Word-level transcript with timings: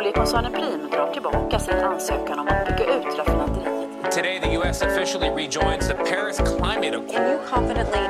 Oljekoncernen 0.00 0.52
Prim 0.52 0.90
drar 0.90 1.12
tillbaka 1.12 1.58
sin 1.58 1.74
ansökan 1.74 2.38
om 2.38 2.48
att 2.48 2.66
bygga 2.66 2.96
ut 2.96 3.18
raffinaderiet. 3.18 4.12
Today, 4.12 4.40
the 4.40 4.54
U.S. 4.56 4.82
officially 4.82 5.28
rejoins 5.28 5.88
the 5.88 5.94
Paris 5.94 6.36
Climate 6.36 6.96
Accord. 6.96 7.10
Can 7.12 7.30
you 7.30 7.38
confidently 7.50 8.00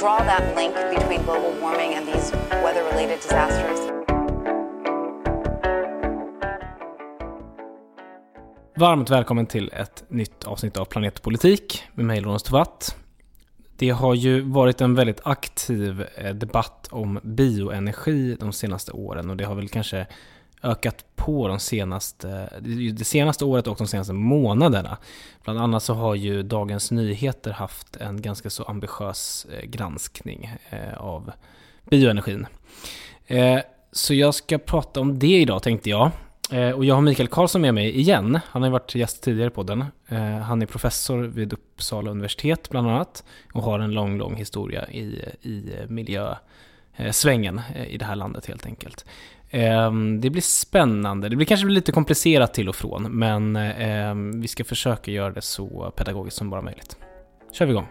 draw 0.00 0.18
that 0.18 0.42
link 0.56 0.74
between 0.74 1.22
global 1.22 1.52
warming 1.60 1.94
and 1.94 2.06
these 2.06 2.36
weather 2.50 2.82
related 2.92 3.18
disasters? 3.22 3.78
Varmt 8.76 9.10
välkommen 9.10 9.46
till 9.46 9.72
ett 9.72 10.04
nytt 10.08 10.44
avsnitt 10.44 10.76
av 10.76 10.84
Planetpolitik 10.84 11.82
med 11.94 12.04
mig 12.04 12.20
Lorentz 12.20 12.42
Tovatt. 12.42 12.96
Det 13.76 13.90
har 13.90 14.14
ju 14.14 14.40
varit 14.40 14.80
en 14.80 14.94
väldigt 14.94 15.20
aktiv 15.24 16.04
eh, 16.16 16.34
debatt 16.34 16.88
om 16.90 17.20
bioenergi 17.22 18.36
de 18.40 18.52
senaste 18.52 18.92
åren 18.92 19.30
och 19.30 19.36
det 19.36 19.44
har 19.44 19.54
väl 19.54 19.68
kanske 19.68 20.06
ökat 20.66 21.04
på 21.16 21.48
de 21.48 21.58
senaste, 21.58 22.48
det 22.92 23.04
senaste 23.04 23.44
året 23.44 23.66
och 23.66 23.76
de 23.78 23.86
senaste 23.86 24.12
månaderna. 24.12 24.96
Bland 25.44 25.60
annat 25.60 25.82
så 25.82 25.94
har 25.94 26.14
ju 26.14 26.42
Dagens 26.42 26.90
Nyheter 26.90 27.50
haft 27.50 27.96
en 27.96 28.22
ganska 28.22 28.50
så 28.50 28.62
ambitiös 28.64 29.46
eh, 29.52 29.66
granskning 29.66 30.50
eh, 30.70 30.94
av 30.96 31.32
bioenergin. 31.90 32.46
Eh, 33.26 33.58
så 33.92 34.14
jag 34.14 34.34
ska 34.34 34.58
prata 34.58 35.00
om 35.00 35.18
det 35.18 35.40
idag 35.40 35.62
tänkte 35.62 35.90
jag. 35.90 36.10
Och 36.74 36.84
jag 36.84 36.94
har 36.94 37.02
Mikael 37.02 37.28
Karlsson 37.28 37.60
med 37.60 37.74
mig 37.74 37.98
igen. 37.98 38.40
Han 38.46 38.62
har 38.62 38.68
ju 38.68 38.72
varit 38.72 38.94
gäst 38.94 39.22
tidigare 39.22 39.50
på 39.50 39.62
den. 39.62 39.84
Han 40.42 40.62
är 40.62 40.66
professor 40.66 41.18
vid 41.18 41.52
Uppsala 41.52 42.10
universitet 42.10 42.68
bland 42.70 42.90
annat 42.90 43.24
och 43.52 43.62
har 43.62 43.78
en 43.78 43.90
lång, 43.90 44.18
lång 44.18 44.36
historia 44.36 44.88
i, 44.88 45.24
i 45.42 45.72
miljösvängen 45.88 47.60
i 47.88 47.98
det 47.98 48.04
här 48.04 48.16
landet 48.16 48.46
helt 48.46 48.66
enkelt. 48.66 49.04
Det 50.20 50.30
blir 50.30 50.40
spännande. 50.40 51.28
Det 51.28 51.36
blir 51.36 51.46
kanske 51.46 51.66
lite 51.66 51.92
komplicerat 51.92 52.54
till 52.54 52.68
och 52.68 52.76
från, 52.76 53.02
men 53.18 53.58
vi 54.40 54.48
ska 54.48 54.64
försöka 54.64 55.10
göra 55.10 55.30
det 55.30 55.42
så 55.42 55.92
pedagogiskt 55.96 56.36
som 56.36 56.50
bara 56.50 56.62
möjligt. 56.62 56.96
kör 57.52 57.66
vi 57.66 57.72
igång. 57.72 57.86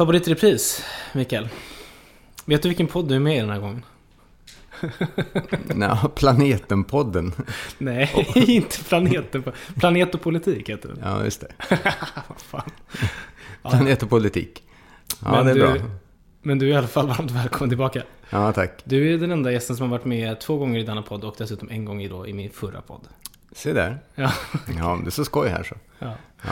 Favoritrepris, 0.00 0.84
Mikael? 1.12 1.48
Vet 2.44 2.62
du 2.62 2.68
vilken 2.68 2.86
podd 2.86 3.08
du 3.08 3.14
är 3.14 3.20
med 3.20 3.36
i 3.36 3.40
den 3.40 3.50
här 3.50 3.58
gången? 3.60 3.84
Nej, 5.74 5.96
Planeten-podden. 6.16 7.32
Nej, 7.78 8.12
oh. 8.14 8.50
inte 8.50 8.84
Planeten. 8.84 9.44
Planet 9.78 10.14
och 10.14 10.20
politik 10.20 10.68
heter 10.68 10.88
den. 10.88 10.98
Ja, 11.02 11.24
just 11.24 11.40
det. 11.40 11.76
fan. 12.36 12.70
Planet 13.62 14.02
och 14.02 14.10
politik. 14.10 14.62
Ja, 15.24 15.30
men 15.30 15.44
det 15.44 15.50
är 15.50 15.54
du, 15.54 15.78
bra. 15.78 15.90
Men 16.42 16.58
du 16.58 16.66
är 16.66 16.70
i 16.70 16.76
alla 16.76 16.86
fall 16.86 17.06
varmt 17.06 17.30
välkommen 17.30 17.70
tillbaka. 17.70 18.02
Ja, 18.30 18.52
tack. 18.52 18.82
Du 18.84 19.14
är 19.14 19.18
den 19.18 19.30
enda 19.30 19.52
gästen 19.52 19.76
som 19.76 19.90
har 19.90 19.98
varit 19.98 20.06
med 20.06 20.40
två 20.40 20.56
gånger 20.56 20.80
i 20.80 20.82
denna 20.82 21.02
podd 21.02 21.24
och 21.24 21.34
dessutom 21.38 21.68
en 21.70 21.84
gång 21.84 22.02
i, 22.02 22.08
då, 22.08 22.26
i 22.26 22.32
min 22.32 22.50
förra 22.50 22.80
podd. 22.80 23.08
Se 23.52 23.72
där. 23.72 23.98
Ja. 24.14 24.32
ja, 24.78 24.98
det 25.02 25.08
är 25.08 25.10
så 25.10 25.24
skoj 25.24 25.48
här 25.48 25.62
så. 25.62 25.74
Ja. 25.98 26.14
ja. 26.42 26.50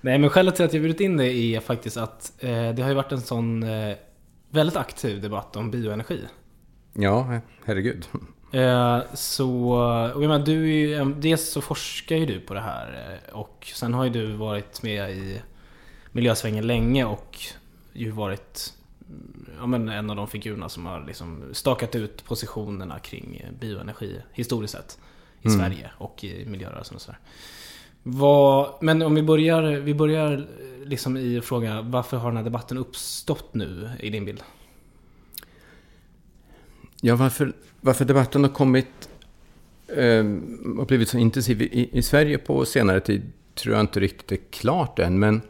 Nej, 0.00 0.18
men 0.18 0.30
skälet 0.30 0.56
till 0.56 0.64
att 0.64 0.72
jag 0.72 0.82
bjudit 0.82 1.00
in 1.00 1.16
dig 1.16 1.54
är 1.54 1.60
faktiskt 1.60 1.96
att 1.96 2.32
eh, 2.38 2.70
det 2.70 2.82
har 2.82 2.88
ju 2.88 2.94
varit 2.94 3.12
en 3.12 3.20
sån 3.20 3.62
eh, 3.62 3.96
väldigt 4.50 4.76
aktiv 4.76 5.20
debatt 5.20 5.56
om 5.56 5.70
bioenergi. 5.70 6.20
Ja, 6.92 7.40
herregud. 7.64 8.06
Eh, 8.52 9.00
så, 9.14 9.72
och 10.14 10.22
jag 10.22 10.28
menar, 10.28 10.38
du 10.38 10.62
är 10.62 11.04
ju, 11.04 11.14
dels 11.14 11.50
så 11.50 11.60
forskar 11.60 12.16
ju 12.16 12.26
du 12.26 12.40
på 12.40 12.54
det 12.54 12.60
här 12.60 13.18
eh, 13.28 13.34
och 13.34 13.72
sen 13.74 13.94
har 13.94 14.04
ju 14.04 14.10
du 14.10 14.32
varit 14.32 14.82
med 14.82 15.10
i 15.10 15.40
miljösvängen 16.12 16.66
länge 16.66 17.04
och 17.04 17.38
ju 17.92 18.10
varit 18.10 18.74
ja, 19.58 19.66
men 19.66 19.88
en 19.88 20.10
av 20.10 20.16
de 20.16 20.28
figurerna 20.28 20.68
som 20.68 20.86
har 20.86 21.06
liksom 21.06 21.42
stakat 21.52 21.94
ut 21.94 22.24
positionerna 22.24 22.98
kring 22.98 23.42
bioenergi 23.60 24.20
historiskt 24.32 24.74
sett 24.74 24.98
i 25.42 25.48
mm. 25.48 25.60
Sverige 25.60 25.90
och 25.98 26.24
i 26.24 26.46
miljörörelsen 26.46 26.94
och 26.94 27.02
sådär. 27.02 27.18
Vad, 28.02 28.74
men 28.80 29.02
om 29.02 29.14
vi 29.14 29.22
börjar, 29.22 29.62
vi 29.62 29.94
börjar 29.94 30.48
liksom 30.84 31.16
i 31.16 31.40
fråga, 31.40 31.82
varför 31.82 32.16
har 32.16 32.28
den 32.28 32.36
här 32.36 32.44
debatten 32.44 32.78
uppstått 32.78 33.54
nu 33.54 33.90
i 34.00 34.10
din 34.10 34.24
bild? 34.24 34.42
Ja, 37.00 37.16
varför, 37.16 37.52
varför 37.80 38.04
debatten 38.04 38.44
har 38.44 38.50
kommit 38.50 39.08
eh, 39.86 40.24
och 40.78 40.86
blivit 40.86 41.08
så 41.08 41.18
intensiv 41.18 41.62
i, 41.62 41.90
i, 41.92 42.02
Sverige 42.02 42.38
på 42.38 42.64
senare 42.64 43.00
tid 43.00 43.32
tror 43.54 43.74
jag 43.74 43.80
inte 43.80 44.00
riktigt 44.00 44.32
är 44.32 44.50
klart 44.50 44.98
än. 44.98 45.18
Men 45.18 45.42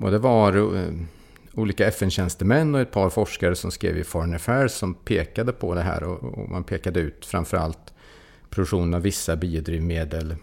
och 0.03 0.12
det 0.12 0.19
var 0.19 0.75
eh, 0.75 0.94
olika 1.53 1.88
FN-tjänstemän 1.88 2.75
och 2.75 2.81
ett 2.81 2.91
par 2.91 3.09
forskare 3.09 3.56
som 3.56 3.72
skrev 3.72 3.97
i 3.97 4.03
Foreign 4.03 4.35
Affairs 4.35 4.72
som 4.72 4.94
pekade 4.94 5.52
på 5.52 5.75
det 5.75 5.81
här. 5.81 6.03
Och, 6.03 6.23
och 6.23 6.50
man 6.50 6.63
pekade 6.63 7.00
ut 7.00 7.25
framförallt 7.25 7.94
produktion 8.50 8.94
av 8.94 9.02
vissa 9.02 9.35
biodrivmedel 9.35 10.31
eh, 10.31 10.38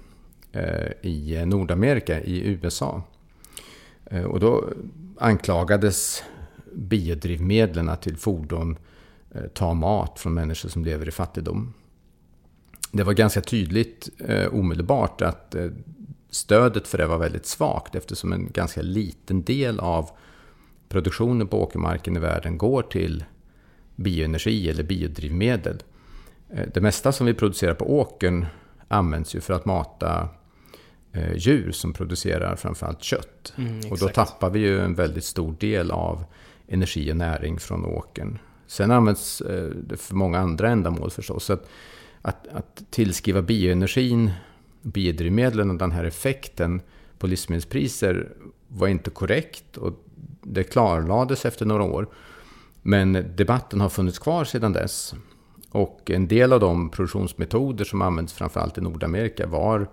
Eh, 0.52 0.90
i 1.02 1.44
Nordamerika, 1.46 2.20
i 2.20 2.48
USA. 2.48 3.02
Eh, 4.04 4.24
och 4.24 4.40
då 4.40 4.64
anklagades 5.18 6.22
biodrivmedlen 6.72 7.90
till 8.00 8.16
fordon 8.16 8.78
eh, 9.34 9.42
ta 9.42 9.74
mat 9.74 10.20
från 10.20 10.34
människor 10.34 10.68
som 10.68 10.84
lever 10.84 11.08
i 11.08 11.10
fattigdom 11.10 11.74
det 12.92 13.02
var 13.02 13.12
ganska 13.12 13.40
tydligt 13.40 14.08
omedelbart 14.52 15.22
att 15.22 15.54
stödet 16.30 16.88
för 16.88 16.98
det 16.98 17.06
var 17.06 17.18
väldigt 17.18 17.46
svagt 17.46 17.94
eftersom 17.94 18.32
en 18.32 18.50
ganska 18.52 18.82
liten 18.82 19.42
del 19.42 19.80
av 19.80 20.10
produktionen 20.88 21.46
på 21.46 21.62
åkermarken 21.62 22.16
i 22.16 22.20
världen 22.20 22.58
går 22.58 22.82
till 22.82 23.24
bioenergi 23.96 24.70
eller 24.70 24.82
biodrivmedel. 24.82 25.82
Det 26.74 26.80
mesta 26.80 27.12
som 27.12 27.26
vi 27.26 27.34
producerar 27.34 27.74
på 27.74 27.98
åkern 27.98 28.46
används 28.88 29.34
ju 29.34 29.40
för 29.40 29.54
att 29.54 29.64
mata 29.64 30.28
eh, 31.12 31.37
djur 31.37 31.72
som 31.72 31.93
producerar 31.93 32.56
framförallt 32.56 33.03
kött. 33.03 33.53
Mm, 33.56 33.91
och 33.91 33.98
då 33.98 34.09
tappar 34.09 34.50
vi 34.50 34.59
ju 34.59 34.81
en 34.81 34.94
väldigt 34.94 35.25
stor 35.25 35.56
del 35.60 35.91
av 35.91 36.25
energi 36.69 37.12
och 37.12 37.16
näring 37.16 37.59
från 37.59 37.84
åkern. 37.84 38.38
Sen 38.66 38.91
används 38.91 39.41
eh, 39.41 39.71
det 39.71 39.97
för 39.97 40.15
många 40.15 40.38
andra 40.38 40.69
ändamål 40.69 41.10
förstås. 41.10 41.44
Så 41.44 41.53
att 41.53 41.69
att, 42.22 42.48
att 42.48 42.82
tillskriva 42.91 43.43
bioenergin, 43.43 44.31
biodrivmedlen 44.82 45.71
och 45.71 45.76
den 45.76 45.93
här 45.93 46.04
effekten 46.04 46.82
på 47.19 47.27
livsmedelspriser 47.27 48.32
var 48.69 48.88
inte 48.88 49.10
korrekt 49.10 49.77
och 49.77 50.04
det 50.42 50.65
klarlades 50.65 51.45
efter 51.45 51.66
några 51.66 51.83
år. 51.83 52.09
Men 52.83 53.27
debatten 53.36 53.80
har 53.80 53.89
funnits 53.89 54.18
kvar 54.18 54.45
sedan 54.45 54.72
dess. 54.72 55.15
Och 55.71 56.10
en 56.10 56.28
del 56.28 56.53
av 56.53 56.60
de 56.60 56.91
produktionsmetoder 56.91 57.84
som 57.84 58.03
används 58.03 58.33
framförallt 58.33 58.78
i 58.78 58.80
Nordamerika 58.80 59.47
var 59.47 59.91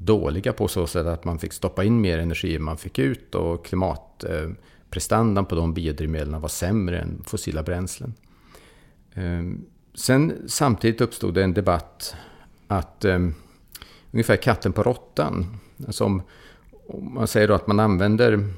dåliga 0.00 0.52
på 0.52 0.68
så 0.68 0.86
sätt 0.86 1.06
att 1.06 1.24
man 1.24 1.38
fick 1.38 1.52
stoppa 1.52 1.84
in 1.84 2.00
mer 2.00 2.18
energi 2.18 2.56
än 2.56 2.62
man 2.62 2.76
fick 2.76 2.98
ut 2.98 3.34
och 3.34 3.66
klimatprestandan 3.66 5.46
på 5.46 5.54
de 5.54 5.74
biodrivmedlen 5.74 6.40
var 6.40 6.48
sämre 6.48 7.00
än 7.00 7.22
fossila 7.26 7.62
bränslen. 7.62 8.14
Ehm, 9.14 9.64
sen 9.94 10.32
samtidigt 10.46 11.00
uppstod 11.00 11.34
det 11.34 11.44
en 11.44 11.54
debatt 11.54 12.14
att 12.68 13.04
ehm, 13.04 13.34
ungefär 14.10 14.36
katten 14.36 14.72
på 14.72 14.82
råttan. 14.82 15.56
Alltså 15.86 16.04
om, 16.04 16.22
om 16.88 17.14
man 17.14 17.26
säger 17.26 17.48
då 17.48 17.54
att 17.54 17.66
man 17.66 17.80
använder 17.80 18.48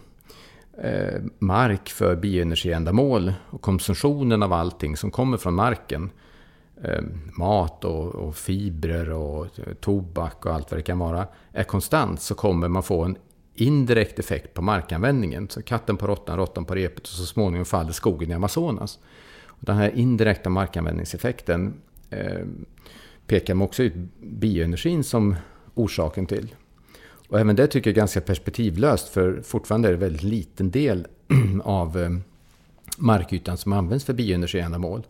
eh, 0.78 1.20
mark 1.38 1.88
för 1.88 2.16
bioenergiändamål 2.16 3.32
och 3.50 3.60
konsumtionen 3.60 4.42
av 4.42 4.52
allting 4.52 4.96
som 4.96 5.10
kommer 5.10 5.36
från 5.36 5.54
marken. 5.54 6.10
Eh, 6.84 7.02
mat 7.38 7.84
och, 7.84 8.14
och, 8.14 8.36
fibrer 8.36 9.10
och 9.10 9.44
eh, 9.44 9.74
tobak 9.80 10.46
och 10.46 10.54
allt 10.54 10.70
vad 10.70 10.78
det 10.78 10.82
kan 10.82 10.98
vara. 10.98 11.26
Är 11.52 11.64
konstant 11.64 12.20
så 12.20 12.34
kommer 12.34 12.68
man 12.68 12.82
få 12.82 13.04
en 13.04 13.16
indirekt 13.54 14.18
effekt 14.18 14.54
på 14.54 14.62
markanvändningen. 14.62 15.48
Så 15.48 15.62
katten 15.62 15.96
på 15.96 16.06
råttan, 16.06 16.36
råttan 16.36 16.64
på 16.64 16.74
repet 16.74 17.02
och 17.02 17.08
så 17.08 17.26
småningom 17.26 17.64
faller 17.64 17.92
skogen 17.92 18.30
i 18.30 18.34
Amazonas. 18.34 18.98
Och 19.46 19.64
den 19.64 19.76
här 19.76 19.90
indirekta 19.94 20.50
markanvändningseffekten 20.50 21.74
eh, 22.10 22.46
pekar 23.26 23.54
man 23.54 23.64
också 23.64 23.82
ut 23.82 23.94
bioenergin 24.20 25.04
som 25.04 25.36
orsaken 25.74 26.26
till. 26.26 26.54
Och 27.28 27.40
även 27.40 27.56
det 27.56 27.66
tycker 27.66 27.90
jag 27.90 27.96
är 27.96 28.00
ganska 28.00 28.20
perspektivlöst 28.20 29.08
för 29.08 29.42
fortfarande 29.42 29.88
är 29.88 29.92
det 29.92 29.96
en 29.96 30.00
väldigt 30.00 30.22
liten 30.22 30.70
del 30.70 31.06
av 31.64 31.98
eh, 31.98 32.10
markytan 32.98 33.56
som 33.56 33.72
används 33.72 34.04
för 34.04 34.12
bioenergiändamål. 34.12 35.06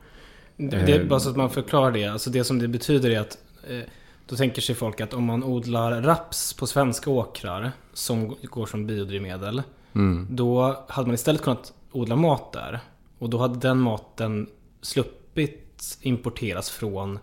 Det, 0.70 0.86
det, 0.86 1.04
bara 1.04 1.20
så 1.20 1.30
att 1.30 1.36
man 1.36 1.50
förklarar 1.50 1.92
det. 1.92 2.06
Alltså 2.06 2.30
det 2.30 2.44
som 2.44 2.58
det 2.58 2.68
betyder 2.68 3.10
är 3.10 3.20
att 3.20 3.38
eh, 3.68 3.80
då 4.26 4.36
tänker 4.36 4.62
sig 4.62 4.74
folk 4.74 5.00
att 5.00 5.14
om 5.14 5.24
man 5.24 5.44
odlar 5.44 6.02
raps 6.02 6.52
på 6.52 6.66
svenska 6.66 7.10
åkrar 7.10 7.72
som 7.92 8.36
går 8.42 8.66
som 8.66 8.86
biodrivmedel. 8.86 9.62
Mm. 9.94 10.26
Då 10.30 10.84
hade 10.88 11.06
man 11.06 11.14
istället 11.14 11.42
kunnat 11.42 11.72
odla 11.92 12.16
mat 12.16 12.52
där. 12.52 12.80
Och 13.18 13.30
då 13.30 13.38
hade 13.38 13.58
den 13.58 13.78
maten 13.78 14.46
sluppit 14.82 15.98
importeras 16.00 16.70
från 16.70 17.18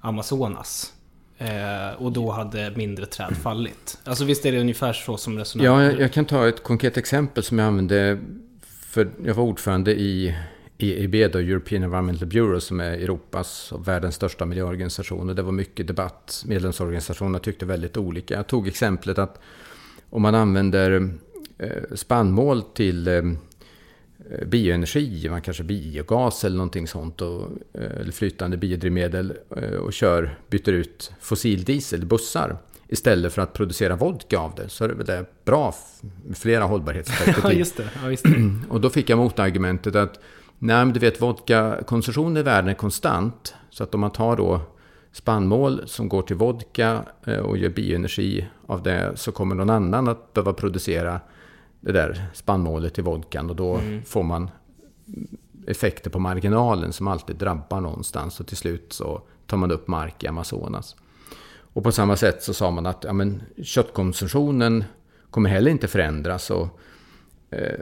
Amazonas. 0.00 0.92
Eh, 1.38 2.02
och 2.02 2.12
då 2.12 2.30
hade 2.30 2.72
mindre 2.76 3.06
träd 3.06 3.36
fallit. 3.36 3.98
Alltså 4.04 4.24
visst 4.24 4.46
är 4.46 4.52
det 4.52 4.60
ungefär 4.60 4.92
så 4.92 5.16
som 5.16 5.38
resonerar? 5.38 5.80
Ja, 5.80 5.84
jag, 5.84 6.00
jag, 6.00 6.12
kan 6.12 6.24
ta 6.24 6.48
ett 6.48 6.62
konkret 6.62 6.96
exempel 6.96 7.42
som 7.42 7.58
jag 7.58 7.66
använde. 7.66 8.18
För 8.62 9.10
jag 9.24 9.34
var 9.34 9.44
ordförande 9.44 9.92
i 10.00 10.36
EEB, 10.82 11.32
då, 11.32 11.38
European 11.38 11.82
Environmental 11.82 12.28
Bureau, 12.28 12.60
som 12.60 12.80
är 12.80 12.92
Europas 12.92 13.72
och 13.72 13.88
världens 13.88 14.14
största 14.14 14.46
miljöorganisation. 14.46 15.28
Och 15.28 15.36
det 15.36 15.42
var 15.42 15.52
mycket 15.52 15.86
debatt. 15.86 16.44
Medlemsorganisationerna 16.46 17.38
tyckte 17.38 17.66
väldigt 17.66 17.96
olika. 17.96 18.34
Jag 18.34 18.46
tog 18.46 18.68
exemplet 18.68 19.18
att 19.18 19.40
om 20.10 20.22
man 20.22 20.34
använder 20.34 21.10
eh, 21.58 21.94
spannmål 21.94 22.62
till 22.62 23.08
eh, 23.08 23.22
bioenergi, 24.46 25.28
man 25.30 25.42
kanske 25.42 25.62
biogas 25.62 26.44
eller 26.44 26.56
någonting 26.56 26.88
sånt, 26.88 27.20
och, 27.20 27.48
eh, 27.72 28.00
eller 28.00 28.12
flytande 28.12 28.56
biodrivmedel 28.56 29.32
och 29.80 29.92
kör, 29.92 30.38
byter 30.50 30.72
ut 30.72 31.12
fossildiesel 31.20 32.06
bussar 32.06 32.56
istället 32.92 33.32
för 33.32 33.42
att 33.42 33.52
producera 33.52 33.96
vodka 33.96 34.38
av 34.38 34.54
det, 34.54 34.68
så 34.68 34.84
är 34.84 34.88
det 34.88 34.94
väl 34.94 35.24
bra 35.44 35.74
flera 36.34 36.64
hållbarhetsperspektiv. 36.64 37.44
ja, 37.44 37.52
just 37.52 37.76
det. 37.76 37.90
Ja, 38.02 38.10
just 38.10 38.24
det. 38.24 38.58
och 38.68 38.80
då 38.80 38.90
fick 38.90 39.10
jag 39.10 39.18
motargumentet 39.18 39.96
att 39.96 40.20
Nej, 40.64 40.84
men 40.84 40.92
du 40.92 41.00
vet 41.00 41.22
vodkakonsumtionen 41.22 42.36
i 42.36 42.42
världen 42.42 42.70
är 42.70 42.74
konstant. 42.74 43.54
Så 43.70 43.84
att 43.84 43.94
om 43.94 44.00
man 44.00 44.10
tar 44.10 44.36
då 44.36 44.60
spannmål 45.12 45.82
som 45.86 46.08
går 46.08 46.22
till 46.22 46.36
vodka 46.36 47.04
eh, 47.26 47.38
och 47.38 47.56
gör 47.56 47.70
bioenergi 47.70 48.46
av 48.66 48.82
det 48.82 49.12
så 49.14 49.32
kommer 49.32 49.54
någon 49.54 49.70
annan 49.70 50.08
att 50.08 50.32
behöva 50.32 50.52
producera 50.52 51.20
det 51.80 51.92
där 51.92 52.26
spannmålet 52.34 52.94
till 52.94 53.04
vodkan 53.04 53.50
och 53.50 53.56
då 53.56 53.74
mm. 53.74 54.02
får 54.04 54.22
man 54.22 54.50
effekter 55.66 56.10
på 56.10 56.18
marginalen 56.18 56.92
som 56.92 57.08
alltid 57.08 57.36
drabbar 57.36 57.80
någonstans 57.80 58.40
och 58.40 58.46
till 58.46 58.56
slut 58.56 58.92
så 58.92 59.22
tar 59.46 59.56
man 59.56 59.70
upp 59.72 59.88
mark 59.88 60.24
i 60.24 60.26
Amazonas. 60.26 60.96
Och 61.58 61.82
på 61.82 61.92
samma 61.92 62.16
sätt 62.16 62.42
så 62.42 62.54
sa 62.54 62.70
man 62.70 62.86
att 62.86 63.04
ja, 63.04 63.12
men, 63.12 63.42
köttkonsumtionen 63.62 64.84
kommer 65.30 65.50
heller 65.50 65.70
inte 65.70 65.88
förändras 65.88 66.50
och 66.50 66.78
Eh, 67.52 67.78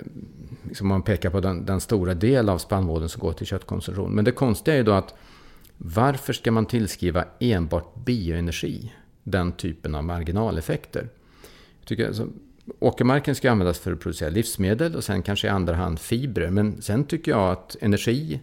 liksom 0.63 0.89
man 0.89 1.03
pekar 1.03 1.31
på 1.31 1.41
den, 1.41 1.67
den, 1.67 1.81
stora 1.81 2.15
del 2.15 2.49
av 2.49 2.59
spannmålen 2.59 3.09
som 3.09 3.21
går 3.21 3.33
till 3.33 3.47
köttkonsumtion. 3.47 4.13
Men 4.13 4.25
det 4.25 4.33
konstiga 4.33 4.75
är 4.75 4.79
ju 4.79 4.85
då 4.85 4.93
att 4.93 5.15
varför 5.77 6.33
ska 6.33 6.53
man 6.53 6.67
tillskriva 6.67 7.25
enbart 7.41 7.95
bioenergi 8.05 8.93
den 9.23 9.53
typen 9.53 9.95
av 9.95 10.05
marginaleffekter? 10.05 11.09
Jag 11.81 11.87
tycker 11.87 12.07
alltså, 12.07 12.29
åkermarken 12.79 13.35
ska 13.35 13.51
användas 13.51 13.79
för 13.79 13.93
att 13.93 14.01
producera 14.01 14.31
livsmedel 14.31 14.97
och 14.97 15.05
sen 15.05 15.23
kanske 15.23 15.47
i 15.47 15.51
andra 15.51 15.75
hand 15.75 16.01
fibrer. 16.01 16.51
Men 16.51 16.83
sen 16.83 17.05
tycker 17.05 17.33
jag 17.33 17.53
att 17.53 17.77
energi 17.81 18.41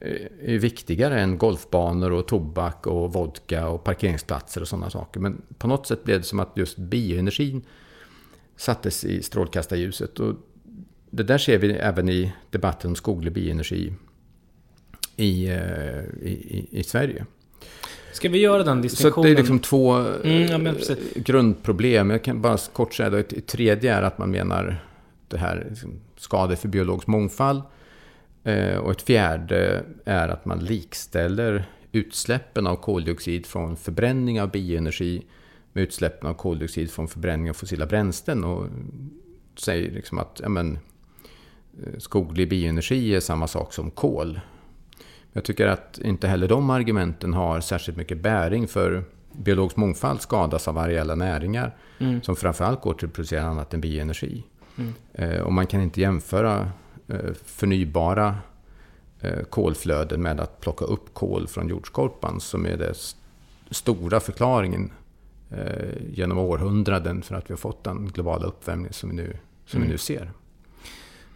eh, 0.00 0.54
är 0.54 0.58
viktigare 0.58 1.20
än 1.20 1.38
golfbanor 1.38 2.12
och 2.12 2.28
tobak 2.28 2.86
och 2.86 3.12
vodka 3.12 3.68
och 3.68 3.84
parkeringsplatser 3.84 4.60
och 4.60 4.68
sådana 4.68 4.90
saker. 4.90 5.20
Men 5.20 5.42
på 5.58 5.68
något 5.68 5.86
sätt 5.86 6.04
blev 6.04 6.18
det 6.18 6.26
som 6.26 6.40
att 6.40 6.52
just 6.56 6.78
bioenergin 6.78 7.62
sattes 8.56 9.04
i 9.04 9.22
strålkastarljuset. 9.22 10.20
Och 10.20 10.34
det 11.10 11.22
där 11.22 11.38
ser 11.38 11.58
vi 11.58 11.72
även 11.72 12.08
i 12.08 12.32
debatten 12.50 12.90
om 12.90 12.96
skoglig 12.96 13.32
bioenergi 13.32 13.92
i, 15.16 15.48
eh, 15.48 16.04
i, 16.22 16.66
i, 16.70 16.82
Sverige. 16.82 17.24
Ska 18.12 18.28
vi 18.28 18.38
göra 18.38 18.62
den 18.62 18.82
distinktionen? 18.82 19.14
Så 19.14 19.22
det 19.22 19.30
är 19.30 19.36
liksom 19.36 19.58
två 19.58 19.92
mm, 19.94 20.66
ja, 20.66 20.94
grundproblem. 21.14 22.10
Jag 22.10 22.24
kan 22.24 22.42
bara 22.42 22.58
kort 22.72 22.94
säga 22.94 23.08
att 23.08 23.32
ett 23.32 23.46
tredje 23.46 23.94
är 23.94 24.02
att 24.02 24.18
man 24.18 24.30
menar 24.30 24.84
det 25.28 25.38
här 25.38 25.66
liksom, 25.70 26.00
skador 26.16 26.56
för 26.56 26.68
biologisk 26.68 27.06
mångfald. 27.06 27.62
Eh, 28.44 28.76
och 28.76 28.90
ett 28.90 29.02
fjärde 29.02 29.84
är 30.04 30.28
att 30.28 30.44
man 30.44 30.58
likställer 30.58 31.64
utsläppen 31.92 32.66
av 32.66 32.76
koldioxid 32.76 33.46
från 33.46 33.76
förbränning 33.76 34.40
av 34.40 34.50
bioenergi 34.50 35.22
med 35.72 35.82
utsläppen 35.82 36.28
av 36.28 36.34
koldioxid 36.34 36.90
från 36.90 37.08
förbränning 37.08 37.50
av 37.50 37.54
fossila 37.54 37.86
bränslen. 37.86 38.44
Och 38.44 38.66
säger 39.56 39.90
liksom 39.90 40.18
att 40.18 40.40
ja, 40.42 40.48
men, 40.48 40.78
Eh, 40.78 40.87
skoglig 41.98 42.48
bioenergi 42.48 43.14
är 43.14 43.20
samma 43.20 43.46
sak 43.46 43.72
som 43.72 43.90
kol. 43.90 44.40
Jag 45.32 45.44
tycker 45.44 45.66
att 45.66 45.98
inte 45.98 46.28
heller 46.28 46.48
de 46.48 46.70
argumenten 46.70 47.34
har 47.34 47.60
särskilt 47.60 47.98
mycket 47.98 48.20
bäring 48.20 48.68
för 48.68 49.04
biologisk 49.32 49.76
mångfald 49.76 50.20
skadas 50.20 50.68
av 50.68 50.78
areella 50.78 51.14
näringar 51.14 51.76
mm. 51.98 52.22
som 52.22 52.36
framförallt 52.36 52.80
går 52.80 52.94
till 52.94 53.08
att 53.08 53.14
producera 53.14 53.42
annat 53.42 53.74
än 53.74 53.80
bioenergi. 53.80 54.44
Mm. 54.76 54.94
Eh, 55.12 55.40
och 55.40 55.52
man 55.52 55.66
kan 55.66 55.80
inte 55.80 56.00
jämföra 56.00 56.70
eh, 57.08 57.32
förnybara 57.44 58.36
kolflöden 59.50 60.22
med 60.22 60.40
att 60.40 60.60
plocka 60.60 60.84
upp 60.84 61.14
kol 61.14 61.46
från 61.46 61.68
jordskorpan 61.68 62.40
som 62.40 62.66
är 62.66 62.76
den 62.76 62.94
stora 63.70 64.20
förklaringen 64.20 64.92
genom 66.08 66.38
århundraden 66.38 67.22
för 67.22 67.34
att 67.34 67.50
vi 67.50 67.52
har 67.52 67.58
fått 67.58 67.84
den 67.84 68.06
globala 68.06 68.46
uppvärmning 68.46 68.92
som 68.92 69.10
vi 69.10 69.16
nu, 69.16 69.36
som 69.66 69.76
mm. 69.76 69.88
vi 69.88 69.92
nu 69.92 69.98
ser. 69.98 70.30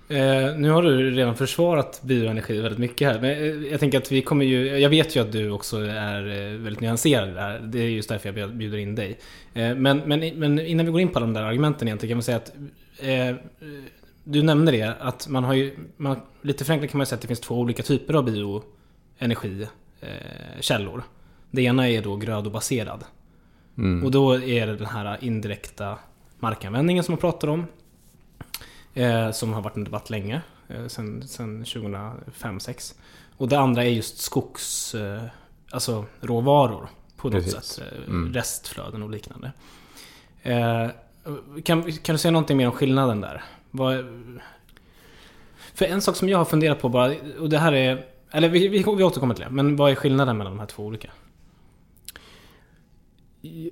Eh, 0.09 0.57
nu 0.57 0.71
har 0.71 0.83
du 0.83 1.11
redan 1.11 1.37
försvarat 1.37 2.01
bioenergi 2.03 2.61
väldigt 2.61 2.79
mycket 2.79 3.09
här. 3.09 3.21
Men 3.21 3.31
eh, 3.31 3.71
jag 3.71 3.81
tänker 3.81 3.99
att 3.99 4.13
vi 4.13 4.23
kommer 4.23 4.45
ju... 4.45 4.79
Jag 4.79 4.91
vet 4.91 5.17
ju 5.17 5.21
att 5.21 5.33
du 5.33 5.51
också 5.51 5.85
är 5.85 6.27
eh, 6.27 6.59
väldigt 6.59 6.81
nyanserad 6.81 7.35
där. 7.35 7.61
Det 7.61 7.79
är 7.79 7.89
just 7.89 8.09
därför 8.09 8.39
jag 8.39 8.55
bjuder 8.55 8.79
in 8.79 8.95
dig. 8.95 9.19
Eh, 9.55 9.75
men, 9.75 9.99
men, 9.99 10.39
men 10.39 10.61
innan 10.61 10.87
vi 10.87 10.93
går 10.93 11.01
in 11.01 11.09
på 11.09 11.21
de 11.21 11.33
där 11.33 11.43
argumenten 11.43 11.89
egentligen 11.89 12.11
kan 12.11 12.17
man 12.17 12.23
säga 12.23 12.37
att... 12.37 12.53
Eh, 12.99 13.35
du 14.25 14.43
nämnde 14.43 14.73
det, 14.73 14.95
att 15.01 15.29
man 15.29 15.45
har 15.45 15.55
ju... 15.55 15.77
Man, 15.97 16.21
lite 16.43 16.65
förenklat 16.65 16.91
kan 16.91 16.99
man 16.99 17.07
säga 17.07 17.17
att 17.17 17.23
det 17.23 17.29
finns 17.29 17.41
två 17.41 17.55
olika 17.55 17.83
typer 17.83 18.15
av 18.15 18.25
bioenergikällor. 18.25 20.99
Eh, 20.99 21.05
det 21.51 21.63
ena 21.63 21.89
är 21.89 22.03
då 22.03 22.17
grödobaserad. 22.17 23.05
Mm. 23.79 24.05
Och 24.05 24.11
då 24.11 24.35
är 24.35 24.67
det 24.67 24.77
den 24.77 24.87
här 24.87 25.19
indirekta 25.21 25.99
markanvändningen 26.39 27.05
som 27.05 27.13
man 27.13 27.21
pratar 27.21 27.49
om. 27.49 27.67
Eh, 28.95 29.31
som 29.31 29.53
har 29.53 29.63
varit 29.63 29.77
en 29.77 29.85
debatt 29.85 30.11
länge. 30.11 30.43
Eh, 30.69 30.87
sen, 30.87 31.29
sen 31.29 31.65
2005-2006. 31.65 32.95
Och 33.37 33.49
det 33.49 33.59
andra 33.59 33.85
är 33.85 33.89
just 33.89 34.19
skogs... 34.19 34.95
Eh, 34.95 35.23
alltså 35.71 36.05
råvaror. 36.21 36.89
På 37.17 37.29
något 37.29 37.45
Precis. 37.45 37.65
sätt. 37.65 37.85
Eh, 37.93 38.09
mm. 38.09 38.33
Restflöden 38.33 39.03
och 39.03 39.11
liknande. 39.11 39.53
Eh, 40.43 40.89
kan, 41.65 41.93
kan 41.93 42.15
du 42.15 42.19
säga 42.19 42.33
någonting 42.33 42.57
mer 42.57 42.67
om 42.67 42.73
skillnaden 42.73 43.21
där? 43.21 43.43
Vad, 43.71 44.05
för 45.75 45.85
en 45.85 46.03
sak 46.03 46.17
som 46.17 46.29
jag 46.29 46.39
har 46.39 46.45
funderat 46.45 46.81
på 46.81 46.89
bara, 46.89 47.15
och 47.41 47.49
det 47.49 47.59
här 47.59 47.73
är... 47.73 48.07
Eller 48.31 48.49
vi, 48.49 48.69
vi, 48.69 48.79
vi 48.79 49.05
återkommer 49.05 49.35
till 49.35 49.45
det. 49.45 49.51
Men 49.51 49.77
vad 49.77 49.91
är 49.91 49.95
skillnaden 49.95 50.39
mellan 50.39 50.53
de 50.53 50.59
här 50.59 50.67
två 50.67 50.83
olika? 50.83 51.11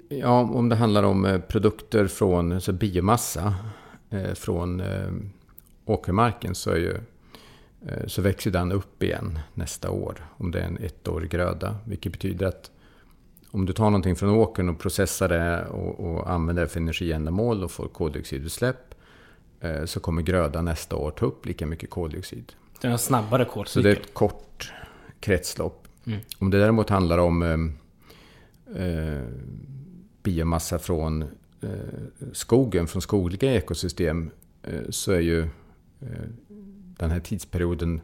Ja, 0.08 0.40
om 0.40 0.68
det 0.68 0.76
handlar 0.76 1.02
om 1.02 1.24
eh, 1.24 1.40
produkter 1.40 2.06
från 2.06 2.52
alltså 2.52 2.72
biomassa 2.72 3.54
från 4.35 4.81
eh, 4.81 5.12
åkermarken 5.85 6.55
så, 6.55 6.76
ju, 6.76 6.95
eh, 7.87 8.07
så 8.07 8.23
växer 8.23 8.50
den 8.50 8.73
upp 8.73 9.02
igen 9.02 9.38
nästa 9.55 9.90
år. 9.90 10.26
Om 10.37 10.50
det 10.50 10.61
är 10.61 10.64
en 10.64 10.79
ettårig 10.79 11.31
gröda. 11.31 11.76
Vilket 11.85 12.12
betyder 12.12 12.47
att 12.47 12.71
om 13.50 13.67
du 13.67 13.73
tar 13.73 13.85
någonting 13.85 14.17
från 14.17 14.31
åkern 14.31 14.69
och 14.69 14.79
processar 14.79 15.29
det 15.29 15.67
och, 15.67 16.00
och 16.00 16.31
använder 16.31 16.62
det 16.62 16.69
för 16.69 16.81
energiändamål 16.81 17.64
och 17.64 17.71
får 17.71 17.88
koldioxidutsläpp 17.88 18.95
eh, 19.61 19.85
så 19.85 20.00
kommer 20.00 20.23
grödan 20.23 20.64
nästa 20.64 20.97
år 20.97 21.11
ta 21.11 21.26
upp 21.26 21.47
lika 21.47 21.67
mycket 21.67 21.90
koldioxid. 21.90 22.52
Det 22.81 22.88
är 22.88 22.93
en 22.93 22.99
snabbare 22.99 23.45
kolcykel. 23.45 23.83
Så 23.83 23.88
det 23.88 23.90
är 23.90 24.00
ett 24.00 24.14
kort 24.14 24.73
kretslopp. 25.21 25.88
Mm. 26.07 26.21
Om 26.38 26.50
det 26.50 26.59
däremot 26.59 26.90
handlar 26.90 27.19
om 27.19 27.43
eh, 27.43 28.83
eh 28.83 29.23
biomassa 30.23 30.79
från 30.79 31.23
Eh, 31.23 31.29
skogen, 32.33 32.87
från 32.87 33.02
skogliga 33.02 33.55
ekosystem, 33.55 34.31
eh, 34.62 34.81
så 34.90 35.12
är 35.12 35.21
ju 35.21 35.40
eh, 36.00 36.29
den 36.99 37.11
här 37.11 37.21
tidsperioden 37.21 38.00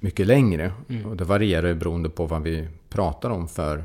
mycket 0.00 0.26
längre. 0.26 0.72
Mm. 0.88 1.06
Och 1.06 1.16
det 1.16 1.24
varierar 1.24 1.74
beroende 1.74 2.10
på 2.10 2.26
vad 2.26 2.42
vi 2.42 2.68
pratar 2.88 3.30
om 3.30 3.48
för 3.48 3.84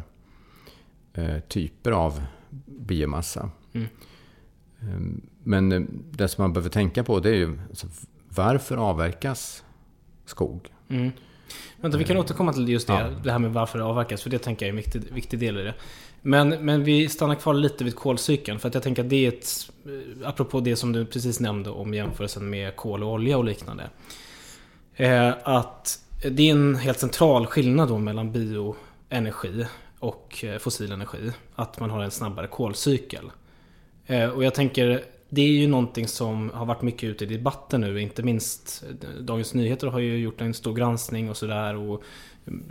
typer 1.47 1.91
av 1.91 2.23
biomassa. 2.65 3.49
Mm. 3.73 3.87
Ehm, 4.81 5.21
men 5.43 5.71
eh, 5.71 5.81
det 6.11 6.27
som 6.27 6.41
man 6.41 6.53
behöver 6.53 6.69
tänka 6.69 7.03
på 7.03 7.19
det 7.19 7.29
är 7.29 7.35
ju 7.35 7.59
alltså, 7.69 7.87
varför 8.29 8.77
avverkas 8.77 9.63
skog? 10.25 10.69
Mm. 10.89 11.11
Vänta, 11.81 11.97
vi 11.97 12.03
kan 12.03 12.17
återkomma 12.17 12.53
till 12.53 12.69
just 12.69 12.87
det. 12.87 12.93
Ja. 12.93 13.09
Det 13.23 13.31
här 13.31 13.39
med 13.39 13.53
varför 13.53 13.79
det 13.79 13.85
avverkas. 13.85 14.23
För 14.23 14.29
det 14.29 14.39
tänker 14.39 14.65
jag 14.65 14.67
är 14.67 14.71
en 14.73 14.77
viktig, 14.77 15.13
viktig 15.13 15.39
del 15.39 15.57
i 15.57 15.63
det. 15.63 15.73
Men, 16.27 16.49
men 16.49 16.83
vi 16.83 17.09
stannar 17.09 17.35
kvar 17.35 17.53
lite 17.53 17.83
vid 17.83 17.95
kolcykeln. 17.95 18.59
För 18.59 18.67
att 18.67 18.73
jag 18.73 18.83
tänker 18.83 19.03
att 19.03 19.09
det 19.09 19.25
är 19.25 19.29
ett... 19.29 19.71
Eh, 19.85 20.27
apropå 20.27 20.59
det 20.59 20.75
som 20.75 20.91
du 20.91 21.05
precis 21.05 21.39
nämnde 21.39 21.69
om 21.69 21.93
jämförelsen 21.93 22.49
med 22.49 22.75
kol 22.75 23.03
och 23.03 23.11
olja 23.11 23.37
och 23.37 23.45
liknande. 23.45 23.89
Eh, 24.95 25.33
att 25.43 25.99
det 26.31 26.49
är 26.49 26.51
en 26.51 26.75
helt 26.75 26.99
central 26.99 27.45
skillnad 27.45 27.89
då 27.89 27.97
mellan 27.97 28.31
bioenergi 28.31 29.65
och 29.99 30.43
eh, 30.43 30.57
fossil 30.57 30.91
energi. 30.91 31.31
Att 31.55 31.79
man 31.79 31.89
har 31.89 32.03
en 32.03 32.11
snabbare 32.11 32.47
kolcykel. 32.47 33.31
Eh, 34.05 34.29
och 34.29 34.43
jag 34.43 34.53
tänker, 34.53 35.03
det 35.29 35.41
är 35.41 35.51
ju 35.51 35.67
någonting 35.67 36.07
som 36.07 36.51
har 36.53 36.65
varit 36.65 36.81
mycket 36.81 37.09
ute 37.09 37.23
i 37.23 37.27
debatten 37.27 37.81
nu. 37.81 38.01
Inte 38.01 38.23
minst 38.23 38.83
eh, 38.89 39.09
Dagens 39.09 39.53
Nyheter 39.53 39.87
har 39.87 39.99
ju 39.99 40.17
gjort 40.17 40.41
en 40.41 40.53
stor 40.53 40.73
granskning 40.73 41.29
och 41.29 41.37
sådär. 41.37 41.75
Och 41.75 42.03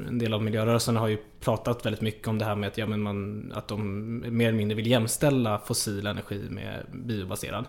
en 0.09 0.19
del 0.19 0.35
av 0.35 0.43
miljörörelsen 0.43 0.97
har 0.97 1.09
ju 1.09 1.19
pratat 1.41 1.87
väldigt 1.87 2.01
mycket 2.01 2.29
om 2.29 2.39
det 2.39 2.45
här 2.45 2.57
med 2.57 2.69
att, 2.69 2.79
ja, 2.79 2.87
men 2.87 3.01
man, 3.01 3.53
att 3.55 3.69
de 3.69 4.37
mer 4.37 4.49
eller 4.49 4.59
mindre 4.59 4.77
vill 4.77 4.87
jämställa 4.87 5.59
fossil 5.59 6.07
energi 6.07 6.47
med 6.51 6.87
biobaserad. 6.93 7.65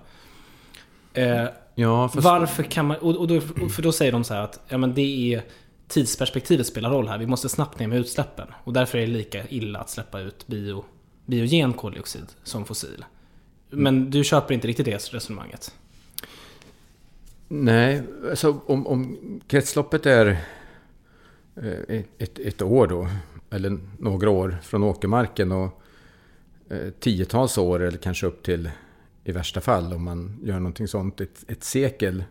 Eh, 1.13 1.45
ja, 1.75 2.09
fast... 2.09 2.23
Varför 2.25 2.63
kan 2.63 2.85
man... 2.85 2.97
Och, 2.97 3.15
och 3.15 3.27
då, 3.27 3.41
för 3.41 3.81
då 3.81 3.91
säger 3.91 4.11
de 4.11 4.23
så 4.23 4.33
här 4.33 4.41
att 4.41 4.59
ja, 4.67 4.77
men 4.77 4.93
det 4.93 5.33
är 5.33 5.43
tidsperspektivet 5.87 6.67
spelar 6.67 6.89
roll 6.89 7.07
här. 7.07 7.17
Vi 7.17 7.27
måste 7.27 7.49
snabbt 7.49 7.79
ner 7.79 7.87
med 7.87 7.99
utsläppen. 7.99 8.47
Och 8.63 8.73
därför 8.73 8.97
är 8.97 9.01
det 9.01 9.13
lika 9.13 9.47
illa 9.47 9.79
att 9.79 9.89
släppa 9.89 10.19
ut 10.19 10.47
bio, 10.47 10.85
biogen 11.25 11.73
koldioxid 11.73 12.25
som 12.43 12.65
fossil. 12.65 13.05
Men 13.69 14.09
du 14.11 14.23
köper 14.23 14.53
inte 14.53 14.67
riktigt 14.67 14.85
det 14.85 15.13
resonemanget? 15.13 15.75
Nej, 17.47 18.03
alltså 18.29 18.59
om, 18.65 18.87
om 18.87 19.17
kretsloppet 19.47 20.05
är 20.05 20.37
Eh, 21.55 22.03
ett, 22.17 22.39
ett 22.39 22.61
år 22.61 22.87
då, 22.87 23.07
eller 23.49 23.79
några 23.99 24.29
år 24.29 24.57
från 24.63 24.83
åkermarken 24.83 25.51
och 25.51 25.81
eh, 26.69 26.89
tiotals 26.99 27.57
år 27.57 27.81
eller 27.81 27.97
kanske 27.97 28.27
upp 28.27 28.43
till 28.43 28.69
i 29.23 29.31
värsta 29.31 29.61
fall 29.61 29.93
om 29.93 30.03
man 30.03 30.39
gör 30.43 30.59
någonting 30.59 30.87
sånt, 30.87 31.21
ett, 31.21 31.45
ett 31.47 31.63
sekel 31.63 32.23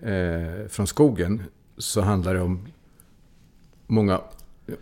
eh, 0.00 0.68
från 0.68 0.86
skogen 0.86 1.42
så 1.76 2.00
handlar 2.00 2.34
det 2.34 2.40
om 2.40 2.68
många 3.86 4.20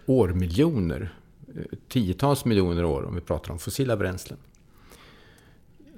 årmiljoner, 0.06 1.14
eh, 1.54 1.78
tiotals 1.88 2.44
miljoner 2.44 2.85
år 2.85 3.02
om 3.02 3.14
vi 3.14 3.20
pratar 3.20 3.52
om 3.52 3.58
fossila 3.58 3.97
bränslen. 3.97 4.38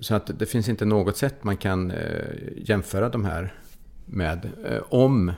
Så 0.01 0.15
att 0.15 0.39
det 0.39 0.47
finns 0.47 0.69
inte 0.69 0.85
något 0.85 1.17
sätt 1.17 1.45
man 1.45 1.57
kan 1.57 1.91
eh, 1.91 2.25
jämföra 2.57 3.09
de 3.09 3.25
här 3.25 3.55
med. 4.07 4.51
Eh, 4.65 4.83
om, 4.89 5.33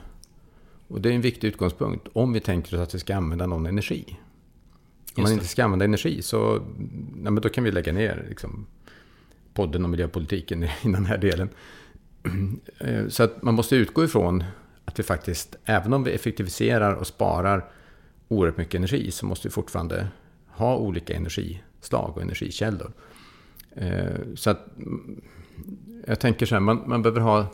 och 0.87 1.01
det 1.01 1.09
är 1.09 1.13
en 1.13 1.21
viktig 1.21 1.47
utgångspunkt, 1.47 2.07
om 2.13 2.33
vi 2.33 2.39
tänker 2.39 2.75
oss 2.75 2.81
att 2.81 2.95
vi 2.95 2.99
ska 2.99 3.15
använda 3.15 3.47
någon 3.47 3.65
energi. 3.65 4.17
Om 5.15 5.23
man 5.23 5.31
inte 5.31 5.47
ska 5.47 5.63
använda 5.63 5.85
energi 5.85 6.21
så 6.21 6.61
ja, 7.23 7.31
men 7.31 7.35
då 7.35 7.49
kan 7.49 7.63
vi 7.63 7.71
lägga 7.71 7.93
ner 7.93 8.25
liksom, 8.29 8.65
podden 9.53 9.85
om 9.85 9.91
miljöpolitiken 9.91 10.63
i 10.63 10.69
den 10.83 11.05
här 11.05 11.17
delen. 11.17 11.49
Eh, 12.77 13.07
så 13.07 13.23
att 13.23 13.41
man 13.41 13.53
måste 13.53 13.75
utgå 13.75 14.03
ifrån 14.03 14.43
att 14.85 14.99
vi 14.99 15.03
faktiskt, 15.03 15.55
även 15.65 15.93
om 15.93 16.03
vi 16.03 16.11
effektiviserar 16.11 16.93
och 16.93 17.07
sparar 17.07 17.71
oerhört 18.27 18.57
mycket 18.57 18.75
energi, 18.75 19.11
så 19.11 19.25
måste 19.25 19.47
vi 19.47 19.51
fortfarande 19.51 20.07
ha 20.47 20.77
olika 20.77 21.15
energislag 21.15 22.11
och 22.15 22.21
energikällor. 22.21 22.93
Eh, 23.75 24.35
så 24.35 24.49
att 24.49 24.77
mm, 24.77 25.21
jag 26.07 26.19
tänker 26.19 26.45
så 26.45 26.55
här, 26.55 26.59
man, 26.59 26.83
man 26.85 27.01
behöver 27.01 27.21
ha 27.21 27.47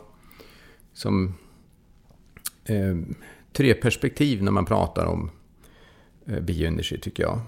som 0.92 1.34
eh, 2.70 2.96
tre 3.52 3.74
perspektiv 3.74 4.42
när 4.42 4.50
man 4.50 4.64
pratar 4.64 5.06
om 5.06 5.30
eh, 6.26 6.40
bioenergi 6.40 6.98
tycker 6.98 7.22
jag. 7.22 7.40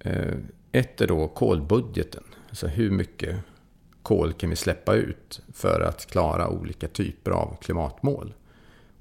Eh, 0.00 0.34
ett 0.72 1.00
är 1.00 1.06
då 1.06 1.28
kolbudgeten, 1.28 2.24
alltså 2.48 2.66
hur 2.66 2.90
mycket 2.90 3.36
kol 4.02 4.32
kan 4.32 4.50
vi 4.50 4.56
släppa 4.56 4.94
ut 4.94 5.40
för 5.54 5.80
att 5.80 6.06
klara 6.06 6.48
olika 6.48 6.88
typer 6.88 7.30
av 7.30 7.56
klimatmål. 7.60 8.34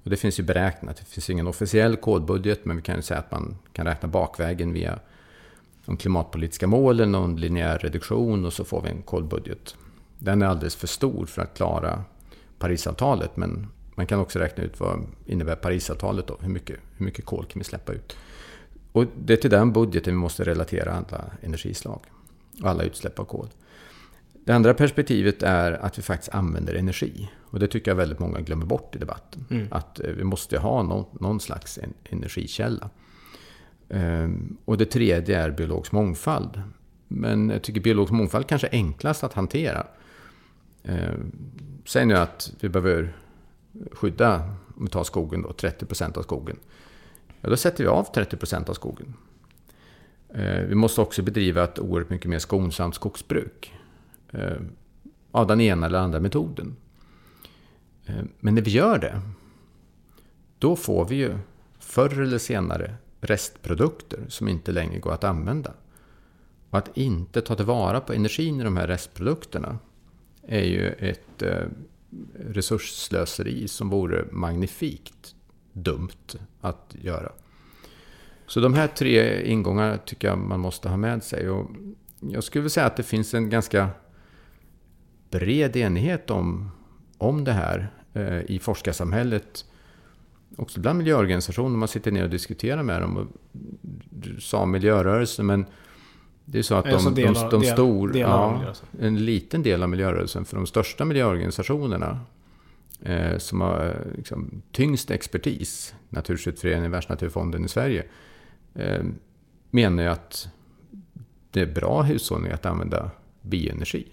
Och 0.03 0.09
det 0.09 0.17
finns 0.17 0.39
ju 0.39 0.43
beräknat, 0.43 0.97
det 0.97 1.05
finns 1.05 1.29
ingen 1.29 1.47
officiell 1.47 1.95
kolbudget, 1.95 2.65
men 2.65 2.75
vi 2.75 2.81
kan 2.81 2.95
ju 2.95 3.01
säga 3.01 3.19
att 3.19 3.31
man 3.31 3.57
kan 3.73 3.85
räkna 3.85 4.07
bakvägen 4.07 4.73
via 4.73 4.99
de 5.85 5.97
klimatpolitiska 5.97 6.67
målen 6.67 7.15
och 7.15 7.25
en 7.25 7.35
linjär 7.35 7.77
reduktion 7.77 8.45
och 8.45 8.53
så 8.53 8.65
får 8.65 8.81
vi 8.81 8.89
en 8.89 9.01
kolbudget. 9.01 9.75
Den 10.19 10.41
är 10.41 10.45
alldeles 10.45 10.75
för 10.75 10.87
stor 10.87 11.25
för 11.25 11.41
att 11.41 11.57
klara 11.57 12.03
Parisavtalet 12.59 13.37
men 13.37 13.67
man 13.97 14.07
kan 14.07 14.19
också 14.19 14.39
räkna 14.39 14.63
ut 14.63 14.79
vad 14.79 15.05
innebär 15.25 15.55
Parisavtalet 15.55 16.27
då? 16.27 16.37
Hur 16.41 16.49
mycket, 16.49 16.79
hur 16.97 17.05
mycket 17.05 17.25
kol 17.25 17.45
kan 17.45 17.59
vi 17.59 17.63
släppa 17.63 17.93
ut? 17.93 18.17
Och 18.91 19.05
det 19.17 19.33
är 19.33 19.37
till 19.37 19.49
den 19.49 19.73
budgeten 19.73 20.13
vi 20.13 20.19
måste 20.19 20.43
relatera 20.43 20.91
alla 20.91 21.25
energislag 21.41 21.99
och 22.61 22.69
alla 22.69 22.83
utsläpp 22.83 23.19
av 23.19 23.25
kol. 23.25 23.47
Det 24.33 24.53
andra 24.53 24.73
perspektivet 24.73 25.43
är 25.43 25.71
att 25.71 25.97
vi 25.97 26.01
faktiskt 26.01 26.35
använder 26.35 26.73
energi. 26.73 27.29
Och 27.41 27.59
det 27.59 27.67
tycker 27.67 27.91
jag 27.91 27.95
väldigt 27.95 28.19
många 28.19 28.41
glömmer 28.41 28.65
bort 28.65 28.95
i 28.95 28.99
debatten. 28.99 29.45
Mm. 29.49 29.67
Att 29.71 29.99
eh, 29.99 30.11
vi 30.11 30.23
måste 30.23 30.59
ha 30.59 30.83
någon, 30.83 31.05
någon 31.19 31.39
slags 31.39 31.79
energikälla. 32.09 32.89
Ehm, 33.89 34.57
och 34.65 34.77
det 34.77 34.85
tredje 34.85 35.39
är 35.39 35.51
biologisk 35.51 35.91
mångfald. 35.91 36.61
Men 37.07 37.49
jag 37.49 37.61
tycker 37.61 37.81
biologisk 37.81 38.11
mångfald 38.11 38.47
kanske 38.47 38.67
är 38.67 38.73
enklast 38.73 39.23
att 39.23 39.33
hantera. 39.33 39.87
Ehm, 40.83 41.31
säg 41.85 42.05
nu 42.05 42.15
att 42.15 42.53
vi 42.59 42.69
behöver 42.69 43.13
skydda, 43.91 44.55
om 44.75 44.85
vi 44.85 44.89
tar 44.89 45.03
skogen 45.03 45.41
då, 45.41 45.49
30% 45.49 46.17
av 46.17 46.21
skogen. 46.21 46.57
Ja, 47.41 47.49
då 47.49 47.57
sätter 47.57 47.83
vi 47.83 47.89
av 47.89 48.13
30% 48.13 48.69
av 48.69 48.73
skogen. 48.73 49.13
Eh, 50.29 50.61
vi 50.61 50.75
måste 50.75 51.01
också 51.01 51.23
bedriva 51.23 51.63
ett 51.63 51.79
oerhört 51.79 52.09
mycket 52.09 52.29
mer 52.29 52.39
skonsamt 52.39 52.95
skogsbruk. 52.95 53.73
Eh, 54.31 54.57
av 55.31 55.47
den 55.47 55.61
ena 55.61 55.85
eller 55.85 55.99
andra 55.99 56.19
metoden. 56.19 56.75
Eh, 58.05 58.23
men 58.39 58.55
när 58.55 58.61
vi 58.61 58.71
gör 58.71 58.97
det, 58.97 59.21
då 60.59 60.75
får 60.75 61.05
vi 61.05 61.15
ju 61.15 61.37
förr 61.79 62.21
eller 62.21 62.37
senare 62.37 62.95
restprodukter 63.21 64.25
som 64.27 64.47
inte 64.47 64.71
längre 64.71 64.99
går 64.99 65.13
att 65.13 65.23
använda. 65.23 65.73
Och 66.69 66.77
att 66.77 66.97
inte 66.97 67.41
ta 67.41 67.55
tillvara 67.55 67.99
på 67.99 68.13
energin 68.13 68.61
i 68.61 68.63
de 68.63 68.77
här 68.77 68.87
restprodukterna 68.87 69.77
är 70.41 70.63
ju 70.63 70.87
ett 70.87 71.43
resursslöseri 72.39 73.67
som 73.67 73.89
vore 73.89 74.25
magnifikt 74.31 75.35
dumt 75.73 76.35
att 76.61 76.95
göra. 77.01 77.31
Så 78.47 78.59
de 78.59 78.73
här 78.73 78.87
tre 78.87 79.43
ingångarna 79.45 79.97
tycker 79.97 80.27
jag 80.27 80.37
man 80.37 80.59
måste 80.59 80.89
ha 80.89 80.97
med 80.97 81.23
sig. 81.23 81.49
Och 81.49 81.69
jag 82.19 82.43
skulle 82.43 82.61
vilja 82.61 82.69
säga 82.69 82.85
att 82.85 82.97
det 82.97 83.03
finns 83.03 83.33
en 83.33 83.49
ganska 83.49 83.89
bred 85.29 85.75
enighet 85.75 86.29
om, 86.29 86.71
om 87.17 87.43
det 87.43 87.51
här 87.51 87.91
eh, 88.13 88.41
i 88.41 88.59
forskarsamhället 88.59 89.65
också 90.57 90.79
bland 90.79 90.97
miljöorganisationer, 90.97 91.77
man 91.77 91.87
sitter 91.87 92.11
ner 92.11 92.23
och 92.23 92.29
diskuterar 92.29 92.83
med 92.83 93.01
dem. 93.01 93.17
Och 93.17 93.27
du 94.09 94.41
sa 94.41 94.65
miljörörelsen, 94.65 95.45
men 95.45 95.65
det 96.49 96.59
är 96.59 96.63
så 96.63 96.75
att 96.75 96.85
de, 96.85 96.91
alltså 96.91 97.09
de, 97.09 97.21
de, 97.21 97.49
de 97.49 97.63
stor, 97.63 98.07
del, 98.07 98.21
ja, 98.21 98.61
en 99.01 99.25
liten 99.25 99.63
del 99.63 99.83
av 99.83 99.89
miljörörelsen, 99.89 100.45
för 100.45 100.55
de 100.55 100.65
största 100.67 101.05
miljöorganisationerna 101.05 102.19
eh, 103.01 103.37
som 103.37 103.61
har 103.61 103.85
eh, 103.85 104.17
liksom, 104.17 104.61
tyngst 104.71 105.11
expertis, 105.11 105.95
Naturskyddsföreningen, 106.09 106.91
Världsnaturfonden 106.91 107.65
i 107.65 107.67
Sverige, 107.67 108.05
eh, 108.75 109.03
menar 109.71 110.03
ju 110.03 110.09
att 110.09 110.47
det 111.51 111.61
är 111.61 111.73
bra 111.73 112.01
hushållning 112.01 112.51
att 112.51 112.65
använda 112.65 113.11
bioenergi. 113.41 114.07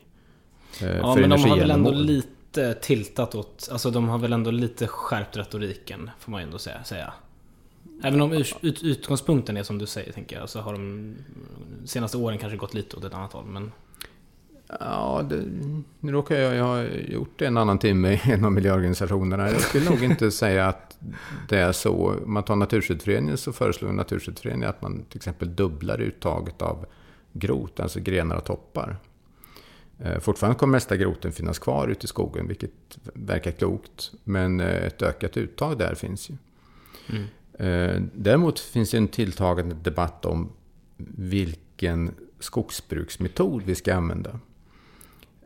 Eh, 0.83 0.97
ja, 0.97 1.15
men 1.15 1.31
de 1.31 1.43
har 1.43 1.57
väl 1.57 1.71
ändå 1.71 1.91
lite 1.91 2.75
tiltat 2.75 3.35
åt, 3.35 3.69
alltså 3.73 3.91
de 3.91 4.09
har 4.09 4.19
väl 4.19 4.33
ändå 4.33 4.51
lite 4.51 4.87
skärpt 4.87 5.37
retoriken, 5.37 6.11
får 6.19 6.33
man 6.33 6.43
ändå 6.43 6.59
säga. 6.59 7.13
Även 8.03 8.21
om 8.21 8.33
ut, 8.33 8.83
utgångspunkten 8.83 9.57
är 9.57 9.63
som 9.63 9.79
du 9.79 9.87
säger, 9.87 10.13
tänker 10.13 10.39
jag, 10.39 10.49
så 10.49 10.61
har 10.61 10.73
de 10.73 11.15
senaste 11.85 12.17
åren 12.17 12.39
kanske 12.39 12.57
gått 12.57 12.75
lite 12.75 12.97
åt 12.97 13.05
ett 13.05 13.15
annat 13.15 13.33
håll. 13.33 13.45
Men... 13.45 13.73
Ja, 14.81 15.27
det, 15.31 15.45
nu 16.01 16.13
råkar 16.13 16.37
jag, 16.37 16.65
ha 16.65 16.83
gjort 16.83 17.43
en 17.43 17.57
annan 17.57 17.79
timme 17.79 18.13
i 18.13 18.21
en 18.25 18.45
av 18.45 18.53
miljöorganisationerna. 18.53 19.51
Jag 19.51 19.61
skulle 19.61 19.91
nog 19.91 20.03
inte 20.03 20.31
säga 20.31 20.67
att 20.67 20.99
det 21.49 21.59
är 21.59 21.73
så. 21.73 22.15
Om 22.25 22.33
man 22.33 22.43
tar 22.43 22.57
Naturskyddsföreningen 22.57 23.37
så 23.37 23.53
föreslår 23.53 23.93
Naturskyddsföreningen 23.93 24.69
att 24.69 24.83
man 24.83 25.05
till 25.09 25.17
exempel 25.17 25.57
dubblar 25.57 26.01
uttaget 26.01 26.63
av 26.63 26.87
grot, 27.33 27.81
alltså 27.81 28.01
grenar 28.01 28.37
och 28.37 28.45
toppar. 28.45 28.97
Eh, 29.99 30.19
fortfarande 30.19 30.59
kommer 30.59 30.73
mesta 30.73 30.97
groten 30.97 31.33
finnas 31.33 31.59
kvar 31.59 31.89
ute 31.89 32.05
i 32.05 32.09
skogen, 32.09 32.49
vilket 32.49 32.99
verkar 33.15 33.51
klokt. 33.51 34.13
Men 34.25 34.61
eh, 34.61 34.87
ett 34.87 35.03
ökat 35.03 35.37
uttag 35.37 35.79
där 35.79 35.95
finns 35.95 36.31
ju. 36.31 36.35
Mm. 37.11 37.25
Eh, 37.59 38.03
däremot 38.15 38.59
finns 38.59 38.91
det 38.91 38.97
en 38.97 39.09
tilltagande 39.09 39.75
debatt 39.75 40.25
om 40.25 40.53
vilken 41.17 42.15
skogsbruksmetod 42.41 43.63
vi 43.63 43.75
ska 43.75 43.95
använda. 43.95 44.41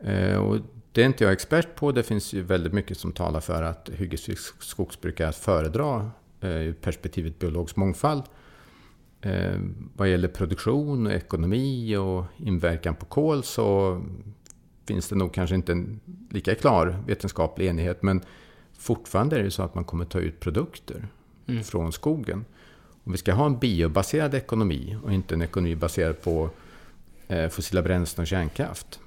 Eh, 0.01 0.37
och 0.37 0.57
det 0.91 1.01
är 1.01 1.05
inte 1.05 1.23
jag 1.23 1.33
expert 1.33 1.75
på. 1.75 1.91
Det 1.91 2.03
finns 2.03 2.33
ju 2.33 2.41
väldigt 2.41 2.73
mycket 2.73 2.97
som 2.97 3.11
talar 3.11 3.39
för 3.39 3.63
att 3.63 3.89
hyggesfritt 3.93 4.39
skogsbruk 4.59 5.19
är 5.19 5.27
att 5.27 5.35
föredra 5.35 6.11
eh, 6.41 6.49
ur 6.49 6.73
perspektivet 6.73 7.39
biologisk 7.39 7.75
mångfald. 7.75 8.23
Vad 9.93 10.09
gäller 10.09 10.27
produktion, 10.27 11.07
ekonomi 11.07 11.95
och 11.95 12.25
inverkan 12.37 12.95
på 12.95 13.05
kol 13.05 13.43
så 13.43 14.01
finns 14.85 15.09
det 15.09 15.15
nog 15.15 15.33
kanske 15.33 15.55
inte 15.55 15.71
en 15.71 15.99
lika 16.29 16.55
klar 16.55 17.03
vetenskaplig 17.07 17.67
enighet. 17.67 18.03
Men 18.03 18.21
fortfarande 18.73 19.39
är 19.39 19.43
det 19.43 19.51
så 19.51 19.63
att 19.63 19.75
man 19.75 19.83
kommer 19.83 20.05
ta 20.05 20.19
ut 20.19 20.39
produkter 20.39 21.07
mm. 21.51 21.63
från 21.63 21.91
skogen. 21.91 22.45
Om 23.03 23.11
vi 23.11 23.17
ska 23.17 23.33
ha 23.33 23.45
en 23.45 23.59
biobaserad 23.59 24.33
ekonomi 24.33 24.97
och 25.03 25.13
inte 25.13 25.33
en 25.35 25.41
ekonomi 25.41 25.75
baserad 25.75 26.21
på 26.21 26.49
eh, 27.27 27.49
fossila 27.49 27.81
bränslen 27.81 28.21
och 28.21 28.27
kärnkraft. 28.27 28.99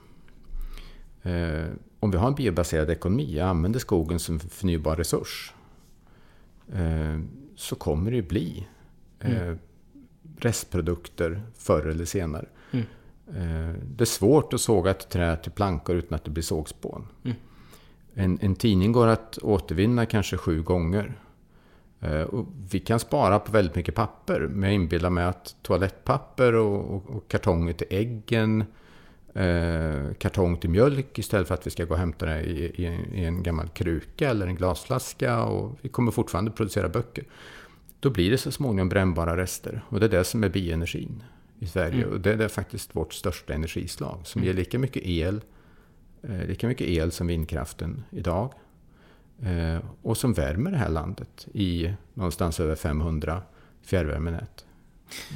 Eh, 1.23 1.67
om 2.01 2.11
vi 2.11 2.19
har 2.19 2.29
en 2.29 2.35
biobaserad 2.35 2.91
ekonomi 2.91 3.41
och 3.41 3.47
använder 3.47 3.81
skogen 3.81 4.19
som 4.19 4.41
förnybar 4.41 4.97
resurs 4.97 5.55
eh, 6.73 7.21
så 7.57 7.77
kommer 7.77 8.11
det 8.11 8.23
bli 8.23 8.67
mm. 9.21 9.59
restprodukter 10.39 11.43
förr 11.59 11.87
eller 11.87 12.05
senare. 12.05 12.47
Mm. 12.71 12.87
Det 13.97 14.05
är 14.05 14.07
svårt 14.07 14.53
att 14.53 14.61
såga 14.61 14.91
ett 14.91 15.11
träd 15.11 15.43
till 15.43 15.53
plankor 15.53 15.97
utan 15.97 16.17
att 16.17 16.25
det 16.25 16.31
blir 16.31 16.43
sågspån. 16.43 17.07
Mm. 17.25 17.37
En, 18.15 18.39
en, 18.43 18.55
tidning 18.55 18.93
går 18.93 19.07
att 19.07 19.39
återvinna 19.39 20.07
kanske 20.07 20.37
sju 20.37 20.63
gånger. 20.63 21.19
Eh, 22.03 22.23
och 22.23 22.47
vi 22.71 22.81
kan 22.81 22.99
spara 22.99 23.39
på 23.39 23.53
väldigt 23.53 23.75
mycket 23.75 23.95
papper, 23.95 24.41
men 24.41 24.63
jag 24.63 24.75
inbillar 24.75 25.11
mig 25.11 25.25
att 25.25 25.57
toalettpapper 25.63 26.55
och, 26.55 26.95
och, 26.95 27.17
och 27.17 27.29
kartonger 27.29 27.73
till 27.73 27.87
äggen, 27.91 28.65
eh, 29.35 30.15
kartong 30.19 30.57
till 30.57 30.71
mjölk 30.71 31.19
istället 31.19 31.49
för 31.49 31.55
att 31.55 31.67
vi 31.67 31.71
ska 31.71 31.85
gå 31.85 31.95
och 31.95 32.01
hämta 32.01 32.27
det 32.27 32.41
i, 32.41 32.65
i, 32.65 32.99
i, 33.15 33.25
en 33.25 33.43
gammal 33.43 33.69
kruka 33.69 34.31
eller 34.31 34.47
en 34.47 34.55
glasflaska 34.55 35.43
och 35.45 35.79
vi 35.83 35.89
kommer 35.89 36.13
fortfarande 36.13 36.51
producera 36.51 36.89
böcker. 36.89 37.25
Då 38.01 38.11
blir 38.11 38.31
det 38.31 38.39
så 38.39 38.53
småningom 38.53 38.89
brännbara 38.89 39.37
rester 39.37 39.85
och 39.89 40.01
det 40.01 40.07
är 40.07 40.11
det 40.11 40.25
som 40.25 40.45
är 40.45 40.49
bioenergin 40.49 41.23
i 41.59 41.67
Sverige. 41.67 42.03
Mm. 42.03 42.13
Och 42.13 42.21
det 42.21 42.45
är 42.45 42.49
faktiskt 42.49 42.97
vårt 42.97 43.13
största 43.13 43.55
energislag 43.55 44.21
som 44.25 44.43
mm. 44.43 44.47
ger 44.47 44.55
lika 44.55 44.79
mycket 44.79 45.03
el, 45.07 45.41
eh, 46.23 46.47
lika 46.47 46.67
mycket 46.67 46.87
el 46.87 47.13
som 47.13 47.27
vindkraften 47.27 48.05
idag. 48.11 48.53
Eh, 49.43 49.83
och 50.03 50.17
som 50.17 50.33
värmer 50.33 50.71
det 50.71 50.77
här 50.77 50.89
landet 50.89 51.47
i 51.53 51.95
någonstans 52.15 52.61
över 52.61 52.75
500 52.75 53.43
fjärrvärmenät. 53.83 54.65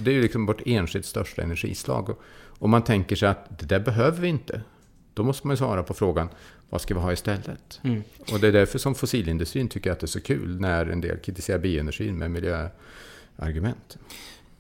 Det 0.02 0.10
är 0.10 0.14
ju 0.14 0.22
liksom 0.22 0.46
vårt 0.46 0.62
enskilt 0.66 1.06
största 1.06 1.42
energislag. 1.42 2.16
Och 2.58 2.68
man 2.68 2.82
tänker 2.82 3.16
sig 3.16 3.28
att 3.28 3.58
det 3.58 3.66
där 3.66 3.80
behöver 3.80 4.20
vi 4.20 4.28
inte, 4.28 4.62
då 5.14 5.22
måste 5.22 5.46
man 5.46 5.54
ju 5.54 5.58
svara 5.58 5.82
på 5.82 5.94
frågan 5.94 6.28
vad 6.70 6.80
ska 6.80 6.94
vi 6.94 7.00
ha 7.00 7.12
istället? 7.12 7.80
Mm. 7.84 8.02
Och 8.32 8.40
det 8.40 8.48
är 8.48 8.52
därför 8.52 8.78
som 8.78 8.94
fossilindustrin 8.94 9.68
tycker 9.68 9.92
att 9.92 10.00
det 10.00 10.04
är 10.04 10.08
så 10.08 10.20
kul 10.20 10.60
när 10.60 10.86
en 10.86 11.00
del 11.00 11.18
kritiserar 11.18 11.58
bioenergin 11.58 12.18
med 12.18 12.30
miljöargument. 12.30 13.98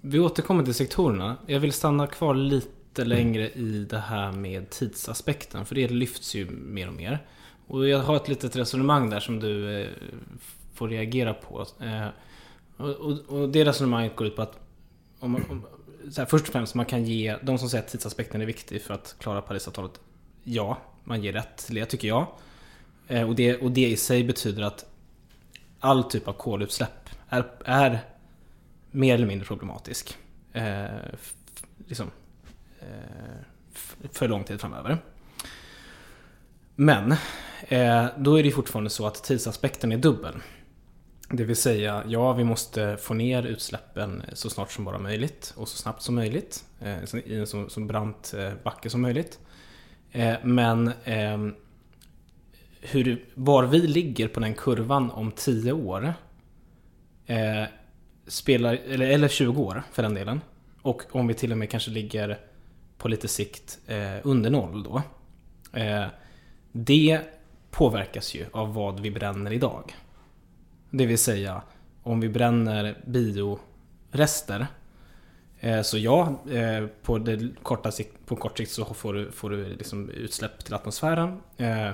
Vi 0.00 0.18
återkommer 0.18 0.64
till 0.64 0.74
sektorerna. 0.74 1.36
Jag 1.46 1.60
vill 1.60 1.72
stanna 1.72 2.06
kvar 2.06 2.34
lite 2.34 3.04
längre 3.04 3.50
i 3.50 3.86
det 3.90 3.98
här 3.98 4.32
med 4.32 4.70
tidsaspekten, 4.70 5.66
för 5.66 5.74
det 5.74 5.88
lyfts 5.88 6.34
ju 6.34 6.50
mer 6.50 6.88
och 6.88 6.94
mer. 6.94 7.26
Och 7.66 7.88
jag 7.88 7.98
har 7.98 8.16
ett 8.16 8.28
litet 8.28 8.56
resonemang 8.56 9.10
där 9.10 9.20
som 9.20 9.40
du 9.40 9.80
eh, 9.80 9.88
får 10.74 10.88
reagera 10.88 11.34
på. 11.34 11.66
Eh, 11.80 12.08
och, 12.76 12.90
och, 12.90 13.18
och, 13.28 13.48
det 13.48 13.64
resonemanget 13.64 14.16
går 14.16 14.26
ut 14.26 14.36
på 14.36 14.42
att 14.42 14.58
om, 15.20 15.36
om, 15.36 15.66
så 16.10 16.20
här, 16.20 16.26
först 16.26 16.46
och 16.46 16.52
främst 16.52 16.74
man 16.74 16.86
kan 16.86 17.04
ge, 17.04 17.36
de 17.42 17.58
som 17.58 17.68
säger 17.68 17.84
att 17.84 17.90
tidsaspekten 17.90 18.40
är 18.40 18.46
viktig 18.46 18.82
för 18.82 18.94
att 18.94 19.16
klara 19.18 19.42
Parisavtalet, 19.42 20.00
ja, 20.44 20.78
man 21.04 21.22
ger 21.22 21.32
rätt 21.32 21.56
till 21.56 21.74
det 21.74 21.86
tycker 21.86 22.08
jag. 22.08 22.26
Eh, 23.08 23.28
och, 23.28 23.34
det, 23.34 23.56
och 23.56 23.70
det 23.70 23.88
i 23.88 23.96
sig 23.96 24.24
betyder 24.24 24.62
att 24.62 24.86
all 25.80 26.04
typ 26.04 26.28
av 26.28 26.32
kolutsläpp 26.32 27.10
är, 27.28 27.44
är 27.64 27.98
mer 28.90 29.14
eller 29.14 29.26
mindre 29.26 29.46
problematisk. 29.46 30.16
Eh, 30.52 30.86
liksom, 31.86 32.10
eh, 32.80 34.06
för 34.12 34.28
lång 34.28 34.44
tid 34.44 34.60
framöver. 34.60 34.98
Men 36.76 37.12
eh, 37.68 38.06
då 38.18 38.38
är 38.38 38.42
det 38.42 38.50
fortfarande 38.50 38.90
så 38.90 39.06
att 39.06 39.24
tidsaspekten 39.24 39.92
är 39.92 39.96
dubbel. 39.96 40.34
Det 41.30 41.44
vill 41.44 41.56
säga, 41.56 42.02
ja 42.06 42.32
vi 42.32 42.44
måste 42.44 42.96
få 42.96 43.14
ner 43.14 43.46
utsläppen 43.46 44.22
så 44.32 44.50
snart 44.50 44.72
som 44.72 44.84
bara 44.84 44.98
möjligt 44.98 45.54
och 45.56 45.68
så 45.68 45.76
snabbt 45.76 46.02
som 46.02 46.14
möjligt. 46.14 46.64
Eh, 46.80 47.18
I 47.18 47.38
en 47.38 47.46
så, 47.46 47.68
så 47.68 47.80
brant 47.80 48.34
eh, 48.38 48.52
backe 48.64 48.90
som 48.90 49.02
möjligt. 49.02 49.38
Eh, 50.12 50.34
men 50.42 50.92
ehm, 51.04 51.54
hur, 52.80 53.24
var 53.34 53.64
vi 53.64 53.78
ligger 53.78 54.28
på 54.28 54.40
den 54.40 54.54
kurvan 54.54 55.10
om 55.10 55.32
10 55.32 55.72
år 55.72 56.14
eh, 57.26 57.64
spelar, 58.26 58.74
eller, 58.74 59.06
eller 59.06 59.28
20 59.28 59.62
år 59.62 59.82
för 59.92 60.02
den 60.02 60.14
delen. 60.14 60.40
Och 60.82 61.02
om 61.12 61.26
vi 61.26 61.34
till 61.34 61.52
och 61.52 61.58
med 61.58 61.70
kanske 61.70 61.90
ligger 61.90 62.38
på 62.98 63.08
lite 63.08 63.28
sikt 63.28 63.78
eh, 63.86 64.16
under 64.22 64.50
noll 64.50 64.82
då. 64.82 65.02
Eh, 65.80 66.06
det 66.78 67.20
påverkas 67.70 68.34
ju 68.34 68.46
av 68.52 68.74
vad 68.74 69.00
vi 69.00 69.10
bränner 69.10 69.52
idag. 69.52 69.94
Det 70.90 71.06
vill 71.06 71.18
säga, 71.18 71.62
om 72.02 72.20
vi 72.20 72.28
bränner 72.28 73.02
biorester 73.06 74.66
eh, 75.60 75.82
så 75.82 75.98
ja, 75.98 76.40
eh, 76.50 76.86
på, 77.02 77.18
det 77.18 77.48
korta 77.62 77.90
sikt, 77.90 78.26
på 78.26 78.36
kort 78.36 78.58
sikt 78.58 78.70
så 78.70 78.84
får 78.84 79.14
du, 79.14 79.32
får 79.32 79.50
du 79.50 79.64
liksom 79.68 80.10
utsläpp 80.10 80.64
till 80.64 80.74
atmosfären. 80.74 81.40
Eh, 81.56 81.90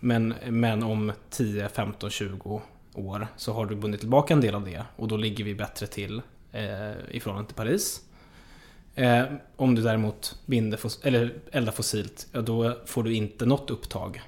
men, 0.00 0.34
men 0.48 0.82
om 0.82 1.12
10, 1.30 1.68
15, 1.68 2.10
20 2.10 2.62
år 2.94 3.26
så 3.36 3.52
har 3.52 3.66
du 3.66 3.76
bundit 3.76 4.00
tillbaka 4.00 4.34
en 4.34 4.40
del 4.40 4.54
av 4.54 4.64
det 4.64 4.84
och 4.96 5.08
då 5.08 5.16
ligger 5.16 5.44
vi 5.44 5.54
bättre 5.54 5.86
till 5.86 6.22
i 7.10 7.20
förhållande 7.20 7.48
till 7.48 7.56
Paris. 7.56 8.00
Eh, 8.94 9.24
om 9.56 9.74
du 9.74 9.82
däremot 9.82 10.38
binder 10.46 10.80
eller 11.06 11.34
eldar 11.52 11.72
fossilt, 11.72 12.26
ja, 12.32 12.40
då 12.40 12.76
får 12.86 13.02
du 13.02 13.14
inte 13.14 13.46
något 13.46 13.70
upptag 13.70 14.22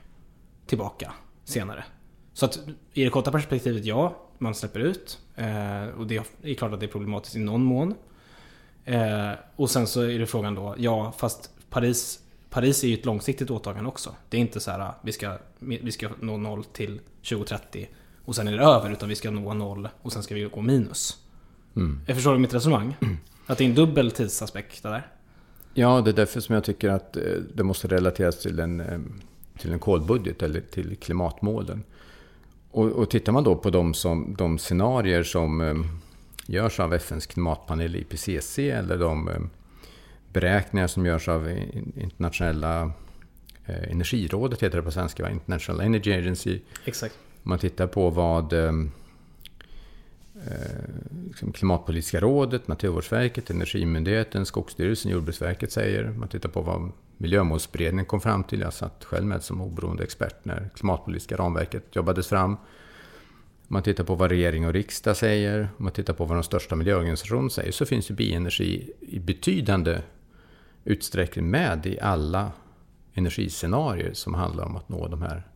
tillbaka 0.67 1.13
senare. 1.45 1.85
Så 2.33 2.47
att 2.47 2.59
i 2.93 3.05
det 3.05 3.11
korta 3.11 3.33
perspektivet, 3.33 3.85
ja, 3.85 4.17
man 4.39 4.55
släpper 4.55 4.81
ut. 4.81 5.19
Eh, 5.37 5.87
och 5.99 6.07
det 6.07 6.23
är 6.43 6.55
klart 6.55 6.73
att 6.73 6.81
det 6.81 6.87
är 6.87 6.91
problematiskt 6.91 7.37
i 7.37 7.39
någon 7.39 7.63
mån. 7.63 7.95
Eh, 8.85 9.31
och 9.57 9.71
sen 9.71 9.87
så 9.87 10.03
är 10.03 10.19
det 10.19 10.27
frågan 10.27 10.55
då, 10.55 10.75
ja, 10.79 11.13
fast 11.17 11.51
Paris, 11.71 12.23
Paris 12.51 12.85
är 12.85 12.89
ju 12.89 12.95
ett 12.95 13.05
långsiktigt 13.05 13.51
åtagande 13.51 13.89
också. 13.89 14.15
Det 14.29 14.37
är 14.37 14.41
inte 14.41 14.61
så 14.61 14.71
här, 14.71 14.93
vi 15.03 15.13
ska, 15.13 15.39
vi 15.59 15.93
ska 15.93 16.09
nå 16.21 16.37
noll 16.37 16.65
till 16.65 17.01
2030 17.29 17.89
och 18.25 18.37
sen 18.37 18.49
är 18.49 18.53
det 18.53 18.65
över, 18.65 18.91
utan 18.91 19.09
vi 19.09 19.15
ska 19.15 19.31
nå 19.31 19.55
noll 19.55 19.89
och 20.03 20.13
sen 20.13 20.23
ska 20.23 20.35
vi 20.35 20.45
gå 20.45 20.61
minus. 20.61 21.19
Mm. 21.77 22.01
Jag 22.07 22.17
förstår 22.17 22.33
du 22.33 22.39
mitt 22.39 22.55
resonemang? 22.55 22.97
Mm. 23.01 23.19
Att 23.47 23.59
det 23.59 23.65
är 23.65 23.69
en 23.69 23.75
dubbel 23.75 24.11
tidsaspekt 24.11 24.83
där? 24.83 25.07
Ja, 25.75 26.01
det 26.01 26.11
är 26.11 26.15
därför 26.15 26.41
som 26.41 26.55
jag 26.55 26.65
tycker 26.65 26.89
att 26.89 27.17
eh, 27.17 27.23
det 27.55 27.63
måste 27.63 27.89
relateras 27.89 28.41
till 28.41 28.59
en, 28.59 28.81
eh, 28.81 29.01
till 29.59 29.73
en 29.73 29.79
kolbudget 29.79 30.43
eller 30.43 30.61
till 30.61 30.97
klimatmålen. 30.97 31.85
Och, 32.71 32.87
och 32.87 33.11
tittar 33.11 33.33
man 33.33 33.45
då 33.45 33.57
på 33.57 33.71
de, 33.71 33.95
som, 33.95 34.35
de 34.39 34.59
scenarier 34.59 35.23
som 35.23 35.61
eh, 35.61 35.75
görs 36.47 36.81
av 36.81 36.95
FNs 36.95 37.27
klimatpanel 37.27 37.97
IPCC 37.97 38.59
eller 38.59 38.99
de 38.99 39.51
beräkningar 40.33 40.87
som 40.87 41.07
görs 41.07 41.29
av 41.29 41.51
internationella 41.97 42.93
energirådet, 43.67 44.63
heter 44.63 44.77
det 44.77 44.83
på 44.83 44.91
svenska, 44.91 45.31
International 45.31 45.81
Energy 45.81 46.13
Agency. 46.13 46.61
Exakt. 46.85 47.19
Man 47.43 47.59
tittar 47.59 47.87
på 47.87 48.11
vad 48.11 48.53
Eh, 48.53 48.73
liksom 51.27 51.53
Klimatpolitiska 51.53 52.21
rådet, 52.21 52.69
Naturvårdsverket, 52.69 53.51
Energimyndigheten, 53.51 54.47
Skogsstyrelsen, 54.47 55.13
Jordbruksverket 55.13 55.73
säger. 55.73 56.11
Man 56.11 56.29
tittar 56.29 56.49
på 56.49 56.61
vad 56.61 56.93
Miljömålsberedningen 57.17 58.07
kom 58.07 58.21
fram 58.21 58.45
till. 58.45 58.61
Jag 58.61 58.73
satt 58.73 59.05
själv 59.05 59.27
med 59.27 59.43
som 59.43 59.61
oberoende 59.61 60.03
expert 60.03 60.45
när 60.45 60.71
klimatpolitiska 60.75 61.37
ramverket 61.37 61.97
jobbades 61.97 62.27
fram. 62.27 62.57
Man 63.69 63.83
tittar 63.83 64.05
på 64.05 64.15
vad 64.15 64.31
regering 64.31 64.67
och 64.67 64.73
riksdag 64.73 65.17
säger, 65.17 65.69
man 65.77 65.93
tittar 65.93 66.15
på 66.15 66.25
vad 66.25 66.37
de 66.37 66.43
största 66.43 66.77
miljöorganisationerna 66.77 67.51
säger, 67.51 67.73
så 67.73 67.87
finns 67.87 68.11
ju 68.11 68.15
bioenergi 68.15 68.93
i 69.01 69.19
betydande 69.19 70.03
utsträckning 70.85 71.51
med 71.51 71.87
i 71.87 72.01
alla 72.01 72.53
energiscenarier 73.15 74.13
som 74.15 74.35
handlar 74.35 74.65
om 74.65 74.77
att 74.77 74.89
nå 74.89 75.09
de 75.09 75.23
här 75.23 75.47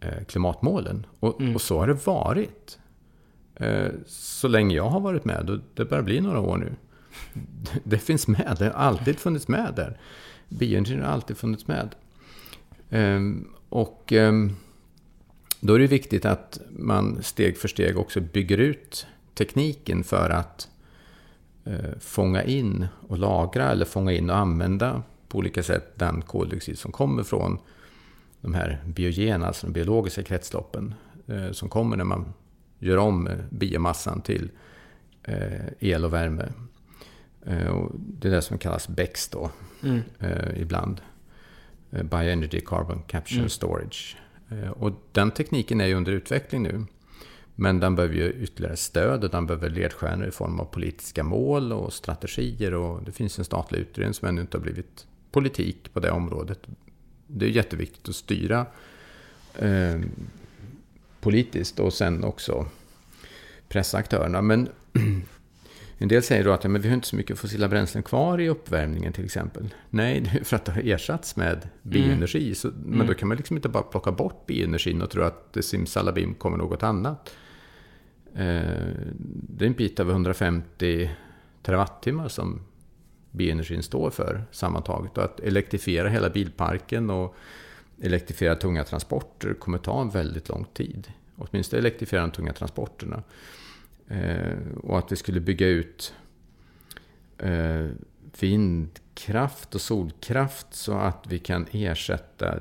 eh, 0.00 0.24
klimatmålen. 0.28 1.06
Och, 1.20 1.40
mm. 1.40 1.54
och 1.54 1.60
så 1.60 1.78
har 1.78 1.86
det 1.86 2.06
varit. 2.06 2.78
Eh, 3.56 3.90
så 4.06 4.48
länge 4.48 4.76
jag 4.76 4.88
har 4.88 5.00
varit 5.00 5.24
med, 5.24 5.50
och 5.50 5.58
det 5.74 5.84
börjar 5.84 6.04
bli 6.04 6.20
några 6.20 6.40
år 6.40 6.56
nu, 6.56 6.72
det 7.84 7.98
finns 7.98 8.28
med, 8.28 8.56
det 8.58 8.64
har 8.64 8.72
alltid 8.72 9.18
funnits 9.18 9.48
med 9.48 9.72
där. 9.76 9.98
Bioenergin 10.48 11.02
har 11.02 11.08
alltid 11.12 11.36
funnits 11.36 11.66
med. 11.66 11.94
Ehm, 12.90 13.48
och 13.68 14.12
ehm, 14.12 14.56
då 15.60 15.74
är 15.74 15.78
det 15.78 15.86
viktigt 15.86 16.24
att 16.24 16.60
man 16.70 17.22
steg 17.22 17.58
för 17.58 17.68
steg 17.68 17.98
också 17.98 18.20
bygger 18.20 18.58
ut 18.58 19.06
tekniken 19.34 20.04
för 20.04 20.30
att 20.30 20.68
eh, 21.64 21.98
fånga 22.00 22.42
in 22.42 22.86
och 23.08 23.18
lagra 23.18 23.70
eller 23.70 23.84
fånga 23.84 24.12
in 24.12 24.30
och 24.30 24.36
använda 24.36 25.02
på 25.28 25.38
olika 25.38 25.62
sätt 25.62 25.98
den 25.98 26.22
koldioxid 26.22 26.78
som 26.78 26.92
kommer 26.92 27.22
från 27.22 27.58
de 28.40 28.54
här 28.54 28.82
biogena, 28.86 29.46
alltså 29.46 29.66
de 29.66 29.72
biologiska 29.72 30.22
kretsloppen, 30.22 30.94
eh, 31.26 31.50
som 31.50 31.68
kommer 31.68 31.96
när 31.96 32.04
man 32.04 32.32
gör 32.78 32.96
om 32.96 33.28
biomassan 33.50 34.20
till 34.20 34.50
eh, 35.22 35.66
el 35.80 36.04
och 36.04 36.12
värme. 36.12 36.52
Eh, 37.46 37.66
och 37.66 37.92
det 37.94 38.28
är 38.28 38.32
det 38.32 38.42
som 38.42 38.58
kallas 38.58 38.88
BECS 38.88 39.28
då, 39.28 39.50
mm. 39.82 40.00
eh, 40.18 40.60
ibland. 40.60 41.00
Bioenergy 41.90 42.60
Carbon 42.60 43.02
Capture 43.06 43.38
mm. 43.38 43.48
Storage. 43.48 44.16
Och 44.76 44.90
den 45.12 45.30
tekniken 45.30 45.80
är 45.80 45.86
ju 45.86 45.94
under 45.94 46.12
utveckling 46.12 46.62
nu. 46.62 46.84
Men 47.54 47.80
den 47.80 47.96
behöver 47.96 48.14
ju 48.14 48.32
ytterligare 48.32 48.76
stöd 48.76 49.24
och 49.24 49.30
den 49.30 49.46
behöver 49.46 49.70
ledstjärnor 49.70 50.26
i 50.26 50.30
form 50.30 50.60
av 50.60 50.64
politiska 50.64 51.22
mål 51.22 51.72
och 51.72 51.92
strategier. 51.92 52.74
Och 52.74 53.02
det 53.02 53.12
finns 53.12 53.38
en 53.38 53.44
statlig 53.44 53.78
utredning 53.78 54.14
som 54.14 54.28
ännu 54.28 54.40
inte 54.40 54.56
har 54.56 54.62
blivit 54.62 55.06
politik 55.30 55.92
på 55.92 56.00
det 56.00 56.10
området. 56.10 56.60
Det 57.26 57.46
är 57.46 57.50
jätteviktigt 57.50 58.08
att 58.08 58.16
styra 58.16 58.66
politiskt 61.24 61.80
och 61.80 61.92
sen 61.92 62.24
också 62.24 62.66
pressa 63.68 63.98
aktörerna. 63.98 64.42
Men 64.42 64.68
en 65.98 66.08
del 66.08 66.22
säger 66.22 66.44
då 66.44 66.52
att 66.52 66.64
ja, 66.64 66.70
men 66.70 66.82
vi 66.82 66.88
har 66.88 66.94
inte 66.94 67.08
så 67.08 67.16
mycket 67.16 67.38
fossila 67.38 67.68
bränslen 67.68 68.02
kvar 68.02 68.40
i 68.40 68.48
uppvärmningen 68.48 69.12
till 69.12 69.24
exempel. 69.24 69.74
Nej, 69.90 70.42
för 70.44 70.56
att 70.56 70.64
det 70.64 70.72
har 70.72 70.82
ersatts 70.82 71.36
med 71.36 71.68
bioenergi. 71.82 72.42
Mm. 72.42 72.54
Så, 72.54 72.68
men 72.68 72.94
mm. 72.94 73.06
då 73.06 73.14
kan 73.14 73.28
man 73.28 73.36
liksom 73.36 73.56
inte 73.56 73.68
bara 73.68 73.82
plocka 73.82 74.12
bort 74.12 74.46
bioenergin 74.46 75.02
och 75.02 75.10
tro 75.10 75.22
att 75.22 75.52
det 75.52 75.62
simsalabim 75.62 76.34
kommer 76.34 76.56
något 76.56 76.82
annat. 76.82 77.34
Eh, 78.34 78.84
det 79.32 79.64
är 79.64 79.66
en 79.66 79.72
bit 79.72 80.00
över 80.00 80.12
150 80.12 81.10
terawattimmar 81.62 82.28
som 82.28 82.60
bioenergin 83.30 83.82
står 83.82 84.10
för 84.10 84.44
sammantaget. 84.50 85.18
Och 85.18 85.24
att 85.24 85.40
elektrifiera 85.40 86.08
hela 86.08 86.30
bilparken 86.30 87.10
och 87.10 87.36
elektrifiera 88.00 88.54
tunga 88.54 88.84
transporter 88.84 89.54
kommer 89.54 89.78
ta 89.78 90.00
en 90.00 90.10
väldigt 90.10 90.48
lång 90.48 90.64
tid. 90.64 91.12
Åtminstone 91.36 91.80
elektrifiera 91.80 92.22
de 92.22 92.30
tunga 92.30 92.52
transporterna. 92.52 93.22
Eh, 94.08 94.58
och 94.82 94.98
att 94.98 95.12
vi 95.12 95.16
skulle 95.16 95.40
bygga 95.40 95.66
ut 95.66 96.14
eh, 97.38 97.86
vindkraft 98.40 99.74
och 99.74 99.80
solkraft 99.80 100.66
så 100.70 100.92
att 100.92 101.24
vi 101.28 101.38
kan 101.38 101.66
ersätta 101.70 102.60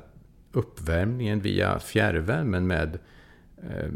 uppvärmningen 0.52 1.40
via 1.40 1.80
fjärrvärmen 1.80 2.68
med 2.68 3.00
eh, 3.58 3.92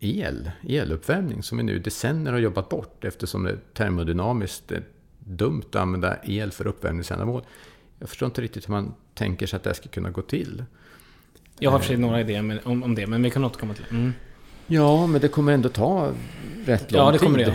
el, 0.00 0.50
eluppvärmning 0.68 1.42
som 1.42 1.58
vi 1.58 1.64
nu 1.64 1.78
decennier 1.78 2.32
har 2.32 2.40
jobbat 2.40 2.68
bort 2.68 3.04
eftersom 3.04 3.44
det 3.44 3.58
termodynamiskt 3.74 4.72
är 4.72 4.84
dumt 5.18 5.62
att 5.68 5.76
använda 5.76 6.16
el 6.24 6.50
för 6.50 6.66
uppvärmningsändamål. 6.66 7.42
Jag 8.02 8.08
förstår 8.08 8.26
inte 8.26 8.42
riktigt 8.42 8.68
hur 8.68 8.72
man 8.72 8.94
tänker 9.14 9.46
sig 9.46 9.56
att 9.56 9.62
det 9.62 9.74
ska 9.74 9.88
kunna 9.88 10.10
gå 10.10 10.22
till. 10.22 10.64
Jag 11.58 11.70
har 11.70 11.78
för 11.78 11.86
sig 11.86 11.96
några 11.96 12.20
idéer 12.20 12.60
om, 12.64 12.82
om 12.82 12.94
det, 12.94 13.06
men 13.06 13.22
vi 13.22 13.30
kan 13.30 13.44
återkomma 13.44 13.74
till 13.74 13.84
det. 13.90 13.96
Mm. 13.96 14.12
Ja, 14.66 15.06
men 15.06 15.20
det 15.20 15.28
kommer 15.28 15.52
ändå 15.52 15.68
ta 15.68 16.12
rätt 16.64 16.92
lång 16.92 17.00
ja, 17.00 17.12
det 17.12 17.18
kommer 17.18 17.38
tid. 17.38 17.54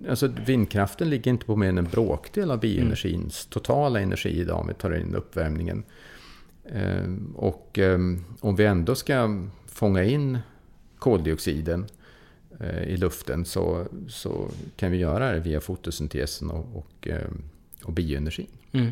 Det. 0.00 0.10
Alltså, 0.10 0.32
vindkraften 0.46 1.10
ligger 1.10 1.30
inte 1.30 1.46
på 1.46 1.56
mer 1.56 1.68
än 1.68 1.78
en 1.78 1.84
bråkdel 1.84 2.50
av 2.50 2.60
bioenergins 2.60 3.44
mm. 3.44 3.50
totala 3.50 4.00
energi 4.00 4.40
idag 4.40 4.60
om 4.60 4.68
vi 4.68 4.74
tar 4.74 4.96
in 4.96 5.14
uppvärmningen. 5.14 5.82
Ehm, 6.72 7.34
och 7.36 7.78
ehm, 7.78 8.24
om 8.40 8.56
vi 8.56 8.64
ändå 8.64 8.94
ska 8.94 9.46
fånga 9.66 10.04
in 10.04 10.38
koldioxiden 10.98 11.86
eh, 12.60 12.82
i 12.82 12.96
luften 12.96 13.44
så, 13.44 13.86
så 14.08 14.48
kan 14.76 14.90
vi 14.90 14.98
göra 14.98 15.32
det 15.32 15.40
via 15.40 15.60
fotosyntesen 15.60 16.50
och, 16.50 16.76
och, 16.76 17.08
och 17.84 17.92
bioenergin. 17.92 18.50
Mm. 18.72 18.90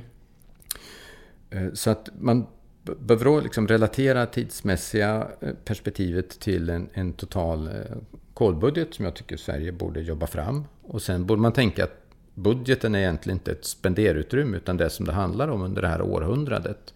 Eh, 1.50 1.72
så 1.72 1.90
att 1.90 2.08
man 2.18 2.46
behöver 2.82 3.42
liksom 3.42 3.68
relatera 3.68 4.26
tidsmässiga 4.26 5.28
eh, 5.40 5.54
perspektivet 5.64 6.40
till 6.40 6.70
en, 6.70 6.88
en 6.92 7.12
total 7.12 7.66
eh, 7.66 7.96
kolbudget 8.34 8.94
som 8.94 9.04
jag 9.04 9.14
tycker 9.14 9.36
Sverige 9.36 9.72
borde 9.72 10.00
jobba 10.00 10.26
fram. 10.26 10.64
Och 10.82 11.02
sen 11.02 11.26
borde 11.26 11.42
man 11.42 11.52
tänka 11.52 11.84
att 11.84 12.02
budgeten 12.34 12.94
är 12.94 12.98
egentligen 12.98 13.36
inte 13.36 13.52
ett 13.52 13.64
spenderutrymme 13.64 14.56
utan 14.56 14.76
det 14.76 14.90
som 14.90 15.06
det 15.06 15.12
handlar 15.12 15.48
om 15.48 15.62
under 15.62 15.82
det 15.82 15.88
här 15.88 16.02
århundradet 16.02 16.92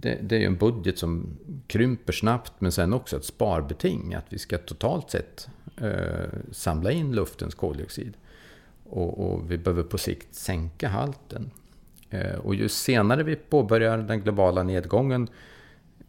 det, 0.00 0.18
det, 0.22 0.42
är 0.42 0.46
en 0.46 0.56
budget 0.56 0.98
som 0.98 1.36
krymper 1.66 2.12
snabbt 2.12 2.52
men 2.58 2.72
sen 2.72 2.92
också 2.92 3.16
ett 3.16 3.24
sparbeting. 3.24 4.14
Att 4.14 4.24
vi 4.28 4.38
ska 4.38 4.58
totalt 4.58 5.10
sett 5.10 5.48
eh, 5.76 6.28
samla 6.52 6.92
in 6.92 7.14
luftens 7.14 7.54
koldioxid. 7.54 8.16
Och, 8.84 9.26
och, 9.26 9.50
vi 9.50 9.58
behöver 9.58 9.82
på 9.82 9.98
sikt 9.98 10.34
sänka 10.34 10.88
halten. 10.88 11.50
Eh, 12.14 12.38
och 12.38 12.54
ju 12.54 12.68
senare 12.68 13.22
vi 13.22 13.36
påbörjar 13.36 13.98
den 13.98 14.20
globala 14.20 14.62
nedgången, 14.62 15.28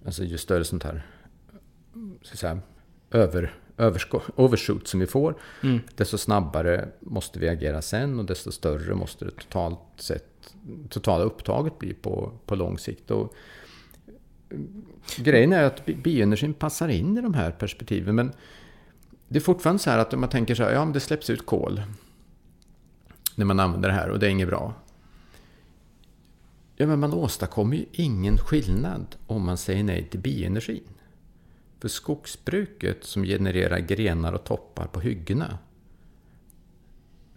alltså 0.05 0.23
ju 0.23 0.37
större 0.37 0.63
sånt 0.63 0.83
här 0.83 1.05
så 2.21 2.37
säga, 2.37 2.59
över, 3.11 3.53
overshoot 4.35 4.87
som 4.87 4.99
vi 4.99 5.07
får, 5.07 5.35
mm. 5.63 5.79
desto 5.95 6.17
snabbare 6.17 6.89
måste 6.99 7.39
vi 7.39 7.49
agera 7.49 7.81
sen 7.81 8.19
och 8.19 8.25
desto 8.25 8.51
större 8.51 8.95
måste 8.95 9.25
det 9.25 9.31
totalt 9.31 9.79
sett 9.95 10.55
totala 10.89 11.23
upptaget 11.23 11.79
bli 11.79 11.93
på, 11.93 12.31
på 12.45 12.55
lång 12.55 12.77
sikt. 12.77 13.11
Och 13.11 13.33
grejen 15.17 15.53
är 15.53 15.63
att 15.63 15.85
bioenergin 15.85 16.53
passar 16.53 16.87
in 16.87 17.17
i 17.17 17.21
de 17.21 17.33
här 17.33 17.51
perspektiven. 17.51 18.15
Men 18.15 18.31
det 19.27 19.37
är 19.37 19.41
fortfarande 19.41 19.83
så 19.83 19.89
här 19.89 19.97
att 19.97 20.13
om 20.13 20.19
man 20.19 20.29
tänker 20.29 20.55
så 20.55 20.63
här, 20.63 20.73
ja 20.73 20.85
men 20.85 20.93
det 20.93 20.99
släpps 20.99 21.29
ut 21.29 21.45
kol 21.45 21.81
när 23.35 23.45
man 23.45 23.59
använder 23.59 23.89
det 23.89 23.95
här 23.95 24.09
och 24.09 24.19
det 24.19 24.27
är 24.27 24.29
inget 24.29 24.47
bra. 24.47 24.73
Ja, 26.75 26.87
men 26.87 26.99
man 26.99 27.13
åstadkommer 27.13 27.77
ju 27.77 27.85
ingen 27.91 28.37
skillnad 28.37 29.15
om 29.27 29.45
man 29.45 29.57
säger 29.57 29.83
nej 29.83 30.07
till 30.11 30.19
bioenergin. 30.19 30.89
För 31.79 31.87
skogsbruket 31.87 33.03
som 33.03 33.23
genererar 33.23 33.79
grenar 33.79 34.33
och 34.33 34.43
toppar 34.43 34.87
på 34.87 34.99
hyggena, 34.99 35.57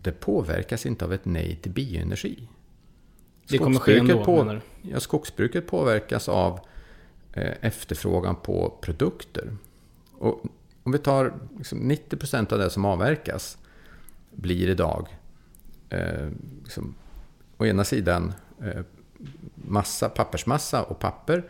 det 0.03 0.13
påverkas 0.13 0.87
inte 0.87 1.05
av 1.05 1.13
ett 1.13 1.25
nej 1.25 1.59
till 1.63 1.73
bioenergi. 1.73 2.49
Det 3.49 3.59
kommer 3.59 3.79
ske 3.79 3.99
ändå, 3.99 4.25
på, 4.25 4.61
ja, 4.83 5.01
Skogsbruket 5.01 5.67
påverkas 5.67 6.29
av 6.29 6.61
eh, 7.33 7.53
efterfrågan 7.61 8.37
på 8.37 8.79
produkter. 8.81 9.57
Och 10.13 10.45
om 10.83 10.93
vi 10.93 10.99
tar 10.99 11.35
liksom 11.59 11.91
90% 11.91 12.53
av 12.53 12.59
det 12.59 12.71
som 12.71 12.85
avverkas 12.85 13.59
blir 14.31 14.69
idag 14.69 15.09
eh, 15.89 16.29
liksom, 16.65 16.95
å 17.57 17.67
ena 17.67 17.85
sidan 17.85 18.33
eh, 18.63 18.83
massa, 19.55 20.09
pappersmassa 20.09 20.83
och 20.83 20.99
papper. 20.99 21.45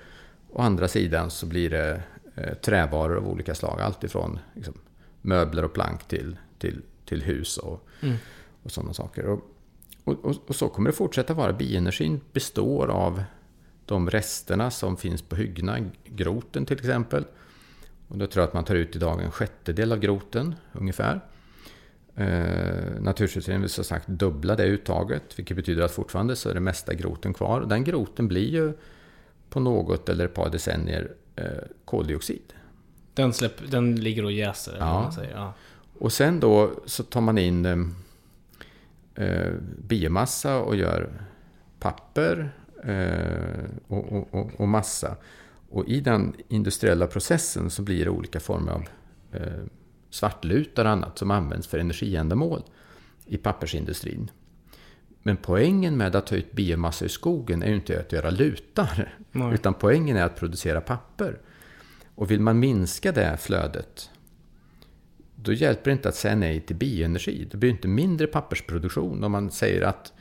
Å 0.51 0.63
andra 0.63 0.89
sidan 0.89 1.31
så 1.31 1.47
blir 1.47 1.71
det 1.71 2.03
eh, 2.35 2.55
trävaror 2.55 3.17
av 3.17 3.29
olika 3.29 3.55
slag. 3.55 3.81
Allt 3.81 4.05
ifrån 4.05 4.39
liksom, 4.55 4.75
möbler 5.23 5.65
och 5.65 5.73
plank 5.73 6.09
till, 6.09 6.37
till, 6.59 6.83
till 7.05 7.23
hus 7.23 7.57
och, 7.57 7.89
mm. 8.01 8.17
och 8.63 8.71
sådana 8.71 8.95
saker. 8.95 9.27
Och 9.27 9.55
och, 10.09 10.41
och, 10.49 10.55
så 10.57 10.69
kommer 10.69 10.91
det 10.91 10.97
fortsätta 10.97 11.35
vara. 11.35 11.53
Bioenergin 11.53 12.21
består 12.33 12.89
av 12.89 13.23
de 13.85 14.11
resterna 14.11 14.71
som 14.71 14.97
finns 14.97 15.23
på 15.23 15.37
hyggena, 15.37 15.79
groten 16.05 16.67
till 16.67 16.79
exempel. 16.79 17.25
Och 18.09 18.19
då 18.19 18.27
tror 18.27 18.43
jag 18.43 18.49
att 18.49 18.55
man 18.55 18.65
tar 18.65 18.75
ut 18.75 18.97
idag 18.97 19.23
en 19.23 19.31
sjättedel 19.31 19.93
av 19.93 19.99
groten 19.99 20.55
ungefär. 20.73 21.21
Eh, 22.19 23.01
Naturskyddsföreningen 23.01 23.61
vill 23.61 23.71
som 23.71 23.85
sagt 23.85 24.09
dubbla 24.09 24.57
det 24.57 24.65
uttaget, 24.65 25.39
vilket 25.39 25.57
betyder 25.57 25.83
att 25.83 25.93
fortfarande 25.93 26.37
så 26.37 26.49
är 26.49 26.55
det 26.55 26.61
mesta 26.61 26.95
groten 26.95 27.35
kvar. 27.35 27.61
Och 27.61 27.69
den 27.69 27.85
groten 27.85 28.29
blir 28.29 28.49
ju 28.49 28.73
på 29.51 29.61
något 29.61 30.09
eller 30.09 30.25
ett 30.25 30.35
par 30.35 30.51
decennier 30.51 31.13
eh, 31.37 31.45
koldioxid. 31.85 32.53
Den, 33.15 33.33
släpp, 33.33 33.71
den 33.71 33.97
ligger 33.97 34.25
och 34.25 34.33
jäser? 34.33 34.77
Ja. 34.79 35.13
ja. 35.33 35.55
Och 35.99 36.13
sen 36.13 36.41
då 36.41 36.71
så 36.87 37.03
tar 37.03 37.21
man 37.21 37.39
in 37.39 37.67
eh, 37.67 37.79
eh, 39.25 39.53
biomassa 39.79 40.61
och 40.61 40.77
gör 40.77 41.11
papper 41.81 42.51
eh, 42.85 43.71
och, 43.89 44.13
och, 44.35 44.61
och, 44.61 44.69
massa. 44.69 45.17
Och 45.71 45.89
i 45.89 46.01
den 46.01 46.35
industriella 46.49 47.07
processen 47.07 47.71
så 47.71 47.83
blir 47.83 48.05
det 48.05 48.11
olika 48.11 48.41
former 48.41 48.73
av 48.73 48.85
eh, 49.33 49.65
svartlutar 50.11 50.85
och 50.85 50.91
annat 50.91 51.19
som 51.19 51.31
används 51.31 51.67
för 51.67 51.79
energiändamål 51.79 52.63
i 53.27 53.37
pappersindustrin. 53.37 54.31
Men 55.23 55.37
poängen 55.37 55.97
med 55.97 56.17
att 56.17 56.27
ta 56.27 56.37
ut 56.37 56.53
biomassa 56.53 57.05
ur 57.05 57.09
skogen 57.09 57.63
är 57.63 57.69
ju 57.69 57.75
inte 57.75 58.01
att 58.01 58.13
göra 58.13 58.31
lutar. 58.31 59.17
Nej. 59.33 59.55
Utan 59.55 59.75
poängen 59.75 60.17
är 60.17 60.25
att 60.25 60.37
producera 60.37 60.81
papper. 60.81 61.41
Och 62.15 62.31
vill 62.31 62.41
man 62.41 62.59
minska 62.59 63.13
det 63.13 63.37
flödet 63.41 64.11
då 65.43 65.53
hjälper 65.53 65.85
det 65.85 65.93
inte 65.93 66.09
att 66.09 66.15
säga 66.15 66.35
nej 66.35 66.61
till 66.61 66.77
bioenergi. 66.77 67.49
Det 67.51 67.57
blir 67.57 67.71
inte 67.71 67.89
mindre 67.89 68.27
pappersproduktion 68.27 69.25
om 69.25 69.33
man 69.33 69.51
säger 69.51 69.83
att 69.83 70.13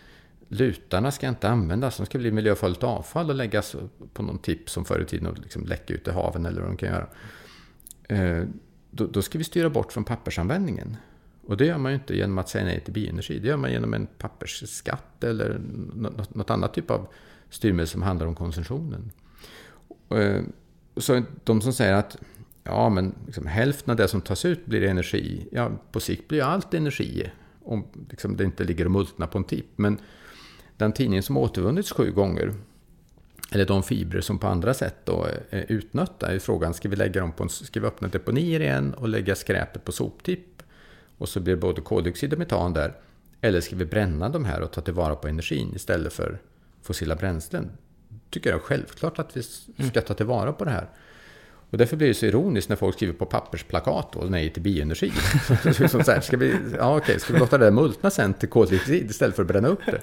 lutarna 0.48 1.12
ska 1.12 1.28
inte 1.28 1.50
användas, 1.50 1.98
de 1.98 2.06
ska 2.06 2.18
bli 2.18 2.32
miljöfarligt 2.32 2.84
avfall 2.84 3.30
och 3.30 3.36
läggas 3.36 3.76
på 4.14 4.24
någon 4.24 4.40
tipp 4.40 4.70
som 4.70 4.86
förr 4.86 5.02
i 5.02 5.06
tiden 5.06 5.28
och 5.28 5.40
liksom 5.40 5.66
läcka 5.66 5.94
ut 5.94 6.08
i 6.08 6.12
haven 6.12 6.46
eller 6.46 6.62
vad 6.62 6.70
de 6.70 6.78
kan 6.78 6.90
göra. 6.90 7.08
Då, 8.98 9.08
då 9.08 9.22
ska 9.22 9.38
vi 9.38 9.44
styra 9.44 9.70
bort 9.70 9.92
från 9.92 10.04
pappersanvändningen. 10.04 10.98
Och 11.48 11.58
det 11.58 11.66
gör 11.66 11.78
man 11.78 11.92
ju 11.92 11.96
inte 11.96 12.16
genom 12.16 12.38
att 12.38 12.50
säga 12.50 12.66
nej 12.66 12.80
till 12.80 12.94
bioenergi. 12.94 13.40
Det 13.40 13.48
gör 13.48 13.58
man 13.58 13.72
genom 13.72 13.94
en 13.94 14.08
pappersskatt 14.18 15.24
eller 15.24 15.62
något, 15.96 16.36
något 16.36 16.50
annat 16.50 16.74
typ 16.74 16.92
av 16.92 17.08
styrmedel 17.50 17.88
som 17.88 18.02
handlar 18.02 18.28
om 18.28 18.36
konsumtionen. 18.36 19.12
Eh, 20.10 20.42
så 20.98 21.24
de 21.44 21.62
som 21.62 21.74
säger 21.74 21.94
att 21.94 22.18
ja, 22.64 22.90
men 22.90 23.16
liksom, 23.26 23.46
hälften 23.46 23.92
av 23.92 23.98
det 23.98 24.08
som 24.08 24.22
tas 24.22 24.46
ut 24.46 24.66
blir 24.66 24.84
energi. 24.84 25.48
Ja, 25.52 25.72
på 25.92 26.00
sikt 26.00 26.28
blir 26.28 26.44
allt 26.44 26.74
energi 26.74 27.32
om 27.64 27.86
liksom, 28.10 28.38
det 28.38 28.44
inte 28.44 28.64
ligger 28.64 28.86
och 28.86 28.92
multnar 28.92 29.28
på 29.28 29.38
en 29.38 29.44
tipp. 29.44 29.68
Men 29.76 29.98
den 30.78 30.92
tidning 30.92 31.24
som 31.24 31.38
återvunnits 31.38 31.92
sju 31.92 32.12
gånger, 32.12 32.54
eller 33.52 33.66
de 33.66 33.84
fibrer 33.84 34.22
som 34.22 34.40
på 34.40 34.48
andra 34.48 34.74
sätt 34.74 34.96
då 35.04 35.28
är 35.50 35.66
utnötta, 35.68 36.34
är 36.34 36.40
frågan, 36.40 36.74
ska 36.74 36.90
vi, 36.90 36.96
lägga 36.96 37.22
dem 37.22 37.32
på 37.32 37.44
en, 37.44 37.50
ska 37.50 37.80
vi 37.80 37.88
öppna 37.88 38.08
deponier 38.08 38.60
igen 38.60 38.94
och 38.94 39.10
lägga 39.10 39.36
skräpet 39.36 39.84
på 39.86 39.92
soptipp? 39.92 40.64
Och 41.18 41.30
så 41.30 41.40
blir 41.40 41.56
det 41.56 41.62
både 41.62 41.82
koldioxid 41.82 42.34
och 42.34 42.40
metan 42.40 42.74
där. 42.74 42.94
Eller 43.42 43.62
ska 43.62 43.76
vi 43.76 43.86
bränna 43.86 44.30
de 44.30 44.46
här 44.46 44.62
och 44.62 44.72
ta 44.72 44.82
tillvara 44.82 45.16
på 45.16 45.28
energin 45.28 45.74
istället 45.76 46.14
för 46.14 46.40
fossila 46.82 47.16
bränslen? 47.16 47.72
tycker 48.30 48.50
jag 48.50 48.62
självklart 48.62 49.20
att 49.20 49.38
vi 49.38 49.44
ska 49.90 50.02
ta 50.02 50.14
tillvara 50.14 50.54
på 50.54 50.66
det 50.66 50.72
här. 50.72 50.90
Och 51.70 51.78
därför 51.78 51.98
blir 51.98 52.08
det 52.08 52.14
så 52.14 52.26
ironiskt 52.26 52.70
när 52.70 52.76
folk 52.76 52.96
skriver 52.96 53.14
på 53.14 53.26
pappersplakat 53.26 54.16
och 54.16 54.32
nej 54.32 54.50
till 54.50 54.62
bioenergi. 54.62 55.12
så 55.90 56.12
här, 56.12 56.22
ska, 56.22 56.38
vi, 56.38 56.56
ja, 56.78 56.98
okej, 56.98 57.20
ska 57.20 57.34
vi 57.34 57.40
låta 57.40 57.58
det 57.58 57.66
där 57.66 57.72
multna 57.72 58.10
sen 58.10 58.34
till 58.34 58.50
koldioxid 58.50 59.10
istället 59.10 59.36
för 59.36 59.44
att 59.44 59.48
bränna 59.48 59.68
upp 59.68 59.86
det? 59.86 60.02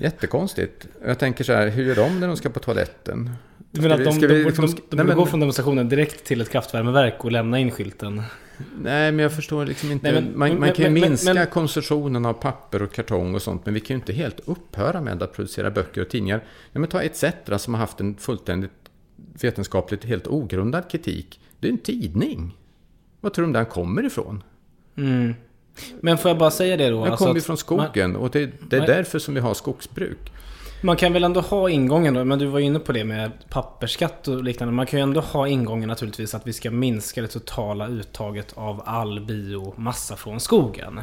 Jättekonstigt. 0.00 0.86
Jag 1.04 1.18
tänker 1.18 1.44
så 1.44 1.52
här, 1.52 1.68
hur 1.68 1.84
gör 1.84 1.94
de 1.94 2.20
när 2.20 2.26
de 2.26 2.36
ska 2.36 2.50
på 2.50 2.60
toaletten? 2.60 3.30
Du 3.70 3.80
menar 3.80 3.94
att 3.94 4.04
de, 4.04 4.18
vi, 4.18 4.26
de, 4.26 4.34
liksom, 4.34 4.66
de, 4.66 4.72
de, 4.90 4.96
de 4.96 5.02
nej, 5.02 5.16
gå 5.16 5.26
från 5.26 5.40
demonstrationen 5.40 5.88
direkt 5.88 6.24
till 6.24 6.40
ett 6.40 6.50
kraftvärmeverk 6.50 7.24
och 7.24 7.32
lämna 7.32 7.58
in 7.58 7.70
skylten? 7.70 8.22
Nej, 8.82 9.12
men 9.12 9.18
jag 9.18 9.32
förstår 9.32 9.66
liksom 9.66 9.92
inte. 9.92 10.12
Nej, 10.12 10.22
men, 10.22 10.38
man, 10.38 10.60
man, 10.60 10.72
kan 10.72 10.84
ju 10.84 10.90
men, 10.90 11.00
minska 11.00 11.34
men, 11.34 11.46
konsumtionen 11.46 12.26
av 12.26 12.32
papper 12.32 12.82
och 12.82 12.92
kartong 12.92 13.34
och 13.34 13.42
sånt, 13.42 13.64
men 13.64 13.74
vi 13.74 13.80
kan 13.80 13.94
ju 13.94 14.00
inte 14.00 14.12
helt 14.12 14.40
upphöra 14.44 15.00
med 15.00 15.22
att 15.22 15.32
producera 15.32 15.70
böcker 15.70 16.00
och 16.00 16.08
tidningar. 16.08 16.44
Ja, 16.72 16.80
men 16.80 16.88
ta 16.88 17.02
ETC 17.02 17.24
som 17.56 17.74
har 17.74 17.80
haft 17.80 18.00
en 18.00 18.16
fullständigt 18.16 18.70
vetenskapligt 19.42 20.04
helt 20.04 20.26
ogrundad 20.26 20.90
kritik. 20.90 21.40
Det 21.60 21.68
är 21.68 21.72
en 21.72 21.78
tidning. 21.78 22.56
Vad 23.20 23.34
tror 23.34 23.46
du 23.46 23.52
den 23.52 23.66
kommer 23.66 24.06
ifrån? 24.06 24.42
Mm. 24.96 25.34
Men 26.00 26.18
får 26.18 26.28
jag 26.28 26.38
bara 26.38 26.50
säga 26.50 26.76
det 26.76 26.90
då? 26.90 27.02
Den 27.02 27.10
alltså 27.10 27.26
kommer 27.26 27.40
från 27.40 27.56
skogen 27.56 28.12
man, 28.12 28.22
och 28.22 28.30
det, 28.30 28.50
det 28.70 28.76
är 28.76 28.80
man, 28.80 28.86
därför 28.86 29.18
som 29.18 29.34
vi 29.34 29.40
har 29.40 29.54
skogsbruk. 29.54 30.32
Man 30.82 30.96
kan 30.96 31.12
väl 31.12 31.24
ändå 31.24 31.40
ha 31.40 31.70
ingången 31.70 32.14
då, 32.14 32.24
men 32.24 32.38
du 32.38 32.46
var 32.46 32.60
inne 32.60 32.78
på 32.78 32.92
det 32.92 33.04
med 33.04 33.30
pappersskatt 33.48 34.28
och 34.28 34.44
liknande. 34.44 34.74
Man 34.74 34.86
kan 34.86 34.98
ju 34.98 35.02
ändå 35.02 35.20
ha 35.20 35.48
ingången 35.48 35.88
naturligtvis 35.88 36.34
att 36.34 36.46
vi 36.46 36.52
ska 36.52 36.70
minska 36.70 37.22
det 37.22 37.28
totala 37.28 37.88
uttaget 37.88 38.52
av 38.54 38.82
all 38.84 39.20
biomassa 39.20 40.16
från 40.16 40.40
skogen. 40.40 41.00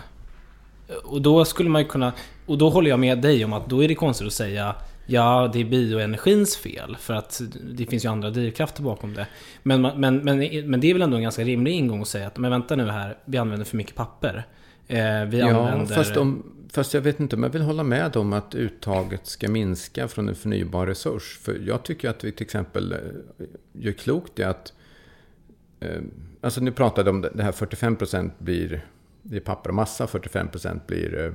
Och 1.03 1.21
då 1.21 1.45
skulle 1.45 1.69
man 1.69 1.81
ju 1.81 1.87
kunna, 1.87 2.13
och 2.45 2.57
då 2.57 2.69
håller 2.69 2.89
jag 2.89 2.99
med 2.99 3.21
dig 3.21 3.45
om 3.45 3.53
att 3.53 3.69
då 3.69 3.83
är 3.83 3.87
det 3.87 3.95
konstigt 3.95 4.27
att 4.27 4.33
säga 4.33 4.75
Ja, 5.07 5.49
det 5.53 5.59
är 5.59 5.65
bioenergins 5.65 6.57
fel 6.57 6.97
för 6.99 7.13
att 7.13 7.41
det 7.61 7.85
finns 7.85 8.05
ju 8.05 8.09
andra 8.09 8.29
drivkrafter 8.29 8.83
bakom 8.83 9.13
det. 9.13 9.27
Men, 9.63 9.81
men, 9.81 10.17
men, 10.17 10.37
men 10.69 10.79
det 10.79 10.89
är 10.89 10.93
väl 10.93 11.01
ändå 11.01 11.17
en 11.17 11.23
ganska 11.23 11.43
rimlig 11.43 11.71
ingång 11.71 12.01
att 12.01 12.07
säga 12.07 12.27
att 12.27 12.37
men 12.37 12.51
vänta 12.51 12.75
nu 12.75 12.89
här, 12.89 13.17
vi 13.25 13.37
använder 13.37 13.65
för 13.65 13.77
mycket 13.77 13.95
papper. 13.95 14.45
Eh, 14.87 15.25
vi 15.25 15.39
ja, 15.39 15.69
använder... 15.69 15.95
fast, 15.95 16.17
om, 16.17 16.43
fast 16.73 16.93
jag 16.93 17.01
vet 17.01 17.19
inte 17.19 17.35
om 17.35 17.43
jag 17.43 17.49
vill 17.49 17.61
hålla 17.61 17.83
med 17.83 18.15
om 18.15 18.33
att 18.33 18.55
uttaget 18.55 19.27
ska 19.27 19.49
minska 19.49 20.07
från 20.07 20.29
en 20.29 20.35
förnybar 20.35 20.87
resurs. 20.87 21.39
För 21.41 21.59
jag 21.67 21.83
tycker 21.83 22.09
att 22.09 22.23
vi 22.23 22.31
till 22.31 22.43
exempel 22.45 22.91
eh, 22.91 22.99
gör 23.73 23.91
klokt 23.91 24.39
i 24.39 24.43
att... 24.43 24.73
Eh, 25.79 26.01
alltså 26.41 26.61
nu 26.61 26.71
pratade 26.71 27.09
om 27.09 27.21
det 27.21 27.43
här 27.43 27.51
45% 27.51 28.31
blir 28.37 28.85
det 29.29 29.35
är 29.35 29.41
papper 29.41 29.69
och 29.69 29.75
massa, 29.75 30.05
45% 30.05 30.79
blir 30.87 31.25
eh, 31.25 31.31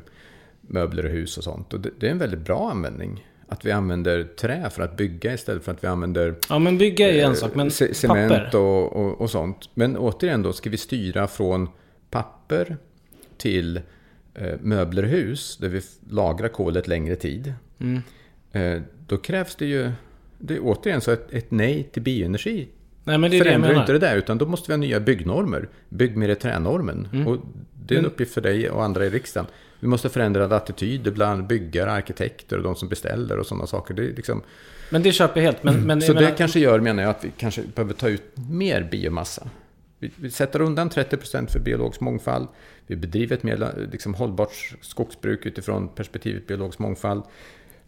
möbler 0.61 1.05
och 1.05 1.11
hus 1.11 1.39
och 1.39 1.45
sånt. 1.45 1.75
Och 1.75 1.81
det, 1.81 1.91
det 1.99 2.07
är 2.07 2.11
en 2.11 2.19
väldigt 2.19 2.41
bra 2.41 2.71
användning 2.71 3.27
att 3.49 3.65
vi 3.65 3.73
använder 3.73 4.25
trä 4.25 4.71
för 4.71 4.83
att 4.83 4.97
bygga 4.97 5.35
istället 5.35 5.65
för 5.65 5.73
att 5.73 5.85
vi 5.85 5.89
använder 5.89 6.35
Ja 6.49 6.59
men 6.59 6.79
bygga 6.79 7.09
är 7.09 7.13
ju 7.13 7.21
en 7.21 7.37
sak, 7.37 7.55
men 7.55 7.71
cement 7.71 8.33
papper. 8.33 8.59
Och, 8.59 8.97
och, 8.97 9.21
och, 9.21 9.31
sånt. 9.31 9.71
Men 9.75 9.97
återigen 9.97 10.43
då, 10.43 10.53
ska 10.53 10.71
vi 10.71 10.77
styra 10.77 11.27
från 11.27 11.69
papper 12.11 12.77
till 13.41 13.81
eh, 14.35 14.55
möbler 14.61 15.03
och 15.03 15.09
hus, 15.09 15.57
där 15.61 15.69
vi 15.69 15.81
lagrar 16.11 16.49
kolet 16.49 16.89
längre 16.89 17.17
tid. 17.17 17.55
Mm. 17.79 18.03
Eh, 18.53 18.83
då 19.07 19.17
krävs 19.17 19.57
det 19.57 19.67
ju, 19.67 19.91
det 20.39 20.55
är 20.55 20.61
återigen 20.63 21.01
så 21.01 21.11
ett, 21.11 21.33
ett 21.33 21.51
nej 21.51 21.89
till 21.93 22.03
bioenergi 22.03 22.69
Nej, 23.05 23.19
men 23.19 23.31
det 23.31 23.39
förändrar 23.39 23.75
det 23.75 23.81
inte 23.81 23.93
det 23.93 23.99
där, 23.99 24.17
utan 24.17 24.39
då 24.39 24.47
måste 24.47 24.69
vi 24.69 24.73
ha 24.73 24.79
nya 24.79 25.01
byggnormer. 25.01 25.69
Bygg 25.89 26.17
med 26.17 26.29
det 26.29 26.35
tränormen. 26.35 27.09
Mm. 27.13 27.27
Och 27.27 27.39
det 27.87 27.95
är 27.95 27.99
en 27.99 28.07
uppgift 28.07 28.35
för 28.35 28.41
dig 28.41 28.71
och 28.71 28.85
andra 28.85 29.07
i 29.07 29.11
riksdagen. 29.11 29.47
Vi 29.81 29.87
måste 29.87 30.09
förändra 30.09 30.57
attityder 30.57 31.11
bland 31.11 31.47
byggare, 31.47 31.93
arkitekter 31.93 32.57
och 32.57 32.63
de 32.63 32.77
som 32.77 32.89
beställer 32.89 33.39
och 33.39 33.47
sådana 33.47 33.67
saker. 33.67 33.95
Det 33.95 34.03
är 34.03 34.13
liksom... 34.17 34.43
Men 34.91 35.03
det 35.03 35.13
köper 35.13 35.41
jag 35.41 35.45
helt. 35.45 35.63
Men, 35.63 35.87
men, 35.87 36.03
så 36.03 36.13
det 36.13 36.35
kanske 36.39 36.61
gör, 36.61 36.81
menar 36.81 37.03
jag, 37.03 37.11
att 37.11 37.25
vi 37.25 37.33
kanske 37.37 37.63
behöver 37.75 37.95
ta 37.95 38.09
ut 38.09 38.23
mer 38.51 38.89
biomassa. 38.91 39.49
Vi, 39.99 40.11
vi 40.17 40.31
sätter 40.31 40.63
undan 40.63 40.91
30% 40.91 41.47
för 41.47 41.61
biologisk 41.61 42.01
mångfald. 42.01 42.49
Vi 42.91 42.97
bedriver 42.97 43.37
ett 43.37 43.43
mer 43.43 43.89
liksom, 43.93 44.15
hållbart 44.15 44.75
skogsbruk 44.81 45.47
utifrån 45.47 45.89
perspektivet 45.89 46.47
biologisk 46.47 46.79
mångfald. 46.79 47.23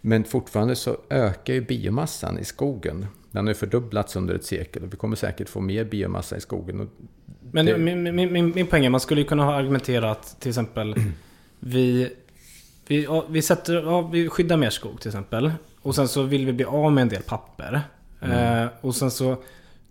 Men 0.01 0.25
fortfarande 0.25 0.77
så 0.77 0.97
ökar 1.11 1.55
ju 1.55 1.61
biomassan 1.61 2.39
i 2.39 2.45
skogen. 2.45 3.07
Den 3.31 3.45
har 3.45 3.51
ju 3.51 3.55
fördubblats 3.55 4.17
under 4.17 4.35
ett 4.35 4.45
sekel 4.45 4.83
och 4.83 4.93
vi 4.93 4.97
kommer 4.97 5.17
säkert 5.17 5.49
få 5.49 5.61
mer 5.61 5.85
biomassa 5.85 6.37
i 6.37 6.41
skogen. 6.41 6.91
Men 7.51 7.67
det... 7.67 7.79
min, 7.79 8.03
min, 8.03 8.33
min, 8.33 8.53
min 8.55 8.67
poäng 8.67 8.85
är, 8.85 8.91
man 8.91 9.01
skulle 9.01 9.21
ju 9.21 9.27
kunna 9.27 9.45
ha 9.45 9.55
argumenterat 9.55 10.37
till 10.41 10.49
exempel 10.49 10.95
vi, 11.61 12.11
vi, 12.87 13.09
vi, 13.29 13.43
sätter, 13.43 13.75
ja, 13.75 14.01
vi 14.01 14.29
skyddar 14.29 14.57
mer 14.57 14.71
skog 14.71 15.01
till 15.01 15.09
exempel. 15.09 15.53
Och 15.81 15.95
sen 15.95 16.09
så 16.09 16.23
vill 16.23 16.47
vi 16.47 16.53
bli 16.53 16.65
av 16.65 16.93
med 16.93 17.03
en 17.03 17.09
del 17.09 17.23
papper. 17.23 17.81
Mm. 18.21 18.63
Eh, 18.63 18.71
och 18.81 18.95
sen 18.95 19.11
så 19.11 19.37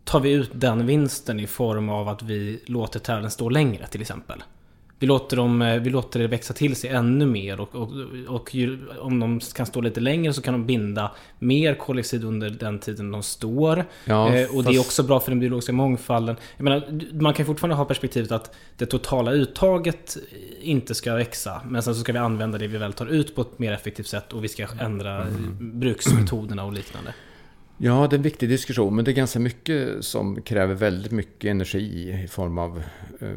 tar 0.04 0.19
vi 0.19 0.32
ut 0.32 0.52
den 0.54 0.86
vinsten 0.86 1.39
i 1.39 1.47
form 1.47 1.89
av 1.89 2.08
att 2.08 2.24
vi 2.24 2.63
låter 2.65 3.00
träden 3.00 3.32
stå 3.32 3.50
längre 3.50 3.88
till 3.88 4.02
exempel. 4.02 4.43
Vi 5.01 5.07
låter, 5.07 5.37
dem, 5.37 5.61
eh, 5.61 5.81
vi 5.81 5.89
låter 5.89 6.19
det 6.19 6.27
växa 6.27 6.53
till 6.53 6.75
sig 6.75 6.89
ännu 6.89 7.25
mer 7.25 7.59
och, 7.59 7.75
och, 7.75 7.89
och 8.27 8.55
ju, 8.55 8.87
om 8.99 9.19
de 9.19 9.39
kan 9.39 9.65
stå 9.65 9.81
lite 9.81 9.99
längre 9.99 10.33
så 10.33 10.41
kan 10.41 10.53
de 10.53 10.65
binda 10.65 11.11
mer 11.39 11.75
koldioxid 11.75 12.23
under 12.23 12.49
den 12.49 12.79
tiden 12.79 13.11
de 13.11 13.23
står. 13.23 13.85
Ja, 14.05 14.35
eh, 14.35 14.49
och 14.49 14.55
fast... 14.55 14.67
det 14.67 14.75
är 14.75 14.79
också 14.79 15.03
bra 15.03 15.19
för 15.19 15.31
den 15.31 15.39
biologiska 15.39 15.73
mångfalden. 15.73 16.35
Jag 16.57 16.63
menar, 16.63 17.01
man 17.13 17.33
kan 17.33 17.45
fortfarande 17.45 17.75
ha 17.75 17.85
perspektivet 17.85 18.31
att 18.31 18.55
det 18.77 18.85
totala 18.85 19.31
uttaget 19.31 20.17
inte 20.61 20.95
ska 20.95 21.15
växa. 21.15 21.61
Men 21.67 21.83
sen 21.83 21.95
så 21.95 22.01
ska 22.01 22.13
vi 22.13 22.19
använda 22.19 22.57
det 22.57 22.67
vi 22.67 22.77
väl 22.77 22.93
tar 22.93 23.07
ut 23.07 23.35
på 23.35 23.41
ett 23.41 23.59
mer 23.59 23.71
effektivt 23.71 24.07
sätt 24.07 24.33
och 24.33 24.43
vi 24.43 24.47
ska 24.47 24.67
ändra 24.79 25.21
mm. 25.21 25.79
bruksmetoderna 25.79 26.63
och 26.63 26.73
liknande. 26.73 27.13
Ja, 27.77 28.07
det 28.09 28.15
är 28.15 28.17
en 28.17 28.23
viktig 28.23 28.49
diskussion, 28.49 28.95
men 28.95 29.05
det 29.05 29.11
är 29.11 29.13
ganska 29.13 29.39
mycket 29.39 30.05
som 30.05 30.41
kräver 30.41 30.73
väldigt 30.73 31.11
mycket 31.11 31.51
energi 31.51 32.21
i 32.23 32.27
form 32.27 32.57
av 32.57 32.83
eh, 33.19 33.29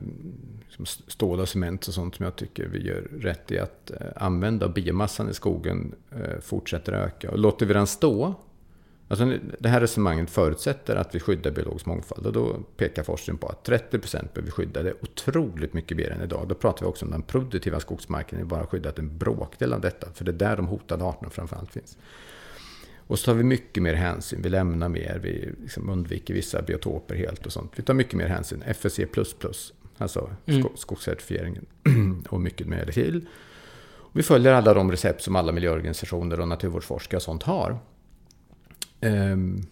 Liksom 0.79 1.05
stål 1.07 1.41
och 1.41 1.49
cement 1.49 1.89
och 1.89 1.95
sånt 1.95 2.15
som 2.15 2.25
jag 2.25 2.37
tycker 2.37 2.67
vi 2.67 2.87
gör 2.87 3.09
rätt 3.21 3.53
i 3.53 3.59
att 3.59 3.91
eh, 3.91 3.97
använda. 4.17 4.69
Biomassan 4.69 5.31
i 5.31 5.35
skogen 5.35 5.95
eh, 6.11 6.41
fortsätter 6.41 6.93
öka. 6.93 7.31
Och 7.31 7.39
låter 7.39 7.67
vi 7.67 7.75
den 7.75 7.87
stå, 7.87 8.35
alltså 9.09 9.33
det 9.59 9.69
här 9.69 9.81
resonemanget 9.81 10.31
förutsätter 10.31 10.97
att 10.97 11.15
vi 11.15 11.21
skyddar 11.21 11.51
biologisk 11.51 11.87
mångfald. 11.87 12.27
Och 12.27 12.33
då 12.33 12.59
pekar 12.77 13.03
forskningen 13.03 13.39
på 13.39 13.49
att 13.49 13.69
30% 13.69 14.01
behöver 14.01 14.43
vi 14.43 14.51
skydda. 14.51 14.83
Det 14.83 14.89
är 14.89 14.97
otroligt 15.03 15.73
mycket 15.73 15.97
mer 15.97 16.11
än 16.11 16.23
idag. 16.23 16.49
Då 16.49 16.55
pratar 16.55 16.87
vi 16.87 16.91
också 16.91 17.05
om 17.05 17.11
den 17.11 17.23
produktiva 17.23 17.81
skogsmarken. 17.81 18.39
Vi 18.39 18.45
bara 18.45 18.67
skyddat 18.67 18.99
en 18.99 19.19
bråkdel 19.19 19.73
av 19.73 19.81
detta. 19.81 20.13
För 20.15 20.25
det 20.25 20.31
är 20.31 20.49
där 20.49 20.57
de 20.57 20.67
hotade 20.67 21.05
arterna 21.05 21.31
framförallt 21.31 21.73
finns. 21.73 21.99
Och 23.07 23.19
så 23.19 23.25
tar 23.25 23.35
vi 23.35 23.45
mycket 23.45 23.83
mer 23.83 23.95
hänsyn. 23.95 24.43
Vi 24.43 24.49
lämnar 24.49 24.89
mer, 24.89 25.21
vi 25.23 25.51
liksom 25.63 25.89
undviker 25.89 26.35
vissa 26.35 26.63
biotoper 26.63 27.15
helt 27.15 27.47
och 27.47 27.53
sånt. 27.53 27.73
Vi 27.77 27.83
tar 27.83 27.95
mycket 27.95 28.15
mer 28.15 28.29
hänsyn. 28.29 28.63
FSC++. 28.67 29.07
Alltså 29.99 30.31
mm. 30.47 30.69
skogscertifieringen 30.77 31.67
och 32.29 32.41
mycket 32.41 32.67
mer 32.67 32.87
till. 32.87 33.27
Vi 34.13 34.23
följer 34.23 34.53
alla 34.53 34.75
de 34.75 34.91
recept 34.91 35.23
som 35.23 35.37
alla 35.37 35.53
miljöorganisationer 35.53 36.41
och 36.41 36.49
naturvårdsforskare 36.49 37.17
och 37.17 37.23
sånt 37.23 37.43
har. 37.43 37.79
Um, 39.01 39.67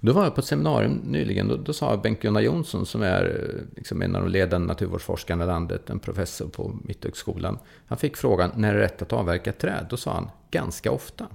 då 0.00 0.12
var 0.12 0.24
jag 0.24 0.34
på 0.34 0.40
ett 0.40 0.46
seminarium 0.46 0.92
nyligen. 0.92 1.48
Då, 1.48 1.56
då 1.56 1.72
sa 1.72 1.96
Bengt-Gunnar 1.96 2.40
Jonsson, 2.40 2.86
som 2.86 3.02
är 3.02 3.50
liksom 3.76 4.02
en 4.02 4.16
av 4.16 4.22
de 4.22 4.30
ledande 4.30 4.66
naturvårdsforskarna 4.66 5.44
i 5.44 5.46
landet, 5.46 5.90
en 5.90 5.98
professor 5.98 6.48
på 6.48 6.78
Mitthögskolan. 6.84 7.58
Han 7.86 7.98
fick 7.98 8.16
frågan, 8.16 8.50
när 8.56 8.74
är 8.74 8.78
det 8.78 8.84
rätt 8.84 9.02
att 9.02 9.12
avverka 9.12 9.52
träd? 9.52 9.86
Då 9.90 9.96
sa 9.96 10.12
han, 10.12 10.30
ganska 10.50 10.90
ofta. 10.90 11.26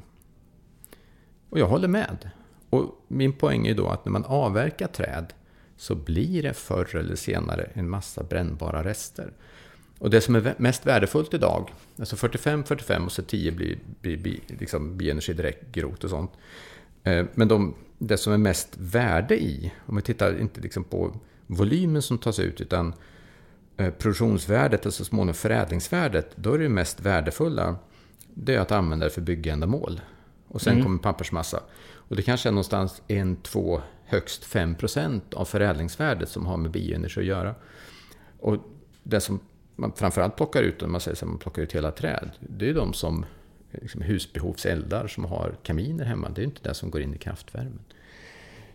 Och 1.49 1.59
jag 1.59 1.67
håller 1.67 1.87
med. 1.87 2.29
Och 2.69 3.05
min 3.07 3.33
poäng 3.33 3.67
är 3.67 3.75
då 3.75 3.87
att 3.87 4.05
när 4.05 4.11
man 4.11 4.25
avverkar 4.25 4.87
träd 4.87 5.33
så 5.77 5.95
blir 5.95 6.43
det 6.43 6.53
förr 6.53 6.95
eller 6.95 7.15
senare 7.15 7.69
en 7.73 7.89
massa 7.89 8.23
brännbara 8.23 8.83
rester. 8.83 9.33
Och 9.99 10.09
det 10.09 10.21
som 10.21 10.35
är 10.35 10.55
mest 10.57 10.85
värdefullt 10.85 11.33
idag, 11.33 11.73
alltså 11.99 12.15
45-45 12.15 13.05
och 13.05 13.11
så 13.11 13.21
10 13.21 13.51
blir, 13.51 13.77
blir, 14.01 14.17
blir 14.17 14.39
liksom 14.47 14.97
bioenergi 14.97 15.33
direkt, 15.33 15.71
grot 15.71 16.03
och 16.03 16.09
sånt. 16.09 16.31
Eh, 17.03 17.25
men 17.33 17.47
de, 17.47 17.75
det 17.97 18.17
som 18.17 18.33
är 18.33 18.37
mest 18.37 18.69
värde 18.77 19.43
i, 19.43 19.73
om 19.85 19.95
vi 19.95 20.01
tittar 20.01 20.39
inte 20.41 20.61
liksom 20.61 20.83
på 20.83 21.15
volymen 21.47 22.01
som 22.01 22.17
tas 22.17 22.39
ut, 22.39 22.61
utan 22.61 22.93
eh, 23.77 23.89
produktionsvärdet 23.89 24.85
och 24.85 24.93
så 24.93 25.05
småningom 25.05 25.33
förädlingsvärdet, 25.33 26.31
då 26.35 26.53
är 26.53 26.59
det 26.59 26.69
mest 26.69 26.99
värdefulla 26.99 27.75
det 28.33 28.55
är 28.55 28.59
att 28.59 28.71
använda 28.71 29.05
det 29.05 29.11
för 29.11 29.21
byggändamål. 29.21 30.01
Och 30.47 30.61
sen 30.61 30.73
Mm. 30.73 30.83
kommer 30.83 30.99
pappersmassa. 30.99 31.63
Och 31.93 32.15
det 32.15 32.21
kanske 32.21 32.49
är 32.49 32.51
någonstans 32.51 33.01
1, 33.07 33.43
2, 33.43 33.81
högst 34.07 34.43
5 34.45 34.75
procent 34.75 35.33
av 35.33 35.45
förädlingsvärdet 35.45 36.29
som 36.29 36.45
har 36.45 36.57
med 36.57 36.71
bioenergi 36.71 37.19
att 37.19 37.25
göra. 37.25 37.55
Och 38.39 38.57
det 39.03 39.21
som 39.21 39.39
man 39.75 39.91
framförallt 39.91 40.35
plockar 40.35 40.63
ut, 40.63 40.81
om 40.81 40.91
man 40.91 41.01
säger 41.01 41.15
så 41.15 41.25
här, 41.25 41.29
man 41.29 41.39
plockar 41.39 41.61
ut 41.61 41.75
hela 41.75 41.91
träd, 41.91 42.31
det 42.39 42.69
är 42.69 42.73
de 42.73 42.93
som 42.93 43.25
liksom 43.71 44.01
husbehovseldar 44.01 45.07
som 45.07 45.25
har 45.25 45.55
kaminer 45.63 46.05
hemma. 46.05 46.29
Det 46.29 46.41
är 46.41 46.45
inte 46.45 46.69
det 46.69 46.73
som 46.73 46.91
går 46.91 47.01
in 47.01 47.13
i 47.13 47.17
kraftvärmen. 47.17 47.79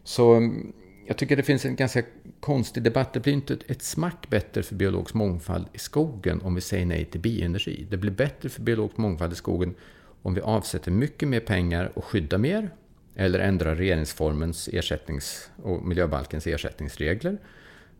Så 0.05 0.35
mm, 0.35 0.73
jag 1.07 1.17
tycker 1.17 1.37
det 1.37 1.43
finns 1.43 1.65
en 1.65 1.77
ganska 1.77 2.03
konstig 2.41 2.83
debatt. 2.83 3.13
Det 3.13 3.21
blir 3.21 3.33
inte 3.33 3.59
ett 3.67 3.83
smack 3.83 4.31
bättre 4.31 4.63
för 4.63 4.75
biologisk 4.75 5.15
mångfald 5.15 5.67
i 5.73 5.79
skogen 5.79 6.41
om 6.43 6.55
vi 6.55 6.61
säger 6.61 6.87
nej 6.87 7.05
till 7.05 7.21
bioenergi. 7.21 7.87
Det 7.91 7.97
blir 7.97 8.13
bättre 8.13 8.49
för 8.49 8.63
biologisk 8.63 8.97
mångfald 8.97 9.33
i 9.33 9.37
skogen 9.37 9.75
om 10.23 10.35
vi 10.35 10.41
avsätter 10.41 10.91
mycket 10.91 11.29
mer 11.29 11.41
pengar 11.41 11.93
och 11.95 12.05
skyddar 12.05 12.39
mer 12.39 12.71
eller 13.17 13.39
ändrar 13.39 13.75
regeringsformens 13.77 14.69
ersättnings 14.73 15.51
och 15.63 15.83
miljöbalkens 15.87 16.47
ersättningsregler, 16.47 17.39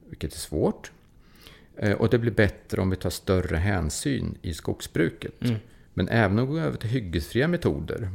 vilket 0.09 0.33
är 0.35 0.39
svårt. 0.39 0.91
Eh, 1.77 1.93
Och 1.93 2.09
det 2.11 2.19
blir 2.19 2.33
bättre 2.33 2.81
om 2.81 2.91
vi 2.91 2.97
tar 2.97 3.11
större 3.11 3.57
hänsyn 3.57 4.39
i 4.43 4.55
skogsbruket. 4.55 5.35
Men 5.95 6.09
även 6.09 6.39
om 6.39 6.47
vi 6.47 6.53
går 6.53 6.61
över 6.61 6.77
till 6.77 6.91
hyggesfria 6.91 7.49
metoder 7.49 8.11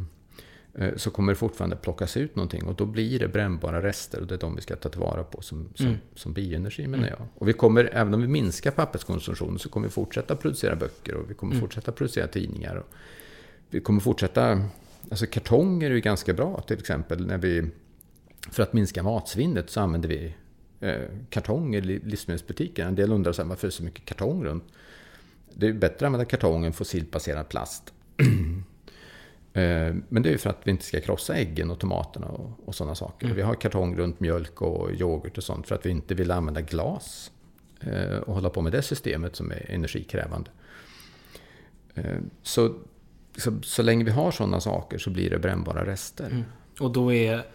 eh, 0.74 0.96
så 0.96 1.12
kommer 1.12 1.32
det 1.32 1.36
fortfarande 1.36 1.76
plockas 1.76 2.18
ut 2.18 2.36
någonting 2.36 2.64
och 2.64 2.76
då 2.76 2.86
blir 2.86 3.20
det 3.20 3.28
brännbara 3.28 3.82
rester 3.84 4.22
och 4.22 4.28
det 4.28 4.34
är 4.36 4.40
de 4.40 4.56
vi 4.56 4.62
ska 4.62 4.76
ta 4.76 4.90
tillvara 4.90 5.24
på 5.24 5.42
som, 5.42 5.70
som, 5.76 5.98
som 6.16 6.34
bioenergi 6.34 6.88
menar 6.88 7.08
jag. 7.08 7.20
Och 7.36 7.48
vi 7.48 7.54
kommer, 7.54 7.90
även 7.94 8.14
om 8.14 8.22
vi 8.22 8.28
minskar 8.28 8.72
papperskonsumtionen 8.72 9.60
så 9.60 9.70
kommer 9.70 9.88
vi 9.88 9.92
fortsätta 9.94 10.36
producera 10.36 10.76
böcker 10.76 11.16
och 11.16 11.30
vi 11.30 11.34
kommer 11.34 11.56
fortsätta 11.60 11.92
producera 11.92 12.28
tidningar. 12.28 12.76
Och 12.76 12.88
vi 13.70 13.80
kommer 13.80 14.00
fortsätta, 14.02 14.62
alltså 15.10 15.26
kartonger 15.26 15.92
är 15.92 15.96
ju 15.96 16.02
ganska 16.02 16.34
bra 16.34 16.62
till 16.62 16.80
exempel 16.80 17.28
när 17.28 17.38
vi, 17.38 17.70
för 18.52 18.64
att 18.64 18.74
minska 18.74 19.04
matsvinnet 19.04 19.70
så 19.70 19.82
använder 19.82 20.10
vi 20.10 20.36
eh, 20.80 21.02
kartonger 21.30 21.90
i 21.90 22.00
livsmedelsbutiken. 22.00 22.88
En 22.88 22.96
del 22.96 23.12
undrar 23.12 23.34
så 23.34 23.42
här, 23.42 23.50
varför 23.50 23.68
är 23.68 23.72
det 23.72 23.76
så 23.76 23.84
mycket 23.84 24.06
kartong 24.06 24.44
runt? 24.44 24.64
Det 25.54 25.68
är 25.68 25.74
bättre 25.74 25.96
att 25.96 26.02
använda 26.02 26.26
kartong 26.26 26.66
än 26.66 26.74
fossilbaserad 26.74 27.50
plast. 27.50 27.94
Eh, 29.54 29.96
Men 30.10 30.24
det 30.24 30.30
är 30.30 30.32
ju 30.32 30.38
för 30.38 30.50
att 30.50 30.62
vi 30.64 30.72
inte 30.72 30.86
ska 30.86 31.02
krossa 31.02 31.36
äggen 31.36 31.72
och 31.72 31.80
tomaterna 31.80 32.28
och, 32.28 32.52
och 32.66 32.76
sådana 32.76 32.96
saker. 32.96 33.28
Vi 33.28 33.42
har 33.42 33.54
kartong 33.54 33.96
runt 33.98 34.20
mjölk 34.20 34.62
och 34.62 34.92
yoghurt 34.92 35.38
och 35.38 35.44
sånt 35.44 35.68
för 35.68 35.76
att 35.76 35.86
vi 35.86 35.90
inte 35.90 36.16
vill 36.16 36.32
använda 36.32 36.62
glas 36.62 37.32
eh, 37.80 38.18
och 38.18 38.34
hålla 38.34 38.50
på 38.50 38.62
med 38.62 38.72
det 38.72 38.82
systemet 38.82 39.36
som 39.36 39.52
är 39.52 39.66
energikrävande. 39.72 40.52
Så, 42.44 42.76
så, 43.38 43.62
så 43.64 43.82
länge 43.82 44.04
vi 44.04 44.12
har 44.12 44.32
sådana 44.32 44.60
saker 44.60 44.98
så 44.98 45.10
blir 45.10 45.30
det 45.30 45.40
brännbara 45.40 45.86
rester. 45.86 46.46
Och 46.80 46.92
då 46.92 47.14
är... 47.14 47.46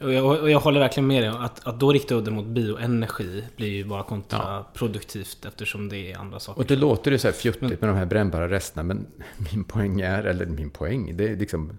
Och 0.00 0.12
jag, 0.12 0.40
och 0.40 0.50
jag 0.50 0.60
håller 0.60 0.80
verkligen 0.80 1.06
med 1.06 1.22
dig. 1.22 1.28
Att, 1.28 1.66
att 1.66 1.80
då 1.80 1.92
rikta 1.92 2.14
udden 2.14 2.34
mot 2.34 2.46
bioenergi 2.46 3.44
blir 3.56 3.68
ju 3.68 3.84
bara 3.84 4.02
kontraproduktivt 4.02 5.44
eftersom 5.44 5.88
det 5.88 6.12
är 6.12 6.18
andra 6.18 6.40
saker. 6.40 6.60
Och 6.60 6.66
det 6.66 6.76
låter 6.76 7.10
ju 7.10 7.18
så 7.18 7.28
här 7.28 7.32
fjuttigt 7.32 7.80
med 7.80 7.90
de 7.90 7.96
här 7.96 8.06
brännbara 8.06 8.48
resterna, 8.48 8.82
men 8.82 9.06
min 9.52 9.64
poäng 9.64 10.00
är, 10.00 10.24
eller 10.24 10.46
min 10.46 10.70
poäng, 10.70 11.16
det 11.16 11.28
är 11.28 11.36
liksom 11.36 11.78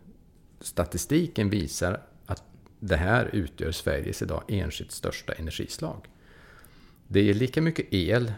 statistiken 0.60 1.50
visar 1.50 2.02
att 2.26 2.44
det 2.80 2.96
här 2.96 3.30
utgör 3.34 3.72
Sveriges 3.72 4.22
idag 4.22 4.44
enskilt 4.48 4.92
största 4.92 5.34
energislag. 5.34 6.06
Det 7.08 7.30
är 7.30 7.34
lika 7.34 7.62
mycket 7.62 7.94
el 7.94 8.34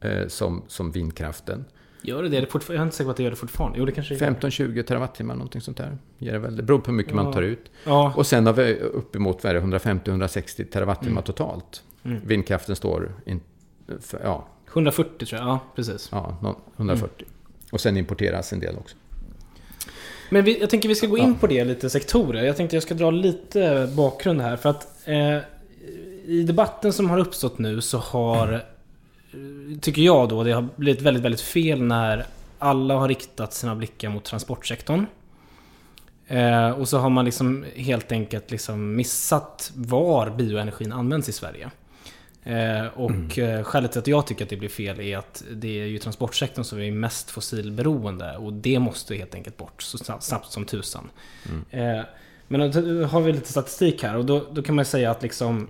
eh, 0.00 0.28
som, 0.28 0.64
som 0.68 0.92
vindkraften. 0.92 1.64
Gör 2.02 2.22
det 2.22 2.28
det? 2.28 2.36
Jag 2.36 2.70
är 2.70 2.82
inte 2.82 2.96
säker 2.96 3.04
på 3.04 3.10
att 3.10 3.16
det 3.16 3.22
gör 3.22 3.30
det 3.30 3.36
fortfarande. 3.36 3.78
Jo, 3.78 3.84
det 3.86 3.92
kanske 3.92 4.14
det 4.14 4.24
gör. 4.24 4.32
15-20 4.34 4.82
terawattimmar, 4.82 5.34
någonting 5.34 5.60
sånt 5.60 5.76
där. 5.76 5.98
Ger 6.18 6.32
det, 6.32 6.38
väl. 6.38 6.56
det 6.56 6.62
beror 6.62 6.78
på 6.78 6.90
hur 6.90 6.96
mycket 6.96 7.14
man 7.14 7.26
Ja. 7.26 7.32
tar 7.32 7.42
ut. 7.42 7.70
Ja, 7.84 8.12
Och 8.16 8.26
sen 8.26 8.46
har 8.46 8.52
vi 8.52 8.74
uppemot 8.80 9.44
vad 9.44 9.50
är 9.50 9.54
det, 9.54 9.60
150-160 9.60 10.64
terawattimmar 10.64 11.22
totalt. 11.22 11.82
Vindkraften 12.02 12.76
står 12.76 13.12
in, 13.26 13.40
för, 14.00 14.20
ja, 14.24 14.46
140 14.72 15.26
tror 15.26 15.40
jag. 15.40 15.48
Ja, 15.48 15.60
precis. 15.76 16.08
ja, 16.12 16.36
nå- 16.42 16.58
140. 16.76 17.26
Och 17.72 17.80
sen 17.80 17.96
importeras 17.96 18.52
en 18.52 18.60
del 18.60 18.76
också. 18.78 18.96
Men 20.30 20.44
vi, 20.44 20.60
jag 20.60 20.70
tänker 20.70 20.88
vi 20.88 20.94
ska 20.94 21.06
gå 21.06 21.18
in 21.18 21.34
på 21.34 21.46
det 21.46 21.64
lite 21.64 21.90
sektorer. 21.90 22.42
Jag 22.44 22.56
tänkte 22.56 22.76
jag 22.76 22.82
ska 22.82 22.94
dra 22.94 23.10
lite 23.10 23.88
bakgrund 23.96 24.40
här. 24.40 24.56
För 24.56 24.68
att 24.68 25.08
eh, 25.08 25.38
i 26.26 26.42
debatten 26.42 26.92
som 26.92 27.10
har 27.10 27.18
uppstått 27.18 27.58
nu 27.58 27.80
så 27.80 27.98
har, 27.98 28.64
tycker 29.80 30.02
jag 30.02 30.28
då, 30.28 30.44
det 30.44 30.52
har 30.52 30.68
blivit 30.76 31.02
väldigt, 31.02 31.24
väldigt 31.24 31.40
fel 31.40 31.82
när 31.82 32.26
alla 32.58 32.94
har 32.94 33.08
riktat 33.08 33.54
sina 33.54 33.74
blickar 33.74 34.08
mot 34.08 34.24
transportsektorn. 34.24 35.06
Eh, 36.26 36.70
och 36.70 36.88
så 36.88 36.98
har 36.98 37.10
man 37.10 37.24
liksom 37.24 37.64
helt 37.76 38.12
enkelt 38.12 38.50
liksom 38.50 38.96
missat 38.96 39.72
var 39.74 40.30
bioenergin 40.30 40.92
används 40.92 41.28
i 41.28 41.32
Sverige. 41.32 41.70
Eh, 42.44 42.86
och 42.86 43.38
eh, 43.38 43.62
skälet 43.62 43.92
till 43.92 43.98
att 43.98 44.06
jag 44.06 44.26
tycker 44.26 44.44
att 44.44 44.50
det 44.50 44.56
blir 44.56 44.68
fel 44.68 45.00
är 45.00 45.18
att 45.18 45.44
det 45.52 45.80
är 45.80 45.86
ju 45.86 45.98
transportsektorn 45.98 46.64
som 46.64 46.80
är 46.80 46.92
mest 46.92 47.30
fossilberoende 47.30 48.36
och 48.36 48.52
det 48.52 48.78
måste 48.78 49.14
helt 49.14 49.34
enkelt 49.34 49.56
bort 49.56 49.82
så 49.82 49.98
snabbt, 49.98 50.52
som 50.52 50.64
tusan. 50.64 51.10
Eh, 51.70 52.00
men 52.48 52.72
då 52.72 53.04
har 53.06 53.20
vi 53.20 53.32
lite 53.32 53.50
statistik 53.50 54.02
här 54.02 54.16
och 54.16 54.24
då, 54.24 54.46
då 54.52 54.62
kan 54.62 54.74
man 54.74 54.84
säga 54.84 55.10
att 55.10 55.22
liksom 55.22 55.68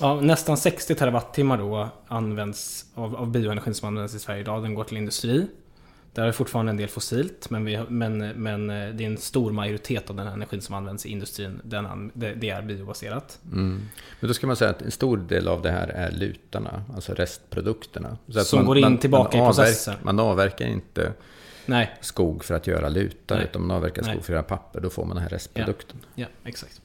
ja, 0.00 0.20
nästan 0.20 0.56
60 0.56 0.94
terawattimmar 0.94 1.58
då 1.58 1.88
används 2.08 2.84
av, 2.94 3.16
av 3.16 3.30
bioenergin 3.30 3.74
som 3.74 3.88
används 3.88 4.14
i 4.14 4.18
Sverige 4.18 4.40
idag. 4.40 4.62
Den 4.62 4.74
går 4.74 4.84
till 4.84 4.96
industri. 4.96 5.46
Där 6.12 6.26
är 6.26 6.32
fortfarande 6.32 6.70
en 6.70 6.76
del 6.76 6.88
fossilt, 6.88 7.50
men, 7.50 7.64
vi, 7.64 7.80
men, 7.88 8.18
men 8.18 8.70
eh, 8.70 8.88
det 8.94 9.04
är 9.04 9.06
en 9.06 9.18
stor 9.18 9.52
majoritet 9.52 10.10
av 10.10 10.16
den 10.16 10.26
energin 10.26 10.62
som 10.62 10.74
används 10.74 11.06
i 11.06 11.08
industrin. 11.08 11.60
Den, 11.64 12.10
det, 12.14 12.34
det 12.34 12.50
är 12.50 12.62
biobaserat. 12.62 13.38
Mm. 13.52 13.82
Men 14.20 14.28
då 14.28 14.34
ska 14.34 14.46
man 14.46 14.56
säga 14.56 14.70
att 14.70 14.82
en 14.82 14.90
stor 14.90 15.16
del 15.16 15.48
av 15.48 15.62
det 15.62 15.70
här 15.70 15.88
är 15.88 16.10
lutarna, 16.12 16.84
alltså 16.94 17.14
restprodukterna. 17.14 18.16
Så 18.28 18.40
Som 18.44 18.64
går 18.64 18.78
in 18.78 18.98
tillbaka 18.98 19.38
i 19.38 19.40
avverk- 19.40 19.46
processen. 19.46 19.94
Man 20.02 20.20
avverkar 20.20 20.66
inte 20.66 21.12
Nej, 21.66 21.96
skog 22.00 22.44
för 22.44 22.54
att 22.54 22.66
göra 22.66 22.88
lutar, 22.88 23.36
Nej. 23.36 23.44
utan 23.44 23.62
man 23.66 23.76
avverkar 23.76 24.02
skog 24.02 24.14
Nej. 24.14 24.22
för 24.22 24.32
att 24.32 24.36
göra 24.36 24.42
papper. 24.42 24.80
Då 24.80 24.90
får 24.90 25.04
man 25.04 25.16
den 25.16 25.22
här 25.22 25.30
restprodukten. 25.30 25.96
Ja, 26.14 26.26
exakt. 26.44 26.80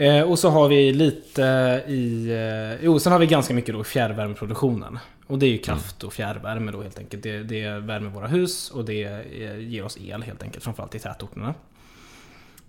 Eh, 0.00 0.22
och 0.22 0.38
så 0.38 0.48
har 0.50 0.68
vi 0.68 0.92
lite 0.92 1.42
i... 1.86 2.30
Eh, 2.30 2.84
jo, 2.84 2.98
sen 2.98 3.12
har 3.12 3.18
vi 3.18 3.26
ganska 3.26 3.54
mycket 3.54 3.74
då 3.74 3.80
i 3.80 3.84
fjärrvärmeproduktionen. 3.84 4.98
Och 5.26 5.38
det 5.38 5.46
är 5.46 5.50
ju 5.50 5.58
kraft 5.58 6.04
och 6.04 6.12
fjärrvärme 6.12 6.72
då 6.72 6.82
helt 6.82 6.98
enkelt. 6.98 7.22
Det, 7.22 7.42
det 7.42 7.78
värmer 7.78 8.10
våra 8.10 8.26
hus 8.26 8.70
och 8.70 8.84
det 8.84 9.02
eh, 9.02 9.58
ger 9.58 9.84
oss 9.84 9.98
el 10.00 10.22
helt 10.22 10.42
enkelt. 10.42 10.64
Framförallt 10.64 10.94
i 10.94 10.98
tätorterna. 10.98 11.54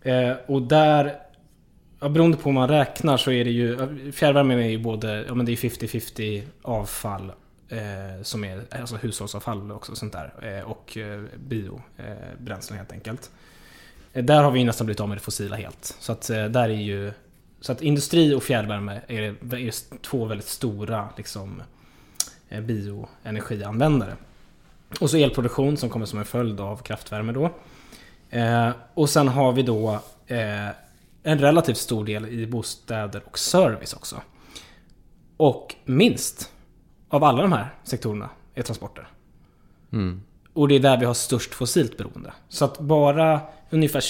Eh, 0.02 0.34
och 0.46 0.62
där... 0.62 1.16
Ja, 2.00 2.10
beroende 2.10 2.38
på 2.38 2.50
hur 2.50 2.54
man 2.54 2.68
räknar 2.70 3.18
så 3.18 3.32
är 3.32 3.46
det 3.46 3.52
ju... 3.52 3.78
ja, 3.80 4.12
Fjärrvärme 4.12 4.54
är 4.54 4.70
ju 4.70 4.80
både... 4.80 5.26
Ja 5.28 5.34
men 5.34 5.46
det 5.46 5.52
är 5.52 5.56
50-50 5.56 6.44
avfall. 6.62 7.32
Som 8.22 8.44
är 8.44 8.64
alltså 8.72 8.96
hushållsavfall 8.96 9.72
också 9.72 9.96
sånt 9.96 10.14
där. 10.14 10.64
Och 10.66 10.98
biobränslen 11.38 12.78
helt 12.78 12.92
enkelt. 12.92 13.32
Eh, 14.14 14.24
där 14.24 14.44
har 14.44 14.52
vi 14.52 14.60
ju 14.60 14.66
nästan 14.66 14.86
blivit 14.86 15.00
av 15.00 15.08
med 15.10 15.18
det 15.18 15.22
fossila 15.22 15.56
helt. 15.56 15.96
Så 16.00 16.12
att 16.12 16.30
eh, 16.30 16.46
där 16.46 16.70
är 16.70 16.82
ju... 16.82 17.14
Så 17.62 17.72
att 17.72 17.82
industri 17.82 18.34
och 18.34 18.44
fjärrvärme 18.44 19.02
är, 19.08 19.22
är 19.22 20.02
två 20.02 20.26
väldigt 20.26 20.48
stora 20.48 21.10
liksom, 21.18 21.64
eh, 22.50 22.62
bioenergianvändare. 22.62 24.16
Och 25.00 25.10
så 25.10 25.18
elproduktion 25.18 25.78
som 25.78 25.90
kommer 25.90 26.06
som 26.06 26.20
en 26.20 26.26
följd 26.26 26.60
av 26.60 26.78
kraftvärme 26.78 27.32
då. 27.32 27.50
Eh, 28.30 28.70
och 28.94 29.10
sen 29.10 29.28
har 29.28 29.52
vi 29.52 29.62
då 29.62 30.00
eh, 30.28 30.70
en 31.24 31.40
relativt 31.40 31.78
stor 31.78 32.06
del 32.06 32.26
i 32.26 32.48
bostäder 32.48 33.24
och 33.26 33.40
service 33.40 33.94
också. 33.94 34.22
Och 35.38 35.76
minst 35.86 36.52
av 37.10 37.24
alla 37.24 37.42
de 37.42 37.52
här 37.52 37.76
sektorerna 37.84 38.30
är 38.56 38.62
transporter. 38.62 39.08
Mm. 39.92 40.22
Och 40.54 40.68
det 40.68 40.76
är 40.76 40.80
där 40.80 40.98
vi 40.98 41.06
har 41.06 41.14
störst 41.14 41.54
fossilt 41.54 41.98
beroende. 41.98 42.34
Så 42.50 42.66
att 42.66 42.80
bara 42.80 43.42
ungefär... 43.70 44.04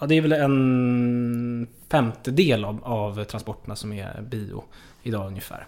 Ja, 0.00 0.06
det 0.06 0.14
är 0.14 0.20
väl 0.20 0.32
en 0.32 1.66
femtedel 1.88 2.64
av, 2.64 2.84
av 2.84 3.24
transporterna 3.24 3.76
som 3.76 3.92
är 3.92 4.22
bio 4.22 4.64
idag 5.02 5.26
ungefär. 5.26 5.66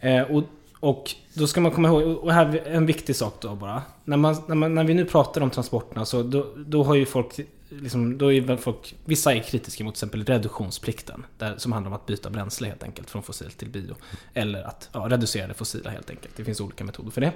Eh, 0.00 0.22
och, 0.22 0.44
och 0.80 1.14
då 1.34 1.46
ska 1.46 1.60
man 1.60 1.72
komma 1.72 1.88
ihåg, 1.88 2.18
och 2.18 2.32
här 2.32 2.62
en 2.66 2.86
viktig 2.86 3.16
sak 3.16 3.34
då 3.40 3.54
bara. 3.54 3.82
När, 4.04 4.16
man, 4.16 4.36
när, 4.48 4.54
man, 4.54 4.74
när 4.74 4.84
vi 4.84 4.94
nu 4.94 5.04
pratar 5.04 5.40
om 5.40 5.50
transporterna 5.50 6.04
så 6.04 6.22
då, 6.22 6.46
då 6.56 6.84
har 6.84 6.94
ju 6.94 7.06
folk... 7.06 7.40
Liksom, 7.72 8.18
då 8.18 8.32
är 8.32 8.56
folk, 8.56 8.94
vissa 9.04 9.34
är 9.34 9.42
kritiska 9.42 9.84
mot 9.84 9.94
till 9.94 9.98
exempel 9.98 10.24
reduktionsplikten. 10.24 11.26
Där, 11.38 11.54
som 11.56 11.72
handlar 11.72 11.90
om 11.90 11.94
att 11.94 12.06
byta 12.06 12.30
bränsle 12.30 12.68
helt 12.68 12.82
enkelt 12.82 13.10
från 13.10 13.22
fossilt 13.22 13.58
till 13.58 13.68
bio. 13.68 13.94
Eller 14.34 14.62
att 14.62 14.88
ja, 14.92 15.06
reducera 15.10 15.46
det 15.46 15.54
fossila 15.54 15.90
helt 15.90 16.10
enkelt. 16.10 16.36
Det 16.36 16.44
finns 16.44 16.60
olika 16.60 16.84
metoder 16.84 17.10
för 17.10 17.20
det. 17.20 17.32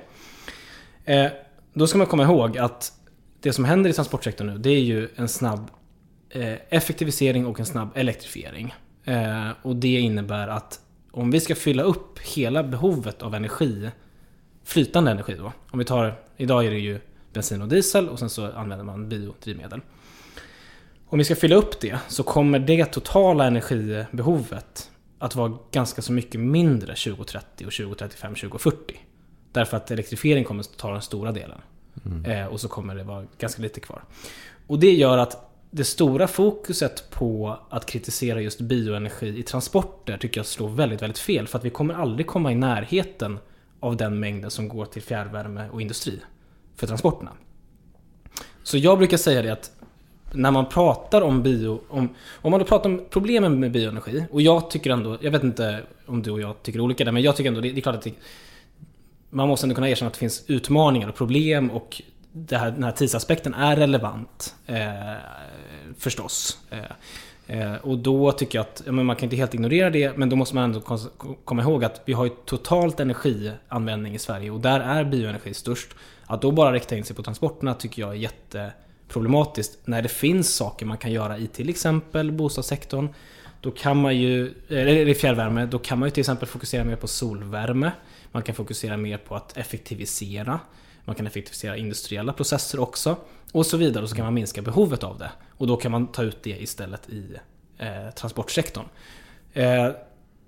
Eh, 1.05 1.31
då 1.75 1.87
ska 1.87 1.99
man 1.99 2.07
komma 2.07 2.23
ihåg 2.23 2.59
att 2.59 2.93
det 3.41 3.53
som 3.53 3.65
händer 3.65 3.91
i 3.91 3.93
transportsektorn 3.93 4.47
nu, 4.47 4.59
det 4.59 4.71
är 4.71 4.81
ju 4.81 5.09
en 5.17 5.29
snabb 5.29 5.71
eh, 6.31 6.55
effektivisering 6.69 7.47
och 7.47 7.61
en 7.61 7.67
snabb 7.67 7.89
elektrifiering. 7.95 8.75
Eh, 9.05 9.49
och 9.63 9.77
det 9.77 10.01
innebär 10.01 10.49
att 10.49 10.81
om 11.11 11.31
vi 11.31 11.41
ska 11.41 11.55
fylla 11.55 11.83
upp 11.83 12.19
hela 12.19 12.63
behovet 12.63 13.23
av 13.23 13.35
energi 13.35 13.91
flytande 14.65 15.11
energi 15.11 15.35
då. 15.39 15.53
Om 15.71 15.79
vi 15.79 15.85
tar, 15.85 16.15
idag 16.37 16.67
är 16.67 16.71
det 16.71 16.79
ju 16.79 17.01
bensin 17.33 17.63
och 17.63 17.69
diesel 17.69 18.09
och 18.09 18.19
sen 18.19 18.31
så 18.31 18.53
använder 18.53 18.85
man 18.85 19.09
biodrivmedel. 19.09 19.81
Om 21.07 21.19
vi 21.19 21.25
ska 21.25 21.37
fylla 21.37 21.57
upp 21.57 21.81
det 21.81 21.99
så 22.09 22.23
kommer 22.23 22.59
det 22.59 22.85
totala 22.85 23.47
energibehovet 23.47 24.91
att 25.19 25.35
vara 25.35 25.59
ganska 25.71 26.03
så 26.03 26.13
mycket 26.13 26.41
mindre 26.41 26.95
2030 26.95 27.67
och 27.67 27.73
2035, 27.73 28.35
2040. 28.35 29.01
Därför 29.55 29.77
att 29.77 29.91
elektrifiering 29.91 30.45
kommer 30.45 30.61
att 30.61 30.77
ta 30.77 30.93
den 30.93 31.03
stora 31.03 31.33
delen. 31.33 31.61
Mm. 32.07 32.25
Eh, 32.25 32.47
och 32.47 32.61
så 32.61 32.69
kommer 32.69 32.95
det 32.95 33.05
vara 33.05 33.25
ganska 33.39 33.63
lite 33.63 33.81
kvar. 33.81 34.05
Och 34.67 34.79
det 34.79 34.93
gör 34.93 35.19
att 35.19 35.51
det 35.71 35.85
stora 35.85 36.27
fokuset 36.27 37.11
på 37.11 37.59
att 37.71 37.87
kritisera 37.87 38.41
just 38.41 38.61
bioenergi 38.61 39.39
i 39.39 39.43
transporter 39.43 40.17
tycker 40.17 40.39
jag 40.39 40.47
slår 40.47 40.69
väldigt, 40.69 41.03
väldigt 41.03 41.19
fel. 41.19 41.49
För 41.49 41.59
att 41.59 41.65
vi 41.65 41.71
kommer 41.71 41.95
aldrig 41.95 42.27
komma 42.27 42.53
i 42.53 42.55
närheten 42.55 43.39
av 43.81 43.97
den 43.97 44.21
mängden 44.21 44.51
som 44.51 44.69
går 44.69 44.87
till 44.87 45.03
fjärrvärme 45.03 45.69
och 45.69 45.83
industri 45.83 46.21
för 46.77 46.87
transporterna. 46.87 47.31
Så 48.63 48.79
jag 48.79 48.99
brukar 48.99 49.17
säga 49.17 49.43
det 49.43 49.51
att 49.51 49.73
när 50.33 50.51
man 50.51 50.69
pratar 50.69 51.21
om 51.23 51.43
bio, 51.43 51.81
om, 51.89 52.09
om 52.33 52.51
man 52.51 52.61
då 52.61 52.67
pratar 52.67 52.91
om 52.91 53.05
problemen 53.11 53.61
med 53.61 53.73
bioenergi, 53.73 54.25
och 54.31 54.43
jag 54.43 54.71
tycker 54.71 54.91
ändå, 54.91 55.19
jag 55.21 55.31
vet 55.31 55.43
inte 55.45 55.83
om 56.07 56.23
du 56.23 56.31
och 56.31 56.41
jag 56.41 56.63
tycker 56.63 56.81
olika 56.81 57.05
där, 57.05 57.13
men 57.13 57.23
jag 57.23 57.37
tycker 57.37 57.49
ändå, 57.49 57.61
det, 57.61 57.73
det 57.73 57.81
är 57.81 57.83
klart 57.83 57.95
att 57.95 58.03
det, 58.03 58.15
man 59.35 59.49
måste 59.49 59.65
ändå 59.65 59.75
kunna 59.75 59.89
erkänna 59.89 60.07
att 60.07 60.15
det 60.15 60.19
finns 60.19 60.45
utmaningar 60.47 61.09
och 61.09 61.15
problem 61.15 61.71
och 61.71 62.03
det 62.33 62.57
här, 62.57 62.71
den 62.71 62.85
här 62.85 62.93
tidsaspekten 62.93 63.55
är 63.55 63.77
relevant. 63.77 64.55
Eh, 64.67 65.15
förstås. 65.99 66.59
Eh, 66.71 67.59
eh 67.59 67.75
och 67.75 67.99
då 67.99 68.33
tycker 68.33 68.59
jag 68.59 68.63
att, 68.63 68.83
ja, 68.87 68.93
man 68.93 69.17
kan 69.17 69.25
inte 69.25 69.37
helt 69.37 69.55
ignorera 69.55 69.91
det, 69.91 70.17
men 70.17 70.29
då 70.29 70.37
måste 70.37 70.55
man 70.55 70.65
ändå 70.65 70.81
komma 71.45 71.63
ihåg 71.63 71.85
att 71.85 72.03
vi 72.05 72.13
har 72.13 72.25
ju 72.25 72.31
totalt 72.45 73.01
energianvändning 73.01 74.15
i 74.15 74.19
Sverige 74.19 74.51
och 74.51 74.61
där 74.61 74.81
är 74.81 75.05
bioenergi 75.05 75.55
störst. 75.55 75.89
Att 76.27 76.43
då 76.43 76.51
bara 76.51 76.73
rikta 76.73 76.97
in 76.97 77.05
sig 77.05 77.17
på 77.17 77.23
transporterna 77.23 77.75
tycker 77.75 78.03
jag 78.03 78.11
är 78.11 78.15
jätteproblematiskt. 78.15 79.79
När 79.85 80.03
det 80.03 80.09
finns 80.09 80.55
saker 80.55 80.87
man 80.87 80.99
kan 80.99 81.13
göra 81.13 81.39
i 81.39 81.47
till 81.47 81.69
exempel 81.69 82.33
bostadssektorn, 82.33 83.09
då 83.61 83.71
kan 83.71 83.97
man 83.97 84.17
ju, 84.17 84.55
eller 84.69 85.15
fjärrvärme, 85.15 85.67
då 85.67 85.79
kan 85.79 85.99
man 85.99 86.07
ju 86.07 86.11
till 86.11 86.21
exempel 86.21 86.49
fokusera 86.49 86.85
mer 86.85 86.97
på 86.97 87.09
solvärme. 87.09 87.93
Man 88.35 88.43
kan 88.43 88.55
fokusera 88.55 88.97
mer 88.97 89.19
på 89.19 89.37
att 89.37 89.57
effektivisera. 89.57 90.61
Man 91.05 91.17
kan 91.17 91.27
effektivisera 91.27 91.77
industriella 91.77 92.33
processer 92.33 92.81
också. 92.81 93.17
Och 93.53 93.67
så 93.67 93.77
vidare. 93.77 94.03
Och 94.03 94.09
så 94.11 94.17
kan 94.17 94.25
man 94.25 94.35
minska 94.35 94.63
behovet 94.63 95.05
av 95.05 95.19
det. 95.19 95.31
Och 95.51 95.67
då 95.67 95.77
kan 95.77 95.93
man 95.93 96.07
ta 96.07 96.23
ut 96.23 96.43
det 96.43 96.63
istället 96.63 97.09
i 97.09 97.37
eh, 97.79 98.11
transportsektorn. 98.15 98.85
Eh, 99.53 99.89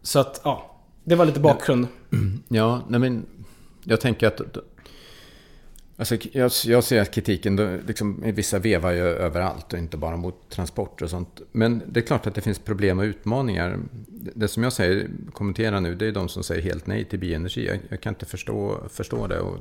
så 0.03 0.19
att, 0.19 0.41
ja. 0.45 0.77
Det 1.05 1.15
var 1.15 1.25
lite 1.25 1.41
bakgrund. 1.41 1.87
Ja, 2.49 2.83
nej 2.89 3.01
men 3.01 3.27
jag 3.85 4.01
tänker 4.01 4.27
att 4.27 4.41
Alltså, 5.99 6.17
jag, 6.33 6.51
jag 6.65 6.85
ser 6.85 7.01
att 7.01 7.11
kritiken, 7.11 7.57
då, 7.57 7.79
liksom, 7.87 8.23
vissa 8.25 8.59
vevar 8.59 8.91
ju 8.91 9.01
överallt 9.01 9.73
och 9.73 9.79
inte 9.79 9.97
bara 9.97 10.17
mot 10.17 10.51
transporter 10.51 11.05
och 11.05 11.11
sånt. 11.11 11.41
Men 11.53 11.83
det 11.87 12.01
är 12.01 12.05
klart 12.05 12.27
att 12.27 12.35
det 12.35 12.41
finns 12.41 12.59
problem 12.59 12.99
och 12.99 13.03
utmaningar. 13.03 13.79
Det, 14.35 14.49
som 14.49 14.63
jag 14.63 14.73
säger, 14.73 15.11
kommenterar 15.33 15.81
nu, 15.81 15.95
det 15.95 16.07
är 16.07 16.13
de 16.13 16.29
som 16.29 16.43
säger 16.43 16.63
helt 16.63 16.87
nej 16.87 17.05
till 17.05 17.19
bioenergi. 17.19 17.67
Jag, 17.67 17.79
jag 17.89 18.01
kan 18.01 18.15
inte 18.15 18.27
förstå, 18.27 18.81
förstå 18.91 19.27
det. 19.27 19.41
Och 19.41 19.59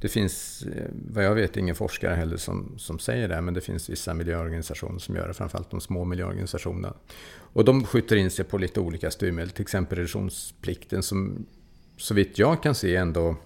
det 0.00 0.08
finns, 0.08 0.62
eh, 0.76 0.90
vad 1.10 1.24
jag 1.24 1.34
vet, 1.34 1.56
ingen 1.56 1.74
forskare 1.74 2.14
heller 2.14 2.36
som, 2.36 2.74
som 2.78 2.98
säger 2.98 3.28
det, 3.28 3.40
men 3.40 3.54
det 3.54 3.60
finns 3.60 3.90
vissa 3.90 4.14
miljöorganisationer 4.14 4.98
som 4.98 5.16
gör 5.16 5.28
det, 5.28 5.34
framförallt 5.34 5.70
de 5.70 5.80
små 5.80 6.04
miljöorganisationerna. 6.04 6.94
Och 7.38 7.64
de 7.64 7.84
skjuter 7.84 8.16
in 8.16 8.30
sig 8.30 8.44
på 8.44 8.58
lite 8.58 8.80
olika 8.80 9.10
styrmedel, 9.10 9.50
till 9.50 9.62
exempel 9.62 9.98
reduktionsplikten 9.98 11.02
som 11.02 11.46
så 11.96 12.14
vitt 12.14 12.38
jag 12.38 12.62
kan 12.62 12.74
se 12.74 12.96
ändå 12.96 13.36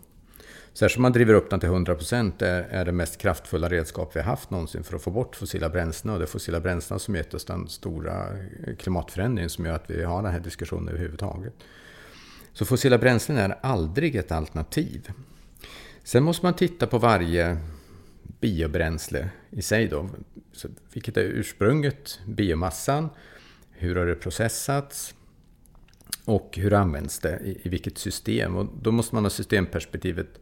Särskilt 0.77 0.97
om 0.97 1.03
man 1.03 1.12
driver 1.12 1.35
upp 1.35 1.51
den 1.51 1.61
till 1.61 1.68
100% 1.68 2.43
är, 2.45 2.62
är 2.62 2.85
det 2.85 2.93
mest 2.93 3.18
kraftfulla 3.18 3.68
redskap 3.68 4.16
vi 4.16 4.20
har 4.20 4.27
haft 4.27 4.51
någonsin 4.51 4.85
för 4.85 4.97
att 4.97 5.03
få 5.03 5.11
bort 5.11 5.37
fossila 5.37 5.68
bränslen. 5.68 6.12
Och 6.12 6.18
det 6.18 6.24
är 6.24 6.27
fossila 6.27 6.61
bränslen 6.61 6.99
som 6.99 7.14
gett 7.14 7.35
oss 7.35 7.45
den 7.45 7.68
stora 7.68 8.27
klimatförändringen 8.79 9.51
som 9.51 9.66
gör 9.66 9.72
att 9.72 9.91
vi 9.91 10.05
har 10.05 10.22
den 10.22 10.33
här 10.33 10.41
diskussionen 10.41 10.89
överhuvudtaget. 10.89 11.55
Så 12.53 12.64
fossila 12.64 12.99
bränslen 12.99 13.39
är 13.39 13.59
aldrig 13.62 14.16
ett 14.16 14.33
alternativ. 14.33 15.11
Sen 16.05 16.22
måste 16.22 16.47
man 16.47 16.55
titta 16.55 16.87
på 16.87 16.99
varje 16.99 17.59
biobränsle 18.41 19.29
i 19.51 19.62
sig 19.62 19.89
då. 19.89 20.11
Så 20.53 20.68
vilket 20.93 21.16
är 21.16 21.22
ursprunget, 21.22 22.20
biomassan, 22.27 23.09
hur 23.70 23.97
har 23.97 24.07
det 24.07 24.14
processats 24.14 25.14
och 26.24 26.59
hur 26.59 26.72
används 26.72 27.18
det, 27.18 27.39
i, 27.45 27.61
i 27.62 27.68
vilket 27.68 27.99
system. 27.99 28.57
Och 28.57 28.66
då 28.83 28.93
måste 28.93 29.14
man 29.14 29.24
ha 29.24 29.31
systemperspektivet 29.31 30.41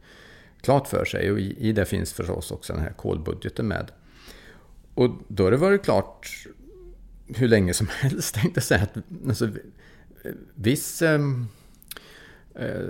klart 0.65 0.87
för 0.87 1.05
sig 1.05 1.31
och 1.31 1.39
i, 1.39 1.55
i 1.59 1.71
det 1.71 1.85
finns 1.85 2.13
förstås 2.13 2.51
också 2.51 2.73
den 2.73 2.81
här 2.81 2.93
kolbudgeten 2.93 3.67
med. 3.67 3.91
Och 4.93 5.09
då 5.27 5.43
har 5.43 5.51
det 5.51 5.57
varit 5.57 5.83
klart 5.83 6.47
hur 7.27 7.47
länge 7.47 7.73
som 7.73 7.87
helst, 8.01 8.35
tänkte 8.35 8.57
jag 8.57 8.63
säga. 8.63 8.81
Att, 8.81 8.97
alltså, 9.27 9.49
viss 10.55 11.01
ehm, 11.01 11.47
eh, 12.55 12.87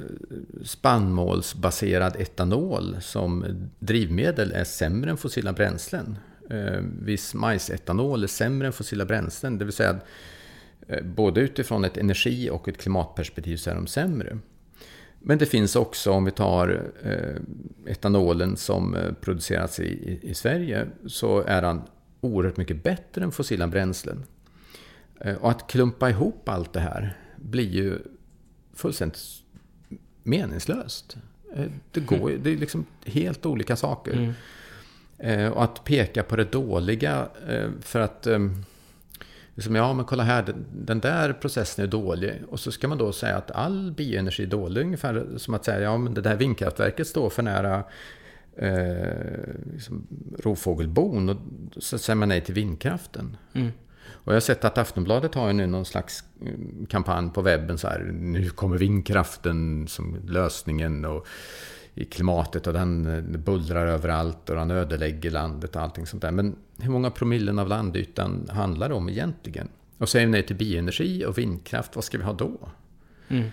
spannmålsbaserad 0.63 2.15
etanol 2.15 2.97
som 3.01 3.45
drivmedel 3.79 4.51
är 4.51 4.63
sämre 4.63 5.11
än 5.11 5.17
fossila 5.17 5.53
bränslen. 5.53 6.17
Eh, 6.49 6.81
viss 7.01 7.33
majsetanol 7.33 8.23
är 8.23 8.27
sämre 8.27 8.67
än 8.67 8.73
fossila 8.73 9.05
bränslen, 9.05 9.57
det 9.57 9.65
vill 9.65 9.73
säga 9.73 9.89
att 9.89 10.05
eh, 10.87 11.03
både 11.03 11.41
utifrån 11.41 11.85
ett 11.85 11.97
energi 11.97 12.49
och 12.49 12.67
ett 12.67 12.77
klimatperspektiv 12.77 13.57
så 13.57 13.69
är 13.69 13.75
de 13.75 13.87
sämre. 13.87 14.37
Men 15.27 15.37
det 15.37 15.45
finns 15.45 15.75
också, 15.75 16.11
om 16.11 16.25
vi 16.25 16.31
tar 16.31 16.91
eh, 17.03 17.91
etanolen 17.91 18.57
som 18.57 18.95
eh, 18.95 19.13
produceras 19.13 19.79
i, 19.79 20.19
i, 20.21 20.33
Sverige, 20.33 20.87
så 21.05 21.41
är 21.41 21.61
den 21.61 21.81
oerhört 22.21 22.57
mycket 22.57 22.83
bättre 22.83 23.23
än 23.23 23.31
fossila 23.31 23.67
bränslen. 23.67 24.23
Eh, 25.19 25.35
och 25.35 25.51
att 25.51 25.67
klumpa 25.67 26.09
ihop 26.09 26.49
allt 26.49 26.73
det 26.73 26.79
här 26.79 27.17
blir 27.35 27.69
ju 27.69 27.99
fullständigt 28.73 29.19
meningslöst. 30.23 31.17
Det, 31.91 31.99
går, 31.99 32.31
det 32.43 32.49
är 32.49 32.57
liksom 32.57 32.85
helt 33.05 33.45
olika 33.45 33.75
saker. 33.75 34.33
Mm. 35.19 35.53
Och 35.53 35.63
att 35.63 35.83
peka 35.83 36.23
på 36.23 36.35
det 36.35 36.51
dåliga 36.51 37.27
för 37.81 37.99
att 37.99 38.27
liksom, 39.55 39.75
ja 39.75 39.93
men 39.93 40.05
kolla 40.05 40.23
här, 40.23 40.55
den 40.71 40.99
där 40.99 41.33
processen 41.33 41.85
är 41.85 41.89
dålig. 41.89 42.41
Och 42.49 42.59
så 42.59 42.71
ska 42.71 42.87
man 42.87 42.97
då 42.97 43.11
säga 43.11 43.37
att 43.37 43.51
all 43.51 43.91
bioenergi 43.91 44.43
är 44.43 44.47
dålig, 44.47 44.81
ungefär 44.81 45.27
som 45.37 45.53
att 45.53 45.65
säga, 45.65 45.81
ja 45.81 45.97
men 45.97 46.13
det 46.13 46.21
där 46.21 46.35
vindkraftverket 46.35 47.07
står 47.07 47.29
för 47.29 47.43
nära 47.43 47.83
eh, 48.55 49.07
liksom, 49.73 50.07
rovfågelbon 50.39 51.29
och 51.29 51.37
så 51.77 51.97
säger 51.97 52.15
man 52.15 52.29
nej 52.29 52.41
till 52.41 52.53
vindkraften. 52.53 53.37
Mm. 53.53 53.71
Och 54.07 54.31
jag 54.31 54.35
har 54.35 54.41
sett 54.41 54.65
att 54.65 54.77
Aftonbladet 54.77 55.35
har 55.35 55.53
nu 55.53 55.67
någon 55.67 55.85
slags 55.85 56.23
mm, 56.41 56.85
kampanj 56.89 57.29
på 57.29 57.41
webben 57.41 57.77
så 57.77 57.87
här, 57.87 57.99
nu 58.13 58.49
kommer 58.49 58.77
vindkraften 58.77 59.87
som 59.87 60.17
lösningen. 60.27 61.05
och 61.05 61.27
i 61.95 62.05
klimatet 62.05 62.67
och 62.67 62.73
den 62.73 63.25
bullrar 63.45 63.87
överallt 63.87 64.49
och 64.49 64.55
den 64.55 64.71
ödelägger 64.71 65.31
landet 65.31 65.75
och 65.75 65.81
allting 65.81 66.05
sånt 66.05 66.21
där. 66.21 66.31
Men 66.31 66.55
hur 66.77 66.89
många 66.89 67.11
promillen 67.11 67.59
av 67.59 67.67
landytan 67.67 68.49
handlar 68.51 68.89
det 68.89 68.95
om 68.95 69.09
egentligen? 69.09 69.67
Och 69.97 70.09
säger 70.09 70.25
vi 70.25 70.31
nej 70.31 70.43
till 70.43 70.55
bioenergi 70.55 71.25
och 71.25 71.37
vindkraft, 71.37 71.95
vad 71.95 72.03
ska 72.03 72.17
vi 72.17 72.23
ha 72.23 72.33
då? 72.33 72.69
Mm. 73.27 73.49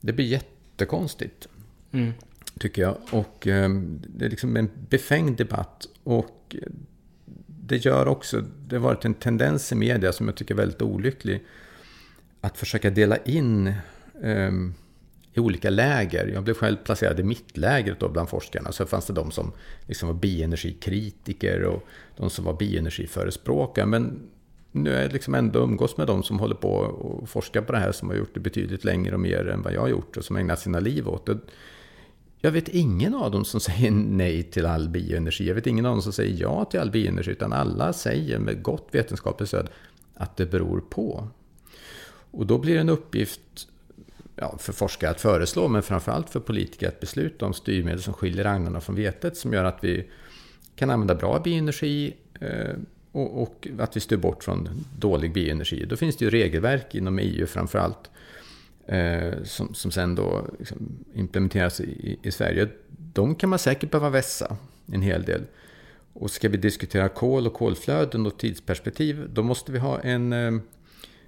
Det 0.00 0.12
blir 0.12 0.26
jättekonstigt, 0.26 1.48
mm. 1.92 2.12
tycker 2.58 2.82
jag. 2.82 2.96
Och 3.10 3.46
eh, 3.46 3.70
det 4.06 4.24
är 4.24 4.30
liksom 4.30 4.56
en 4.56 4.70
befängd 4.88 5.36
debatt. 5.36 5.86
Och 6.04 6.56
det 7.46 7.76
gör 7.76 8.08
också, 8.08 8.44
det 8.66 8.76
har 8.76 8.82
varit 8.82 9.04
en 9.04 9.14
tendens 9.14 9.72
i 9.72 9.74
media 9.74 10.12
som 10.12 10.26
jag 10.26 10.36
tycker 10.36 10.54
är 10.54 10.58
väldigt 10.58 10.82
olycklig. 10.82 11.44
Att 12.40 12.58
försöka 12.58 12.90
dela 12.90 13.16
in 13.16 13.66
eh, 14.22 14.52
i 15.34 15.40
olika 15.40 15.70
läger. 15.70 16.26
Jag 16.26 16.44
blev 16.44 16.54
själv 16.54 16.76
placerad 16.76 17.20
i 17.20 17.22
mittlägret 17.22 18.00
då 18.00 18.08
bland 18.08 18.28
forskarna. 18.28 18.72
Så 18.72 18.86
fanns 18.86 19.06
det 19.06 19.12
de 19.12 19.30
som 19.30 19.52
liksom 19.86 20.08
var 20.08 20.14
bioenergikritiker 20.14 21.62
och 21.62 21.86
de 22.16 22.30
som 22.30 22.44
var 22.44 22.54
bioenergiförespråkare. 22.54 23.86
Men 23.86 24.20
nu 24.72 24.94
är 24.94 25.02
jag 25.02 25.12
liksom 25.12 25.34
ändå 25.34 25.58
umgås 25.60 25.96
med 25.96 26.06
de 26.06 26.22
som 26.22 26.38
håller 26.38 26.54
på 26.54 26.70
och 26.74 27.28
forskar 27.28 27.62
på 27.62 27.72
det 27.72 27.78
här, 27.78 27.92
som 27.92 28.08
har 28.08 28.16
gjort 28.16 28.34
det 28.34 28.40
betydligt 28.40 28.84
längre 28.84 29.14
och 29.14 29.20
mer 29.20 29.48
än 29.48 29.62
vad 29.62 29.72
jag 29.72 29.80
har 29.80 29.88
gjort 29.88 30.16
och 30.16 30.24
som 30.24 30.36
ägnat 30.36 30.60
sina 30.60 30.80
liv 30.80 31.08
åt 31.08 31.26
det. 31.26 31.38
Jag 32.40 32.50
vet 32.50 32.68
ingen 32.68 33.14
av 33.14 33.30
dem 33.30 33.44
som 33.44 33.60
säger 33.60 33.90
nej 33.90 34.42
till 34.42 34.66
all 34.66 34.88
bioenergi. 34.88 35.48
Jag 35.48 35.54
vet 35.54 35.66
ingen 35.66 35.86
av 35.86 35.92
dem 35.92 36.02
som 36.02 36.12
säger 36.12 36.42
ja 36.42 36.64
till 36.64 36.80
all 36.80 36.90
bioenergi. 36.90 37.30
Utan 37.30 37.52
alla 37.52 37.92
säger 37.92 38.38
med 38.38 38.62
gott 38.62 38.88
vetenskapligt 38.90 39.48
stöd 39.48 39.68
att 40.14 40.36
det 40.36 40.46
beror 40.46 40.80
på. 40.80 41.28
Och 42.30 42.46
då 42.46 42.58
blir 42.58 42.74
det 42.74 42.80
en 42.80 42.88
uppgift 42.88 43.68
ja, 44.36 44.58
för 44.58 44.72
forskare 44.72 45.10
att 45.10 45.20
föreslå, 45.20 45.68
men 45.68 45.82
framförallt 45.82 46.30
för 46.30 46.40
politiker 46.40 46.88
att 46.88 47.00
besluta 47.00 47.46
om 47.46 47.54
styrmedel 47.54 48.02
som 48.02 48.14
skiljer 48.14 48.44
agnarna 48.44 48.80
från 48.80 48.96
vetet, 48.96 49.36
som 49.36 49.52
gör 49.52 49.64
att 49.64 49.84
vi 49.84 50.10
kan 50.76 50.90
använda 50.90 51.14
bra 51.14 51.38
bioenergi 51.38 52.16
eh, 52.40 52.76
och, 53.12 53.42
och, 53.42 53.68
att 53.78 53.96
vi 53.96 54.00
styr 54.00 54.16
bort 54.16 54.44
från 54.44 54.68
dålig 54.98 55.32
bioenergi. 55.32 55.84
Då 55.84 55.96
finns 55.96 56.16
det 56.16 56.24
ju 56.24 56.30
regelverk 56.30 56.94
inom 56.94 57.18
EU 57.18 57.46
framförallt, 57.46 58.10
eh, 58.86 59.42
som, 59.44 59.74
som 59.74 59.90
sen 59.90 60.14
då 60.14 60.46
liksom 60.58 61.04
implementeras 61.14 61.80
i, 61.80 62.18
i 62.22 62.30
Sverige. 62.30 62.68
de 62.88 63.34
kan 63.34 63.50
man 63.50 63.58
säkert 63.58 63.90
behöva 63.90 64.10
vässa 64.10 64.56
en 64.86 65.02
hel 65.02 65.22
del. 65.22 65.42
Och 66.12 66.30
ska 66.30 66.48
vi 66.48 66.56
diskutera 66.56 67.08
kol 67.08 67.46
och 67.46 67.54
kolflöden 67.54 68.26
och 68.26 68.38
tidsperspektiv, 68.38 69.28
då 69.32 69.42
måste 69.42 69.72
vi 69.72 69.78
ha 69.78 70.00
en, 70.00 70.32
eh, 70.32 70.52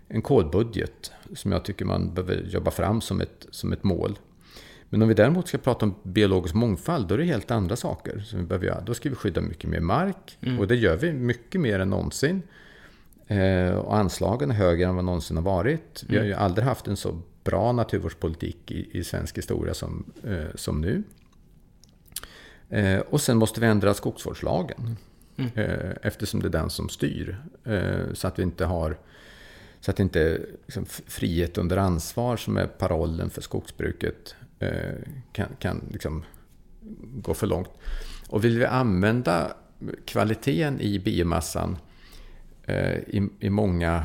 en 0.08 0.22
kolbudget 0.22 1.12
som 1.34 1.52
jag 1.52 1.64
tycker 1.64 1.84
man 1.84 2.14
behöver 2.14 2.42
jobba 2.48 2.70
fram 2.70 3.00
som 3.00 3.20
ett, 3.20 3.46
som 3.50 3.72
ett 3.72 3.84
mål. 3.84 4.18
Men 4.88 5.02
om 5.02 5.08
vi 5.08 5.14
däremot 5.14 5.48
ska 5.48 5.58
prata 5.58 5.86
om 5.86 5.94
biologisk 6.02 6.54
mångfald, 6.54 7.08
då 7.08 7.14
är 7.14 7.18
det 7.18 7.24
helt 7.24 7.50
andra 7.50 7.76
saker 7.76 8.18
som 8.18 8.38
vi 8.38 8.44
behöver 8.44 8.66
göra. 8.66 8.80
Då 8.80 8.94
ska 8.94 9.08
vi 9.08 9.14
skydda 9.14 9.40
mycket 9.40 9.70
mer 9.70 9.80
mark 9.80 10.38
mm. 10.40 10.58
och 10.58 10.66
det 10.66 10.76
gör 10.76 10.96
vi 10.96 11.12
mycket 11.12 11.60
mer 11.60 11.78
än 11.78 11.90
någonsin. 11.90 12.42
Eh, 13.26 13.70
och 13.70 13.96
anslagen 13.96 14.50
är 14.50 14.54
högre 14.54 14.86
än 14.86 14.94
vad 14.94 15.04
någonsin 15.04 15.36
har 15.36 15.44
varit. 15.44 16.04
Vi 16.08 16.16
har 16.16 16.24
ju 16.24 16.32
mm. 16.32 16.44
aldrig 16.44 16.64
haft 16.64 16.88
en 16.88 16.96
så 16.96 17.18
bra 17.44 17.72
naturvårdspolitik 17.72 18.70
i, 18.70 18.98
i 18.98 19.04
svensk 19.04 19.38
historia 19.38 19.74
som, 19.74 20.12
eh, 20.24 20.54
som 20.54 20.80
nu. 20.80 21.02
Eh, 22.68 22.98
och 22.98 23.20
sen 23.20 23.36
måste 23.36 23.60
vi 23.60 23.66
ändra 23.66 23.94
skogsvårdslagen. 23.94 24.96
Mm. 25.36 25.50
Eh, 25.54 25.90
eftersom 26.02 26.40
det 26.40 26.48
är 26.48 26.50
den 26.50 26.70
som 26.70 26.88
styr. 26.88 27.36
Eh, 27.64 28.12
så 28.12 28.28
att 28.28 28.38
vi 28.38 28.42
inte 28.42 28.64
har 28.64 28.98
så 29.86 29.90
att 29.90 30.00
inte 30.00 30.40
liksom, 30.66 30.86
frihet 30.86 31.58
under 31.58 31.76
ansvar 31.76 32.36
som 32.36 32.56
är 32.56 32.66
parollen 32.66 33.30
för 33.30 33.42
skogsbruket 33.42 34.34
eh, 34.58 34.94
kan, 35.32 35.48
kan 35.58 35.80
liksom 35.92 36.24
gå 37.00 37.34
för 37.34 37.46
långt. 37.46 37.68
Och 38.28 38.44
vill 38.44 38.58
vi 38.58 38.64
använda 38.64 39.56
kvaliteten 40.04 40.80
i 40.80 40.98
biomassan 40.98 41.78
eh, 42.64 42.96
i, 42.96 43.28
i 43.40 43.50
många, 43.50 44.04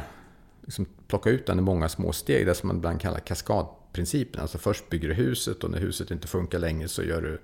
liksom 0.61 0.85
plocka 1.07 1.29
ut 1.29 1.45
den 1.45 1.59
i 1.59 1.61
många 1.61 1.89
små 1.89 2.11
steg, 2.11 2.45
det 2.45 2.55
som 2.55 2.67
man 2.67 2.77
ibland 2.77 3.01
kallar 3.01 3.19
kaskadprincipen. 3.19 4.41
Alltså 4.41 4.57
först 4.57 4.89
bygger 4.89 5.07
du 5.07 5.13
huset 5.13 5.63
och 5.63 5.71
när 5.71 5.79
huset 5.79 6.11
inte 6.11 6.27
funkar 6.27 6.59
längre 6.59 6.87
så 6.87 7.03
gör 7.03 7.21
du 7.21 7.41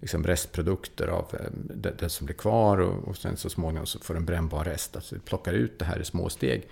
liksom 0.00 0.24
restprodukter 0.24 1.08
av 1.08 1.26
eh, 1.32 1.50
det, 1.74 1.94
det 1.98 2.08
som 2.08 2.26
blir 2.26 2.36
kvar 2.36 2.78
och, 2.78 3.08
och 3.08 3.16
sen 3.16 3.36
så 3.36 3.50
småningom 3.50 3.86
så 3.86 3.98
får 3.98 4.14
du 4.14 4.18
en 4.18 4.26
brännbar 4.26 4.64
rest. 4.64 4.96
Alltså 4.96 5.14
vi 5.14 5.20
plockar 5.20 5.52
ut 5.52 5.78
det 5.78 5.84
här 5.84 6.00
i 6.00 6.04
små 6.04 6.28
steg. 6.28 6.68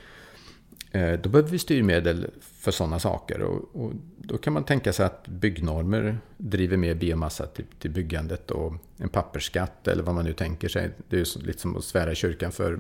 Eh, 0.91 1.13
då 1.13 1.29
behöver 1.29 1.51
vi 1.51 1.59
styrmedel 1.59 2.31
för 2.41 2.71
sådana 2.71 2.99
saker. 2.99 3.43
Och, 3.43 3.85
och, 3.85 3.93
då 4.17 4.39
kan 4.39 4.53
man 4.53 4.65
tänka 4.65 4.93
sig 4.93 5.07
att 5.07 5.29
byggnormer 5.29 6.19
driver 6.37 6.77
mer 6.77 6.95
biomassa 6.95 7.47
till, 7.47 7.65
till 7.79 7.91
byggandet 7.91 8.51
och 8.51 8.75
en 8.97 9.09
pappersskatt 9.09 9.89
eller 9.89 10.03
vad 10.03 10.15
man 10.15 10.25
nu 10.25 10.33
tänker 10.33 10.69
sig. 10.69 10.91
Det 11.09 11.17
är 11.17 11.21
ju 11.21 11.47
lite 11.47 11.61
som 11.61 11.77
att 11.77 11.85
svära 11.85 12.13
i 12.13 12.15
kyrkan 12.15 12.53
för 12.53 12.79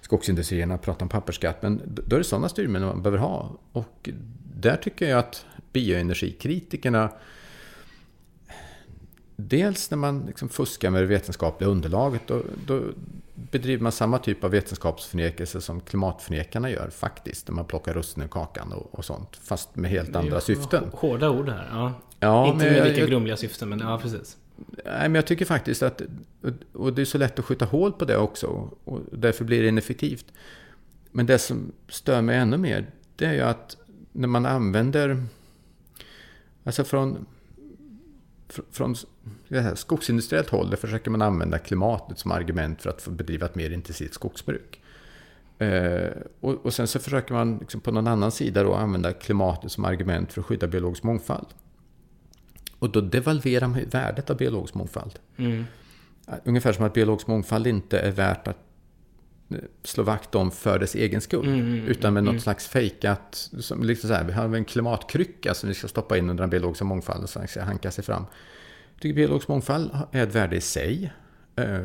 skogsindustrierna 0.00 0.74
att 0.74 0.82
prata 0.82 1.04
om 1.04 1.08
pappersskatt. 1.08 1.62
Men 1.62 1.82
då 1.84 2.16
är 2.16 2.20
det 2.20 2.24
sådana 2.24 2.48
styrmedel 2.48 2.88
man 2.88 3.02
behöver 3.02 3.18
ha. 3.18 3.58
Och 3.72 4.10
där 4.54 4.76
tycker 4.76 5.08
jag 5.08 5.18
att 5.18 5.46
bioenergikritikerna 5.72 7.10
Dels 9.40 9.90
när 9.90 9.98
man 9.98 10.24
liksom 10.26 10.48
fuskar 10.48 10.90
med 10.90 11.02
det 11.02 11.06
vetenskapliga 11.06 11.70
underlaget, 11.70 12.22
då, 12.26 12.42
då 12.66 12.82
bedriver 13.34 13.82
man 13.82 13.92
samma 13.92 14.18
typ 14.18 14.44
av 14.44 14.50
vetenskapsförnekelse 14.50 15.60
som 15.60 15.80
klimatförnekarna 15.80 16.70
gör 16.70 16.90
faktiskt. 16.90 17.48
När 17.48 17.54
man 17.54 17.64
plockar 17.64 17.94
russinen 17.94 18.28
i 18.28 18.30
kakan 18.30 18.72
och, 18.72 18.98
och, 18.98 19.04
sånt. 19.04 19.36
Fast 19.42 19.76
med 19.76 19.90
helt 19.90 20.16
andra 20.16 20.40
syften. 20.40 20.84
Hårda 20.92 21.30
ord 21.30 21.48
här. 21.48 21.68
Ja. 21.72 21.92
ja 22.20 22.46
Inte 22.46 22.64
med 22.64 22.88
lika 22.88 23.00
jag, 23.00 23.08
grumliga 23.08 23.36
syften, 23.36 23.68
men 23.68 23.78
ja, 23.78 23.98
precis. 24.02 24.36
Nej, 24.84 25.02
men 25.02 25.14
jag 25.14 25.26
tycker 25.26 25.44
faktiskt 25.44 25.82
att... 25.82 26.02
Och 26.72 26.92
det 26.92 27.02
är 27.02 27.06
så 27.06 27.18
lätt 27.18 27.38
att 27.38 27.44
skjuta 27.44 27.64
hål 27.64 27.92
på 27.92 28.04
det 28.04 28.16
också. 28.16 28.70
Och 28.84 29.00
därför 29.12 29.44
blir 29.44 29.62
det 29.62 29.68
ineffektivt. 29.68 30.26
Men 31.10 31.26
det 31.26 31.38
som 31.38 31.72
stör 31.88 32.22
mig 32.22 32.36
ännu 32.36 32.56
mer, 32.56 32.86
det 33.16 33.24
är 33.24 33.32
ju 33.32 33.42
att 33.42 33.76
när 34.12 34.28
man 34.28 34.46
använder... 34.46 35.22
Alltså 36.64 36.84
från 36.84 37.26
från 38.70 38.96
skogsindustriellt 39.74 40.50
håll 40.50 40.76
försöker 40.76 41.10
man 41.10 41.22
använda 41.22 41.58
klimatet 41.58 42.18
som 42.18 42.32
argument 42.32 42.82
för 42.82 42.90
att 42.90 43.02
få 43.02 43.10
bedriva 43.10 43.46
ett 43.46 43.54
mer 43.54 43.70
intensivt 43.70 44.14
skogsbruk. 44.14 44.80
Eh, 45.58 46.10
och, 46.40 46.66
och, 46.66 46.74
sen 46.74 46.86
så 46.86 46.98
försöker 46.98 47.34
man 47.34 47.58
liksom 47.58 47.80
på 47.80 47.92
någon 47.92 48.06
annan 48.06 48.32
sida 48.32 48.62
då 48.62 48.74
använda 48.74 49.12
klimatet 49.12 49.72
som 49.72 49.84
argument 49.84 50.32
för 50.32 50.40
att 50.40 50.46
skydda 50.46 50.66
biologisk 50.66 51.02
mångfald. 51.02 51.46
Och 52.78 52.90
då 52.90 53.00
devalverar 53.00 53.68
man 53.68 53.84
värdet 53.90 54.30
av 54.30 54.36
biologisk 54.36 54.74
mångfald. 54.74 55.18
Mm. 55.36 55.64
Ungefär 56.44 56.72
som 56.72 56.84
att 56.84 56.94
biologisk 56.94 57.26
mångfald 57.26 57.66
inte 57.66 57.98
är 57.98 58.10
värt 58.10 58.48
att 58.48 58.67
slå 59.82 60.02
vakt 60.02 60.34
om 60.34 60.50
för 60.50 60.78
dess 60.78 60.94
egen 60.94 61.20
skull. 61.20 61.46
Mm, 61.46 61.60
mm, 61.60 61.72
mm 61.72 61.86
utan 61.86 62.14
med 62.14 62.20
mm. 62.20 62.34
något 62.34 62.42
slags 62.42 62.68
fejkat, 62.68 63.50
som 63.58 63.84
liksom 63.84 64.08
så 64.08 64.14
här, 64.14 64.24
vi 64.24 64.32
har 64.32 64.56
en 64.56 64.64
klimatkrycka 64.64 65.54
som 65.54 65.68
vi 65.68 65.74
ska 65.74 65.88
stoppa 65.88 66.18
in 66.18 66.30
under 66.30 66.42
den 66.42 66.50
biologiska 66.50 66.84
mångfalden 66.84 67.28
så 67.28 67.38
den 67.38 67.48
ska 67.48 67.62
hanka 67.62 67.90
sig 67.90 68.04
fram. 68.04 68.24
Jag 68.94 69.02
tycker 69.02 69.14
biologisk 69.14 69.48
mångfald 69.48 69.90
är 70.12 70.22
ett 70.22 70.34
värde 70.34 70.56
i 70.56 70.60
sig. 70.60 71.12
Eh, 71.56 71.80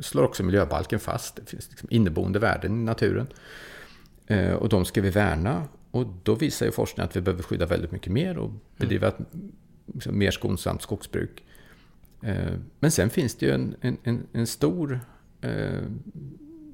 slår 0.00 0.22
också 0.22 0.42
miljöbalken 0.42 1.00
fast. 1.00 1.36
Det 1.36 1.46
finns 1.46 1.70
liksom 1.70 1.88
inneboende 1.90 2.38
värden 2.38 2.80
i 2.80 2.84
naturen. 2.84 3.26
Eh, 4.26 4.52
och 4.52 4.68
de 4.68 4.84
ska 4.84 5.00
vi 5.00 5.10
värna. 5.10 5.64
Och 5.90 6.06
då 6.22 6.34
visar 6.34 6.66
ju 6.66 6.72
forskningen 6.72 7.08
att 7.08 7.16
vi 7.16 7.20
behöver 7.20 7.42
skydda 7.42 7.66
väldigt 7.66 7.92
mycket 7.92 8.12
mer 8.12 8.38
och 8.38 8.50
bedriva 8.76 9.08
ett 9.08 9.18
liksom, 9.94 10.18
mer 10.18 10.30
skonsamt 10.30 10.82
skogsbruk. 10.82 11.44
Eh, 12.22 12.52
men 12.80 12.90
sen 12.90 13.10
finns 13.10 13.34
det 13.34 13.46
ju 13.46 13.52
en, 13.52 13.76
en, 14.02 14.26
en 14.32 14.46
stor 14.46 15.00
eh, 15.40 15.82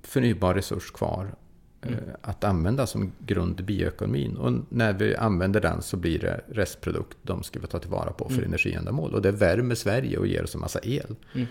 förnybar 0.09 0.55
resurs 0.55 0.91
kvar 0.91 1.35
Mm. 1.83 1.95
Eh, 1.95 2.15
att 2.23 2.45
använda 2.45 2.87
som 2.87 3.13
grund 3.19 3.61
i 3.61 3.63
bioekonomin. 3.63 4.37
Och 4.37 4.53
när 4.69 4.93
vi 4.93 5.17
använder 5.17 5.61
den 5.61 5.83
så 5.83 5.97
blir 5.97 6.19
det 6.19 6.41
restprodukt 6.49 7.19
de 7.23 7.43
ska 7.43 7.61
vi 7.61 7.67
ta 7.67 7.79
tillvara 7.79 8.13
på 8.13 8.29
för 8.29 8.35
mm. 8.35 8.45
energiändamål. 8.45 9.15
Och 9.15 9.23
det 9.23 9.31
värmer 9.31 9.75
Sverige 9.75 10.19
och 10.19 10.27
ger 10.27 10.45
oss 10.45 10.55
en 10.55 10.61
massa 10.61 10.81
el. 10.83 11.17
Mm. 11.35 11.47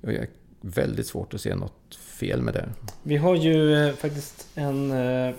Och 0.00 0.12
jag 0.12 0.22
är 0.22 0.28
väldigt 0.60 1.06
svårt 1.06 1.34
att 1.34 1.40
se 1.40 1.54
något 1.54 1.94
fel 1.94 2.42
med 2.42 2.54
det. 2.54 2.68
Vi 3.02 3.16
har 3.16 3.36
ju 3.36 3.74
eh, 3.74 3.94
faktiskt 3.94 4.48
en 4.54 4.90
eh, 4.90 5.34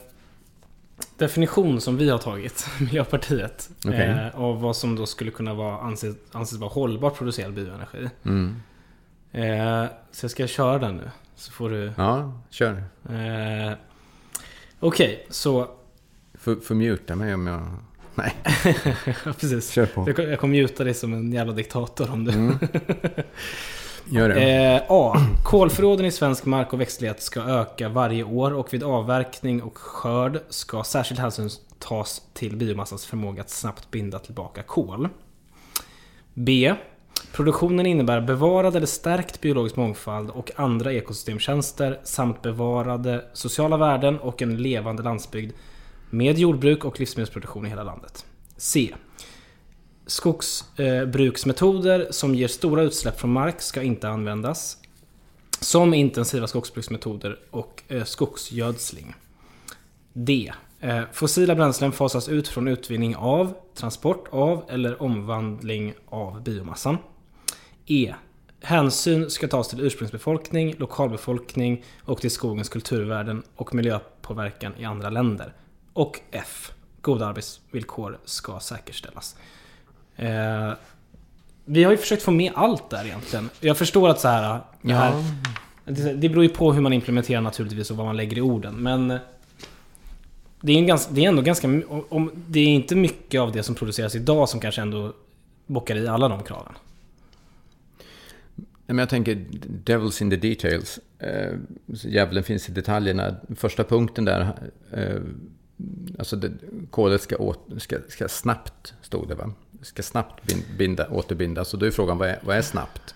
definition 1.17 1.81
som 1.81 1.97
vi 1.97 2.09
har 2.09 2.17
tagit, 2.17 2.67
Miljöpartiet, 2.79 3.69
okay. 3.87 4.07
eh, 4.07 4.39
av 4.39 4.61
vad 4.61 4.75
som 4.75 4.95
då 4.95 5.05
skulle 5.05 5.31
kunna 5.31 5.53
vara, 5.53 5.79
anses, 5.79 6.15
anses 6.31 6.59
vara 6.59 6.69
hållbart 6.69 7.17
producerad 7.17 7.53
bioenergi. 7.53 8.09
Mm. 8.23 8.55
Eh, 9.31 9.85
så 10.11 10.23
jag 10.23 10.31
ska 10.31 10.47
köra 10.47 10.79
den 10.79 10.97
nu. 10.97 11.09
Så 11.39 11.51
får 11.51 11.69
du... 11.69 11.93
Ja, 11.97 12.33
kör. 12.49 12.71
Eh, 13.09 13.73
Okej, 14.79 15.13
okay, 15.13 15.17
så... 15.29 15.67
Får, 16.33 16.55
får 16.55 16.75
muta 16.75 17.15
mig 17.15 17.33
om 17.33 17.47
jag... 17.47 17.61
Nej. 18.15 18.35
Precis. 19.23 19.71
Kör 19.71 19.85
på. 19.85 20.05
Jag, 20.07 20.19
jag 20.19 20.39
kommer 20.39 20.61
muta 20.61 20.83
dig 20.83 20.93
som 20.93 21.13
en 21.13 21.31
jävla 21.31 21.53
diktator 21.53 22.11
om 22.11 22.25
du... 22.25 22.31
Mm. 22.31 22.57
Gör 24.05 24.29
det. 24.29 24.75
Eh, 24.75 24.81
A. 24.89 25.13
Kolförråden 25.43 26.05
i 26.05 26.11
svensk 26.11 26.45
mark 26.45 26.73
och 26.73 26.81
växtlighet 26.81 27.21
ska 27.21 27.41
öka 27.41 27.89
varje 27.89 28.23
år 28.23 28.53
och 28.53 28.73
vid 28.73 28.83
avverkning 28.83 29.61
och 29.63 29.77
skörd 29.77 30.39
ska 30.49 30.83
särskild 30.83 31.19
hänsyn 31.19 31.49
tas 31.79 32.21
till 32.33 32.55
biomassans 32.55 33.05
förmåga 33.05 33.41
att 33.41 33.49
snabbt 33.49 33.91
binda 33.91 34.19
tillbaka 34.19 34.63
kol. 34.63 35.09
B. 36.33 36.75
Produktionen 37.31 37.85
innebär 37.85 38.21
bevarad 38.21 38.75
eller 38.75 38.87
stärkt 38.87 39.41
biologisk 39.41 39.75
mångfald 39.75 40.29
och 40.29 40.51
andra 40.55 40.93
ekosystemtjänster 40.93 41.99
samt 42.03 42.41
bevarade 42.41 43.25
sociala 43.33 43.77
värden 43.77 44.19
och 44.19 44.41
en 44.41 44.57
levande 44.57 45.03
landsbygd 45.03 45.53
med 46.09 46.37
jordbruk 46.37 46.85
och 46.85 46.99
livsmedelsproduktion 46.99 47.65
i 47.65 47.69
hela 47.69 47.83
landet. 47.83 48.25
C. 48.57 48.95
Skogsbruksmetoder 50.05 52.07
som 52.11 52.35
ger 52.35 52.47
stora 52.47 52.81
utsläpp 52.81 53.19
från 53.19 53.33
mark 53.33 53.61
ska 53.61 53.81
inte 53.81 54.09
användas. 54.09 54.77
Som 55.61 55.93
intensiva 55.93 56.47
skogsbruksmetoder 56.47 57.39
och 57.51 57.83
eh, 57.87 58.03
skogsgödsling. 58.03 59.15
D. 60.13 60.51
Eh, 60.79 61.01
fossila 61.11 61.55
bränslen 61.55 61.91
fasas 61.91 62.29
ut 62.29 62.47
från 62.47 62.67
utvinning 62.67 63.15
av, 63.15 63.53
transport 63.75 64.27
av 64.31 64.63
eller 64.69 65.01
omvandling 65.01 65.93
av 66.09 66.43
biomassan. 66.43 66.97
E. 67.91 68.13
Hänsyn 68.61 69.29
ska 69.29 69.47
tas 69.47 69.67
till 69.67 69.79
ursprungsbefolkning, 69.79 70.75
lokalbefolkning 70.77 71.83
och 72.03 72.21
till 72.21 72.31
skogens 72.31 72.69
kulturvärden 72.69 73.43
och 73.55 73.75
miljöpåverkan 73.75 74.73
i 74.77 74.85
andra 74.85 75.09
länder. 75.09 75.53
Och 75.93 76.19
F. 76.31 76.71
Goda 77.01 77.27
arbetsvillkor 77.27 78.19
ska 78.25 78.59
säkerställas. 78.59 79.35
Eh, 80.15 80.71
vi 81.65 81.83
har 81.83 81.91
ju 81.91 81.97
försökt 81.97 82.23
få 82.23 82.31
med 82.31 82.51
allt 82.55 82.89
där 82.89 83.05
egentligen. 83.05 83.49
Jag 83.59 83.77
förstår 83.77 84.09
att 84.09 84.19
så 84.19 84.27
här, 84.27 84.59
det, 84.81 84.93
här 84.93 85.23
ja. 85.85 85.93
det 85.93 86.29
beror 86.29 86.43
ju 86.43 86.49
på 86.49 86.73
hur 86.73 86.81
man 86.81 86.93
implementerar 86.93 87.41
naturligtvis 87.41 87.91
och 87.91 87.97
vad 87.97 88.05
man 88.05 88.17
lägger 88.17 88.37
i 88.37 88.41
orden. 88.41 88.75
Men 88.75 89.07
det 90.61 90.73
är, 90.73 90.77
en 90.77 90.87
ganska, 90.87 91.13
det 91.13 91.25
är 91.25 91.29
ändå 91.29 91.41
ganska... 91.41 91.67
Om, 92.09 92.31
det 92.47 92.59
är 92.59 92.67
inte 92.67 92.95
mycket 92.95 93.41
av 93.41 93.51
det 93.51 93.63
som 93.63 93.75
produceras 93.75 94.15
idag 94.15 94.49
som 94.49 94.59
kanske 94.59 94.81
ändå 94.81 95.13
bockar 95.65 95.95
i 95.95 96.07
alla 96.07 96.27
de 96.27 96.43
kraven. 96.43 96.73
Men 98.89 98.97
jag 98.97 99.09
tänker, 99.09 99.45
devils 99.67 100.21
in 100.21 100.29
the 100.29 100.35
details. 100.35 100.99
Eh, 101.19 101.53
djävulen 101.85 102.43
finns 102.43 102.69
i 102.69 102.71
detaljerna. 102.71 103.35
Första 103.55 103.83
punkten 103.83 104.25
där, 104.25 104.53
eh, 104.91 105.21
alltså 106.19 106.35
det, 106.35 106.51
kolet 106.91 107.21
ska, 107.21 107.37
åt, 107.37 107.67
ska, 107.77 107.97
ska 108.07 108.27
snabbt, 108.27 108.93
stod 109.01 109.27
det 109.27 109.35
va? 109.35 109.51
Ska 109.81 110.03
snabbt 110.03 110.53
binda, 110.77 111.07
återbindas. 111.09 111.69
Så 111.69 111.77
då 111.77 111.85
är 111.85 111.91
frågan, 111.91 112.17
vad 112.17 112.29
är, 112.29 112.39
vad 112.41 112.57
är 112.57 112.61
snabbt? 112.61 113.15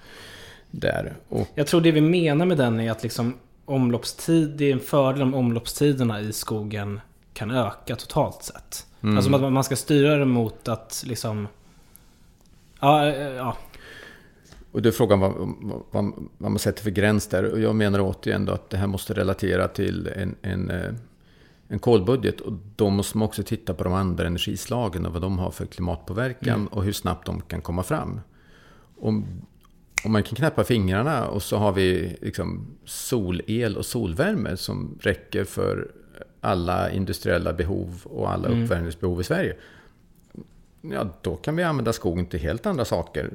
Där. 0.72 1.14
Och, 1.30 1.48
Jag 1.56 1.68
tror 1.68 1.82
det 1.82 1.92
vi 1.92 2.02
menar 2.02 2.46
med 2.46 2.58
den 2.58 2.80
är 2.80 2.92
att 2.92 3.04
liksom 3.04 3.34
omloppstid, 3.66 4.50
det 4.50 4.66
är 4.66 4.74
en 4.74 4.80
fördel 4.80 5.22
om 5.22 5.34
omloppstiderna 5.34 6.22
i 6.22 6.34
skogen 6.34 7.02
kan 7.34 7.52
öka 7.52 7.96
totalt 7.96 8.44
sett. 8.44 8.86
Mm. 9.02 9.18
Alltså 9.18 9.36
att 9.36 9.54
man 9.54 9.64
ska 9.64 9.76
styra 9.76 10.16
det 10.16 10.26
mot 10.26 10.68
att 10.68 11.04
liksom... 11.08 11.48
Ja, 12.80 13.08
ja. 13.16 13.58
Och 14.74 14.82
då 14.82 14.90
är 14.90 14.94
frågan 14.94 15.20
vad, 15.20 15.34
vad, 15.92 16.14
vad, 16.38 16.52
man 16.52 16.60
sätter 16.60 16.84
för 16.84 16.92
gräns 16.92 17.28
där. 17.28 17.52
Och 17.52 17.60
jag 17.60 17.76
menar 17.76 18.00
återigen 18.00 18.46
då 18.46 18.54
att 18.54 18.70
det 18.70 18.78
här 18.78 18.88
måste 18.88 19.14
relatera 19.14 19.68
till 19.68 20.08
en, 20.08 20.36
en, 20.42 20.70
eh, 20.70 20.94
en 21.68 21.80
kolbudget. 21.80 22.42
Och 22.42 22.54
då 22.76 22.90
måste 22.90 23.18
man 23.18 23.26
också 23.26 23.44
titta 23.44 23.74
på 23.74 23.84
de 23.84 23.94
andra 23.94 24.28
energislagen 24.28 25.06
och 25.06 25.14
vad 25.14 25.22
de 25.22 25.40
har 25.40 25.52
för 25.52 25.66
klimatpåverkan 25.66 26.56
mm. 26.56 26.68
och 26.68 26.84
hur 26.84 26.92
snabbt 26.92 27.26
de 27.26 27.42
kan 27.42 27.62
komma 27.62 27.84
fram. 27.84 28.22
Om, 29.00 29.26
om 30.06 30.12
man 30.12 30.24
kan 30.24 30.36
knäppa 30.36 30.64
fingrarna 30.64 31.28
och 31.28 31.44
så 31.44 31.58
har 31.58 31.72
vi 31.72 32.18
liksom 32.22 32.68
solel 32.86 33.78
och 33.78 33.86
solvärme 33.86 34.58
som 34.58 34.98
räcker 35.02 35.44
för 35.44 35.92
alla 36.42 36.92
industriella 36.92 37.54
behov 37.54 38.02
och 38.04 38.32
alla 38.32 38.48
mm. 38.48 38.64
uppvärmningsbehov 38.64 39.22
i 39.22 39.24
Sverige. 39.24 39.56
Ja, 40.92 41.08
då 41.22 41.36
kan 41.36 41.56
vi 41.56 41.64
använda 41.64 41.94
skogen 41.94 42.26
till 42.26 42.40
helt 42.40 42.66
andra 42.66 42.86
saker. 42.86 43.34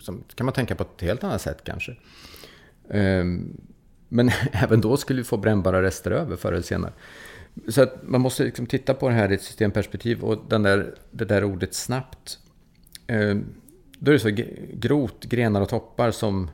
Som 0.00 0.24
kan 0.34 0.44
man 0.46 0.54
tänka 0.54 0.74
på 0.74 0.82
ett 0.82 1.02
helt 1.02 1.24
annat 1.24 1.40
sätt 1.40 1.64
kanske. 1.64 1.96
Ehm, 2.90 3.56
men 4.08 4.30
även 4.52 4.80
då 4.80 4.96
skulle 4.96 5.20
vi 5.20 5.24
få 5.24 5.36
brännbara 5.36 5.82
rester 5.82 6.10
över 6.10 6.36
förr 6.36 6.52
eller 6.52 6.62
senare. 6.62 6.92
Så 7.68 7.82
att 7.82 7.94
man 8.02 8.20
måste 8.20 8.44
liksom 8.44 8.66
titta 8.66 8.94
på 8.94 9.08
det 9.08 9.14
här 9.14 9.32
i 9.32 9.34
ett 9.34 9.42
systemperspektiv. 9.42 10.24
Och 10.24 10.44
den 10.48 10.62
där, 10.62 10.94
det 11.10 11.24
där 11.24 11.44
ordet 11.44 11.74
snabbt. 11.74 12.38
Ehm, 13.06 13.44
då 13.98 14.10
är 14.10 14.12
det 14.12 14.18
så 14.18 14.44
grot, 14.72 15.24
grenar 15.24 15.60
och 15.60 15.68
toppar 15.68 16.10
som 16.10 16.50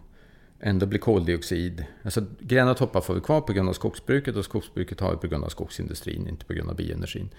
ändå 0.60 0.86
blir 0.86 0.98
koldioxid. 0.98 1.84
Alltså 2.02 2.24
grenar 2.40 2.70
och 2.70 2.76
toppar 2.76 3.00
får 3.00 3.14
vi 3.14 3.20
kvar 3.20 3.40
på 3.40 3.52
grund 3.52 3.68
av 3.68 3.72
skogsbruket 3.72 4.36
och 4.36 4.44
skogsbruket 4.44 5.00
har 5.00 5.10
vi 5.10 5.16
på 5.16 5.26
grund 5.26 5.44
av 5.44 5.48
skogsindustrin, 5.48 6.28
inte 6.28 6.44
på 6.44 6.52
grund 6.52 6.70
av 6.70 6.76
bioenergin. 6.76 7.30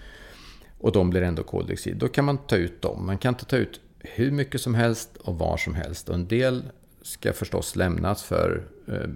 Och 0.82 0.92
de 0.92 1.10
blir 1.10 1.22
ändå 1.22 1.42
koldioxid. 1.42 1.96
Då 1.96 2.08
kan 2.08 2.24
man 2.24 2.38
ta 2.38 2.56
ut 2.56 2.82
dem. 2.82 3.06
Man 3.06 3.18
kan 3.18 3.34
inte 3.34 3.44
ta 3.44 3.56
ut 3.56 3.80
hur 3.98 4.30
mycket 4.30 4.60
som 4.60 4.74
helst 4.74 5.16
och 5.16 5.38
var 5.38 5.56
som 5.56 5.74
helst. 5.74 6.08
Och 6.08 6.14
en 6.14 6.28
del 6.28 6.62
ska 7.02 7.32
förstås 7.32 7.76
lämnas 7.76 8.22
för 8.22 8.68
eh, 8.88 9.08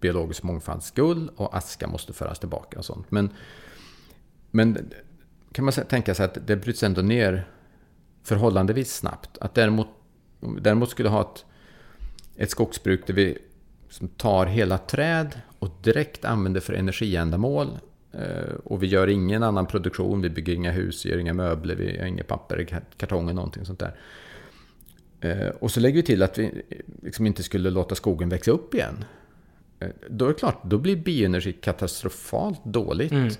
biologisk 0.00 0.42
mångfalds 0.42 0.86
skull 0.86 1.30
och 1.36 1.56
aska 1.56 1.86
måste 1.86 2.12
föras 2.12 2.38
tillbaka 2.38 2.78
och 2.78 2.84
sånt. 2.84 3.10
Men, 3.10 3.30
men 4.50 4.90
kan 5.52 5.64
man 5.64 5.72
tänka 5.72 6.14
sig 6.14 6.24
att 6.24 6.46
det 6.46 6.56
bryts 6.56 6.82
ändå 6.82 7.02
ner 7.02 7.48
förhållandevis 8.22 8.94
snabbt. 8.94 9.38
Att 9.38 9.54
däremot, 9.54 9.88
däremot 10.60 10.90
skulle 10.90 11.08
ha 11.08 11.20
ett, 11.20 11.44
ett 12.36 12.50
skogsbruk 12.50 13.06
där 13.06 13.14
vi 13.14 13.38
som 13.90 14.08
tar 14.08 14.46
hela 14.46 14.78
träd 14.78 15.40
och 15.58 15.70
direkt 15.82 16.24
använder 16.24 16.60
för 16.60 16.72
energiändamål. 16.72 17.78
Eh, 18.12 18.54
och 18.64 18.82
vi 18.82 18.86
gör 18.86 19.08
ingen 19.08 19.42
annan 19.42 19.66
produktion, 19.66 20.22
vi 20.22 20.30
bygger 20.30 20.54
inga 20.54 20.70
hus, 20.70 21.06
vi 21.06 21.10
gör 21.10 21.18
inga 21.18 21.34
möbler, 21.34 21.74
vi 21.74 21.96
gör 21.96 22.04
inga 22.04 22.24
papper, 22.24 22.82
kartonger, 22.96 23.32
någonting 23.32 23.64
sånt 23.64 23.78
där. 23.78 23.94
Eh, 25.20 25.48
och 25.48 25.70
så 25.70 25.80
lägger 25.80 25.96
vi 25.96 26.02
till 26.02 26.22
att 26.22 26.38
vi 26.38 26.62
liksom 27.02 27.26
inte 27.26 27.42
skulle 27.42 27.70
låta 27.70 27.94
skogen 27.94 28.28
växa 28.28 28.50
upp 28.50 28.74
igen. 28.74 29.04
Eh, 29.80 29.88
då 30.10 30.24
är 30.24 30.28
det 30.28 30.34
klart, 30.34 30.62
då 30.64 30.78
blir 30.78 30.96
bioenergi 30.96 31.52
katastrofalt 31.52 32.64
dåligt. 32.64 33.12
Mm. 33.12 33.30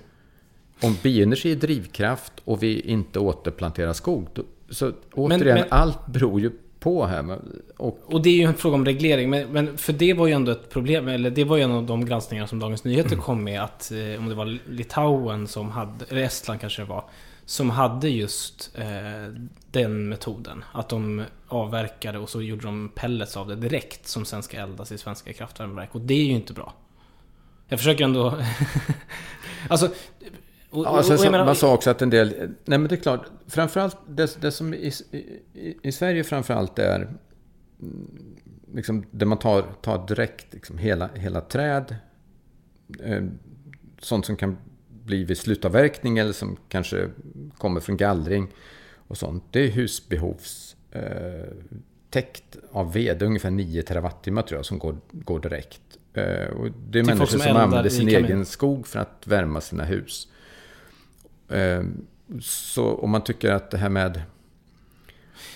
Om 0.81 0.95
bioenergi 1.03 1.51
är 1.51 1.55
drivkraft 1.55 2.33
och 2.45 2.63
vi 2.63 2.79
inte 2.79 3.19
återplanterar 3.19 3.93
skog. 3.93 4.27
Då, 4.33 4.43
så 4.69 4.91
återigen, 5.13 5.47
men, 5.47 5.55
men, 5.55 5.67
allt 5.69 6.05
beror 6.05 6.41
ju 6.41 6.51
på 6.79 7.05
här. 7.05 7.39
Och, 7.77 7.99
och 8.05 8.21
det 8.21 8.29
är 8.29 8.33
ju 8.33 8.43
en 8.43 8.53
fråga 8.53 8.75
om 8.75 8.85
reglering. 8.85 9.29
Men, 9.29 9.47
men, 9.47 9.77
för 9.77 9.93
det 9.93 10.13
var 10.13 10.27
ju 10.27 10.33
ändå 10.33 10.51
ett 10.51 10.69
problem. 10.69 11.07
Eller 11.07 11.29
det 11.29 11.43
var 11.43 11.57
ju 11.57 11.63
en 11.63 11.71
av 11.71 11.85
de 11.85 12.05
granskningar 12.05 12.45
som 12.45 12.59
Dagens 12.59 12.83
Nyheter 12.83 13.11
mm. 13.11 13.23
kom 13.23 13.43
med. 13.43 13.61
Att 13.61 13.91
eh, 13.91 14.19
om 14.19 14.29
det 14.29 14.35
var 14.35 14.59
Litauen 14.69 15.47
som 15.47 15.71
hade, 15.71 16.05
eller 16.09 16.21
Estland 16.21 16.61
kanske 16.61 16.81
det 16.81 16.85
var. 16.85 17.03
Som 17.45 17.69
hade 17.69 18.09
just 18.09 18.71
eh, 18.75 19.33
den 19.71 20.09
metoden. 20.09 20.63
Att 20.71 20.89
de 20.89 21.23
avverkade 21.47 22.19
och 22.19 22.29
så 22.29 22.41
gjorde 22.41 22.63
de 22.63 22.91
pellets 22.95 23.37
av 23.37 23.47
det 23.47 23.55
direkt. 23.55 24.07
Som 24.07 24.25
sen 24.25 24.43
ska 24.43 24.57
eldas 24.57 24.91
i 24.91 24.97
svenska 24.97 25.33
kraftvärmeverk. 25.33 25.95
Och 25.95 26.01
det 26.01 26.13
är 26.13 26.25
ju 26.25 26.33
inte 26.33 26.53
bra. 26.53 26.73
Jag 27.67 27.79
försöker 27.79 28.03
ändå... 28.03 28.37
alltså, 29.69 29.89
och, 30.69 30.85
ja, 30.85 30.89
och, 30.89 31.11
och 31.11 31.31
menar, 31.31 31.45
man 31.45 31.55
sa 31.55 31.73
också 31.73 31.89
att 31.89 32.01
en 32.01 32.09
del... 32.09 32.33
Nej 32.65 32.79
men 32.79 32.87
det 32.87 32.95
är 32.95 33.01
klart, 33.01 33.25
framförallt 33.47 33.97
det, 34.07 34.41
det 34.41 34.51
som 34.51 34.73
i, 34.73 34.91
i, 35.53 35.77
i 35.83 35.91
Sverige 35.91 36.23
framförallt 36.23 36.79
är... 36.79 36.95
Mm, 37.81 38.35
liksom, 38.73 39.05
där 39.11 39.25
man 39.25 39.39
tar, 39.39 39.61
tar 39.81 40.07
direkt 40.07 40.53
liksom, 40.53 40.77
hela, 40.77 41.09
hela 41.13 41.41
träd. 41.41 41.95
Eh, 43.03 43.23
sånt 44.01 44.25
som 44.25 44.35
kan 44.35 44.57
bli 44.89 45.23
vid 45.23 45.37
slutavverkning 45.37 46.17
eller 46.17 46.33
som 46.33 46.57
kanske 46.67 47.09
kommer 47.57 47.79
från 47.79 47.97
gallring. 47.97 48.47
Och 49.07 49.17
sånt. 49.17 49.43
Det 49.51 49.59
är 49.59 49.67
husbehovs... 49.67 50.75
Eh, 50.91 51.49
av 52.71 52.93
ved, 52.93 53.21
ungefär 53.21 53.51
9 53.51 53.81
terawattimmar 53.81 54.41
tror 54.41 54.57
jag, 54.57 54.65
som 54.65 54.79
går, 54.79 54.97
går 55.11 55.39
direkt. 55.39 55.81
Eh, 56.13 56.49
och 56.49 56.67
det 56.89 56.99
är 56.99 57.03
människor 57.03 57.25
som, 57.25 57.39
som 57.39 57.57
använder 57.57 57.89
sin 57.89 58.07
egen 58.07 58.45
skog 58.45 58.87
för 58.87 58.99
att 58.99 59.27
värma 59.27 59.61
sina 59.61 59.83
hus. 59.83 60.27
Ehm, 61.49 62.05
så 62.41 62.93
om 62.95 63.09
man 63.09 63.23
tycker 63.23 63.51
att 63.51 63.71
det 63.71 63.77
här 63.77 63.89
med 63.89 64.21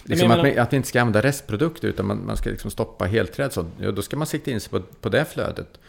Liksom 0.03 0.27
menar, 0.27 0.45
att, 0.45 0.55
man, 0.55 0.63
att 0.63 0.73
vi 0.73 0.77
inte 0.77 0.89
ska 0.89 1.01
använda 1.01 1.21
restprodukter 1.21 1.87
utan 1.87 2.05
man, 2.05 2.25
man 2.25 2.37
ska 2.37 2.49
liksom 2.49 2.71
stoppa 2.71 3.05
helträd. 3.05 3.53
Så, 3.53 3.65
ja, 3.79 3.91
då 3.91 4.01
ska 4.01 4.17
man 4.17 4.27
sikta 4.27 4.51
in 4.51 4.61
sig 4.61 4.69
på, 4.69 4.81
på 4.81 5.09
det 5.09 5.25
flödet. 5.25 5.79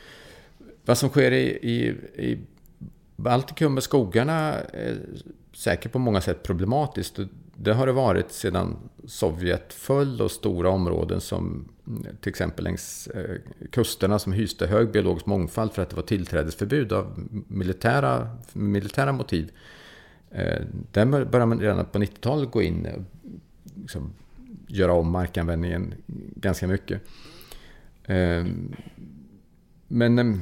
Vad 0.84 0.98
som 0.98 1.08
sker 1.08 1.32
i, 1.32 1.44
i, 1.46 1.88
i 2.28 2.38
Baltikum 3.16 3.76
och 3.76 3.82
skogarna 3.82 4.52
är 4.72 4.98
säkert 5.52 5.92
på 5.92 5.98
många 5.98 6.20
sätt 6.20 6.42
problematiskt. 6.42 7.18
Det 7.56 7.72
har 7.72 7.86
det 7.86 7.92
varit 7.92 8.32
sedan 8.32 8.76
Sovjet 9.06 9.72
föll 9.72 10.20
och 10.20 10.30
stora 10.30 10.70
områden 10.70 11.20
som 11.20 11.68
till 12.20 12.30
exempel 12.30 12.64
längs 12.64 13.06
eh, 13.06 13.36
kusterna 13.70 14.18
som 14.18 14.32
hyste 14.32 14.66
hög 14.66 14.90
biologisk 14.90 15.26
mångfald 15.26 15.72
för 15.72 15.82
att 15.82 15.90
det 15.90 15.96
var 15.96 16.02
tillträdesförbud 16.02 16.92
av 16.92 17.28
militära, 17.48 18.28
militära 18.52 19.12
motiv 19.12 19.50
Eh, 20.34 20.62
där 20.92 21.06
började 21.06 21.46
man 21.46 21.60
redan 21.60 21.86
på 21.86 21.98
90-talet 21.98 22.50
gå 22.50 22.62
in 22.62 22.86
och 22.86 23.02
liksom 23.80 24.12
göra 24.66 24.92
om 24.92 25.10
markanvändningen 25.10 25.94
ganska 26.36 26.66
mycket. 26.66 27.02
Eh, 28.04 28.44
men 29.88 30.18
eh, 30.18 30.38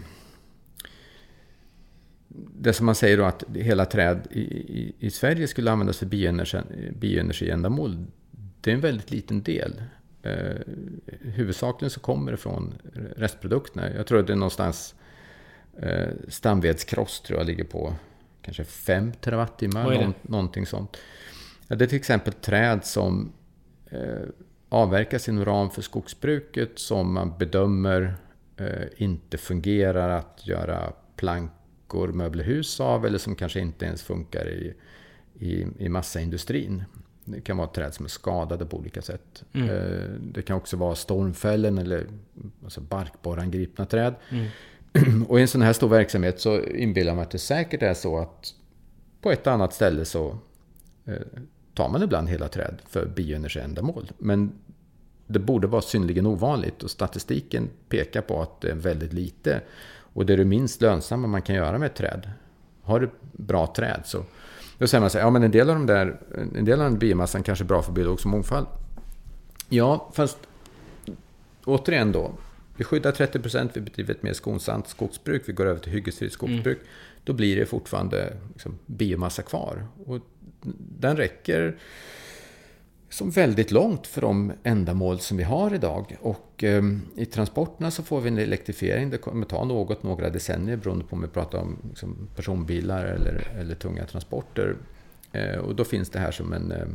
det 2.59 2.73
som 2.73 2.87
man 2.87 2.95
säger 2.95 3.19
då 3.19 3.25
att 3.25 3.45
hela 3.55 3.85
träd 3.85 4.27
i, 4.31 4.41
i, 4.41 4.95
i 4.99 5.11
Sverige 5.11 5.49
skulle 5.49 5.71
användas 5.71 5.99
för 5.99 6.07
bioenergi, 6.07 6.59
bioenergiändamål, 6.99 8.05
det 8.61 8.71
är 8.71 8.75
en 8.75 8.81
väldigt 8.81 9.11
liten 9.11 9.43
del. 9.43 9.83
Eh, 10.23 10.57
huvudsakligen 11.21 11.91
så 11.91 12.01
kommer 12.01 12.31
det 12.31 12.37
från 12.37 12.75
restprodukterna. 13.17 13.95
Jag 13.95 14.07
tror 14.07 14.21
att 14.21 14.27
det 14.27 14.33
är 14.33 14.37
någonstans 14.37 14.95
eh, 15.79 16.09
stamvedskross 16.29 17.21
tror 17.21 17.39
jag 17.39 17.47
ligger 17.47 17.65
på 17.65 17.95
kanske 18.43 18.65
5 18.65 19.13
terawattimmar, 19.13 19.85
någon, 19.85 20.15
någonting 20.23 20.67
sånt. 20.67 20.97
Ja, 21.69 21.77
det 21.77 21.85
är 21.85 21.89
till 21.89 21.99
exempel 21.99 22.33
träd 22.33 22.85
som 22.85 23.33
eh, 23.91 24.29
avverkas 24.69 25.29
inom 25.29 25.45
ram 25.45 25.71
för 25.71 25.83
skogsbruket 25.83 26.79
som 26.79 27.15
man 27.15 27.39
bedömer 27.39 28.15
eh, 28.57 28.87
inte 28.97 29.39
fungerar 29.39 30.09
att 30.09 30.47
göra 30.47 30.93
plankor, 31.17 32.09
möbelhus 32.09 32.81
av 32.81 33.07
eller 33.07 33.19
som 33.19 33.35
kanske 33.35 33.61
inte 33.61 33.85
ens 33.85 34.03
funkar 34.03 34.49
i, 34.49 34.75
i, 35.39 35.67
i 35.79 35.89
massaindustrin. 35.89 36.85
Det 37.25 37.41
kan 37.41 37.57
vara 37.57 37.69
träd 37.69 37.95
som 37.95 38.05
är 38.05 38.11
skadade 38.11 38.67
på 38.67 38.77
olika 38.77 39.03
sätt. 39.03 39.45
Mm. 39.53 39.71
Eh, 39.71 40.09
det 40.21 40.43
kan 40.43 40.57
också 40.57 40.77
vara 40.77 40.95
stormfällen 40.95 41.79
eller 41.79 42.07
alltså 42.65 42.81
barkborrangripna 42.81 43.87
träd. 43.87 44.15
Mm. 44.31 44.47
Och 45.29 45.39
i 45.39 45.43
en 45.43 45.49
sån 45.49 45.63
här 45.63 45.73
stor 45.73 45.89
verksamhet 45.89 46.41
så 46.41 46.61
inbillar 46.61 47.15
man 47.15 47.23
att 47.23 47.31
det 47.31 47.39
säkert 47.39 47.83
är 47.83 47.95
så 47.95 48.19
att 48.19 48.55
på 49.21 49.33
ett 49.33 49.47
annat 49.47 49.75
ställe 49.75 50.05
så 50.05 50.39
eh, 51.05 51.15
tar 51.75 51.89
man 51.89 52.03
ibland 52.03 52.29
hela 52.29 52.49
träd 52.49 52.83
för 52.89 53.07
bioenergiändamål. 53.07 54.11
Men 54.19 54.53
det 55.27 55.39
borde 55.39 55.67
vara 55.67 55.83
synnerligen 55.83 56.27
ovanligt 56.27 56.83
och 56.83 56.91
statistiken 56.91 57.69
pekar 57.89 58.23
på 58.23 58.43
att 58.43 58.61
det 58.61 58.71
är 58.71 58.75
väldigt 58.75 59.13
lite. 59.13 59.61
Och 60.15 60.27
det 60.27 60.33
är 60.33 60.37
det 60.37 60.45
minst 60.45 60.81
lönsamma 60.81 61.27
man 61.27 61.43
kan 61.43 61.57
göra 61.57 61.79
med 61.79 61.87
ett 61.87 61.95
träd. 61.95 62.31
Har 62.83 63.01
du 63.01 63.11
bra 63.33 63.75
träd 63.77 64.01
så 64.05 64.25
då 64.79 64.87
säger 64.87 65.01
man 65.01 65.11
så 65.11 65.19
här, 65.19 65.25
ja 65.25 65.31
men 65.31 65.43
en 65.43 65.51
del 65.51 65.71
av, 65.71 65.77
de 65.77 65.87
där, 65.87 66.21
en 66.57 66.65
del 66.65 66.81
av 66.81 66.91
den 66.91 66.99
biomassan 66.99 67.43
kanske 67.43 67.65
är 67.65 67.67
bra 67.67 67.83
för 67.83 67.93
biologisk 67.93 68.25
mångfald. 68.25 68.67
Ja, 69.69 70.11
fast 70.13 70.39
återigen 71.65 72.13
då, 72.13 72.33
vi 72.83 72.87
skyddar 72.87 73.13
30 73.13 73.39
procent, 73.39 73.71
vi 73.75 73.81
bedriver 73.81 74.15
ett 74.15 74.23
mer 74.23 74.33
skonsamt 74.33 74.89
skogsbruk, 74.89 75.43
vi 75.47 75.53
går 75.53 75.67
över 75.67 75.81
till 75.81 75.93
hyggesfritt 75.93 76.33
skogsbruk. 76.33 76.79
Mm. 76.79 76.89
Då 77.25 77.33
blir 77.33 77.57
det 77.57 77.67
fortfarande 77.67 78.37
liksom, 78.53 78.79
biomassa 78.87 79.43
kvar. 79.43 79.87
Och 80.07 80.19
den 81.01 81.17
räcker 81.17 81.77
som 83.09 83.31
väldigt 83.31 83.71
långt 83.71 84.07
för 84.07 84.21
de 84.21 84.53
ändamål 84.63 85.21
som 85.21 85.37
vi 85.37 85.43
har 85.43 85.75
idag. 85.75 86.17
Och 86.21 86.65
eh, 86.65 86.83
i 87.17 87.27
transporterna 87.27 87.91
så 87.91 88.03
får 88.03 88.21
vi 88.21 88.29
en 88.29 88.39
elektrifiering. 88.39 89.11
Det 89.11 89.19
kommer 89.19 89.47
ta 89.47 89.65
något, 89.65 90.03
några 90.03 90.31
decennier 90.31 90.77
beroende 90.77 91.05
på 91.05 91.17
om 91.17 91.23
vi 91.23 91.29
pratar 91.29 91.59
om 91.59 91.79
liksom, 91.89 92.29
personbilar 92.37 93.05
eller, 93.05 93.53
eller 93.59 93.75
tunga 93.75 94.07
transporter. 94.07 94.77
Eh, 95.33 95.57
och 95.57 95.77
då 95.77 95.85
finns 95.85 96.11
det 96.11 96.19
här 96.19 96.31
som 96.31 96.53
en, 96.53 96.73
eh, 96.73 96.87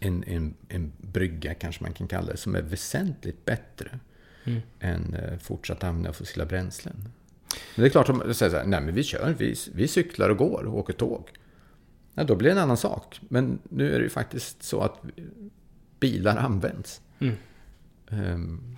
en, 0.00 0.24
en, 0.24 0.54
en 0.68 0.92
brygga, 0.98 1.54
kanske 1.54 1.82
man 1.82 1.92
kan 1.92 2.08
kalla 2.08 2.32
det, 2.32 2.36
som 2.36 2.54
är 2.54 2.62
väsentligt 2.62 3.44
bättre 3.44 3.98
mm. 4.44 4.60
än 4.80 5.14
eh, 5.14 5.38
fortsatt 5.38 5.84
användning 5.84 6.08
av 6.08 6.12
fossila 6.12 6.44
bränslen. 6.44 7.08
Men 7.74 7.82
det 7.82 7.88
är 7.88 7.90
klart 7.90 8.08
att 8.08 8.16
man 8.16 8.34
säger 8.34 8.50
så 8.50 8.56
här, 8.56 8.64
nej 8.64 8.80
men 8.80 8.94
vi 8.94 9.02
kör, 9.02 9.34
vi, 9.38 9.54
vi 9.74 9.88
cyklar 9.88 10.28
och 10.28 10.36
går 10.36 10.64
och 10.66 10.78
åker 10.78 10.92
tåg. 10.92 11.28
Ja, 12.14 12.24
då 12.24 12.36
blir 12.36 12.48
det 12.48 12.52
en 12.52 12.62
annan 12.62 12.76
sak. 12.76 13.20
Men 13.28 13.58
nu 13.68 13.94
är 13.94 13.98
det 13.98 14.04
ju 14.04 14.10
faktiskt 14.10 14.62
så 14.62 14.80
att 14.80 15.02
bilar 16.00 16.36
används. 16.36 17.00
Mm. 17.18 17.34
Um. 18.10 18.76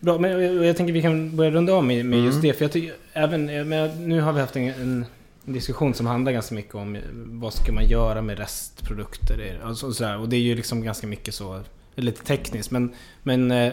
Bra, 0.00 0.18
men 0.18 0.30
jag, 0.30 0.64
jag, 0.64 0.76
tänker 0.76 0.92
vi 0.92 1.02
kan 1.02 1.36
börja 1.36 1.50
runda 1.50 1.72
av 1.72 1.84
med, 1.84 2.06
med 2.06 2.24
just 2.24 2.38
mm. 2.38 2.42
det. 2.42 2.52
För 2.52 2.64
jag 2.64 2.72
tycker, 2.72 2.94
även, 3.12 3.68
men 3.68 4.08
nu 4.08 4.20
har 4.20 4.32
vi 4.32 4.40
haft 4.40 4.56
en, 4.56 4.68
en, 4.68 5.04
diskussion 5.44 5.94
som 5.94 6.06
handlar 6.06 6.32
ganska 6.32 6.54
mycket 6.54 6.74
om 6.74 6.98
vad 7.14 7.54
ska 7.54 7.72
man 7.72 7.88
göra 7.88 8.22
med 8.22 8.38
restprodukter. 8.38 9.60
Alltså, 9.64 9.86
och, 9.86 9.94
sådär. 9.94 10.18
och 10.18 10.28
det 10.28 10.36
är 10.36 10.40
ju 10.40 10.54
liksom 10.54 10.82
ganska 10.82 11.06
mycket 11.06 11.34
så, 11.34 11.60
lite 11.94 12.24
tekniskt. 12.24 12.70
Men, 12.70 12.94
men 13.22 13.50
eh, 13.50 13.72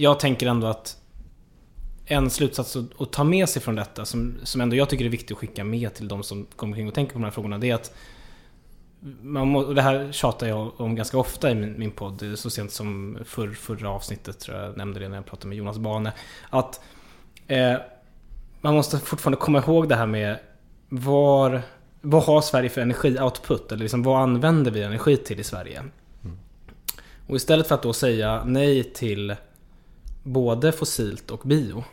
jag 0.00 0.20
tänker 0.20 0.46
ändå 0.46 0.66
att 0.66 0.96
en 2.06 2.30
slutsats 2.30 2.76
att, 2.76 3.00
att 3.00 3.12
ta 3.12 3.24
med 3.24 3.48
sig 3.48 3.62
från 3.62 3.74
detta, 3.74 4.04
som, 4.04 4.38
som 4.42 4.60
ändå 4.60 4.76
jag 4.76 4.88
tycker 4.88 5.04
är 5.04 5.08
viktigt 5.08 5.32
att 5.32 5.38
skicka 5.38 5.64
med 5.64 5.94
till 5.94 6.08
de 6.08 6.22
som 6.22 6.46
kommer 6.56 6.76
kring 6.76 6.88
och 6.88 6.94
tänker 6.94 7.12
på 7.12 7.18
de 7.18 7.24
här 7.24 7.30
frågorna, 7.30 7.58
det 7.58 7.70
är 7.70 7.74
att 7.74 7.94
man 9.22 9.48
må, 9.48 9.60
och 9.60 9.74
det 9.74 9.82
här 9.82 10.12
tjatar 10.12 10.46
jag 10.46 10.80
om 10.80 10.94
ganska 10.94 11.18
ofta 11.18 11.50
i 11.50 11.54
min, 11.54 11.78
min 11.78 11.90
podd, 11.90 12.24
så 12.34 12.50
sent 12.50 12.72
som 12.72 13.18
för, 13.24 13.48
förra 13.50 13.90
avsnittet 13.90 14.40
tror 14.40 14.58
jag 14.58 14.76
nämnde 14.76 15.00
det 15.00 15.08
när 15.08 15.16
jag 15.16 15.26
pratade 15.26 15.48
med 15.48 15.58
Jonas 15.58 15.78
Bane. 15.78 16.12
Att 16.50 16.80
eh, 17.46 17.76
man 18.60 18.74
måste 18.74 18.98
fortfarande 18.98 19.38
komma 19.40 19.58
ihåg 19.58 19.88
det 19.88 19.96
här 19.96 20.06
med 20.06 20.38
var, 20.88 21.62
vad 22.00 22.22
har 22.22 22.40
Sverige 22.40 22.68
för 22.68 22.80
energioutput? 22.80 23.72
Eller 23.72 23.82
liksom, 23.82 24.02
vad 24.02 24.22
använder 24.22 24.70
vi 24.70 24.82
energi 24.82 25.16
till 25.16 25.40
i 25.40 25.44
Sverige? 25.44 25.78
Mm. 25.78 26.38
Och 27.26 27.36
istället 27.36 27.68
för 27.68 27.74
att 27.74 27.82
då 27.82 27.92
säga 27.92 28.42
nej 28.44 28.92
till 28.92 29.36
både 30.22 30.72
fossilt 30.72 31.30
och 31.30 31.40
bio, 31.44 31.84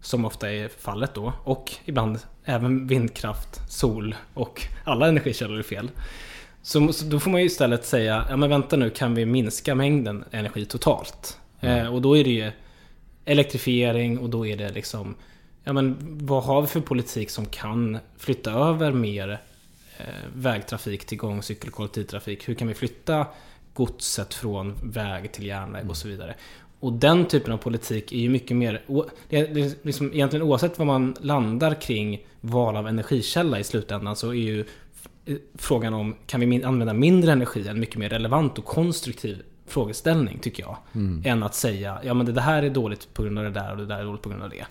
som 0.00 0.24
ofta 0.24 0.52
är 0.52 0.68
fallet 0.68 1.14
då, 1.14 1.32
och 1.44 1.72
ibland 1.84 2.18
även 2.44 2.86
vindkraft, 2.86 3.72
sol 3.72 4.14
och 4.34 4.62
alla 4.84 5.08
energikällor 5.08 5.58
är 5.58 5.62
fel. 5.62 5.90
Så, 6.62 6.92
så, 6.92 7.04
då 7.04 7.20
får 7.20 7.30
man 7.30 7.40
ju 7.40 7.46
istället 7.46 7.84
säga, 7.86 8.26
ja 8.28 8.36
men 8.36 8.50
vänta 8.50 8.76
nu, 8.76 8.90
kan 8.90 9.14
vi 9.14 9.26
minska 9.26 9.74
mängden 9.74 10.24
energi 10.30 10.64
totalt? 10.64 11.38
Mm. 11.60 11.78
Eh, 11.78 11.94
och 11.94 12.02
då 12.02 12.16
är 12.16 12.24
det 12.24 12.30
ju 12.30 12.52
elektrifiering 13.24 14.18
och 14.18 14.30
då 14.30 14.46
är 14.46 14.56
det 14.56 14.68
liksom, 14.68 15.14
ja 15.64 15.72
men 15.72 15.96
vad 16.26 16.44
har 16.44 16.62
vi 16.62 16.68
för 16.68 16.80
politik 16.80 17.30
som 17.30 17.46
kan 17.46 17.98
flytta 18.18 18.52
över 18.52 18.92
mer 18.92 19.40
eh, 19.98 20.06
vägtrafik 20.34 21.04
till 21.04 21.18
gång, 21.18 21.42
cykel 21.42 21.70
kollektivtrafik? 21.70 22.48
Hur 22.48 22.54
kan 22.54 22.68
vi 22.68 22.74
flytta 22.74 23.26
godset 23.74 24.34
från 24.34 24.74
väg 24.82 25.32
till 25.32 25.46
järnväg 25.46 25.90
och 25.90 25.96
så 25.96 26.08
vidare? 26.08 26.34
Och 26.82 26.92
den 26.92 27.26
typen 27.26 27.52
av 27.52 27.56
politik 27.56 28.12
är 28.12 28.16
ju 28.16 28.28
mycket 28.28 28.56
mer... 28.56 28.82
Det 29.28 29.36
är 29.36 29.72
liksom, 29.82 30.12
egentligen 30.12 30.46
oavsett 30.46 30.78
vad 30.78 30.86
man 30.86 31.16
landar 31.20 31.80
kring 31.80 32.26
val 32.40 32.76
av 32.76 32.88
energikälla 32.88 33.58
i 33.58 33.64
slutändan 33.64 34.16
så 34.16 34.28
är 34.28 34.34
ju 34.34 34.64
frågan 35.54 35.94
om 35.94 36.14
kan 36.26 36.40
vi 36.40 36.64
använda 36.64 36.94
mindre 36.94 37.32
energi 37.32 37.68
en 37.68 37.80
mycket 37.80 37.96
mer 37.96 38.08
relevant 38.08 38.58
och 38.58 38.64
konstruktiv 38.64 39.42
frågeställning 39.66 40.38
tycker 40.38 40.62
jag. 40.62 40.76
Mm. 40.94 41.22
Än 41.24 41.42
att 41.42 41.54
säga 41.54 42.00
ja 42.04 42.14
men 42.14 42.34
det 42.34 42.40
här 42.40 42.62
är 42.62 42.70
dåligt 42.70 43.14
på 43.14 43.22
grund 43.22 43.38
av 43.38 43.44
det 43.44 43.50
där 43.50 43.70
och 43.70 43.76
det 43.76 43.86
där 43.86 43.98
är 43.98 44.04
dåligt 44.04 44.22
på 44.22 44.28
grund 44.28 44.42
av 44.42 44.50
det. 44.50 44.66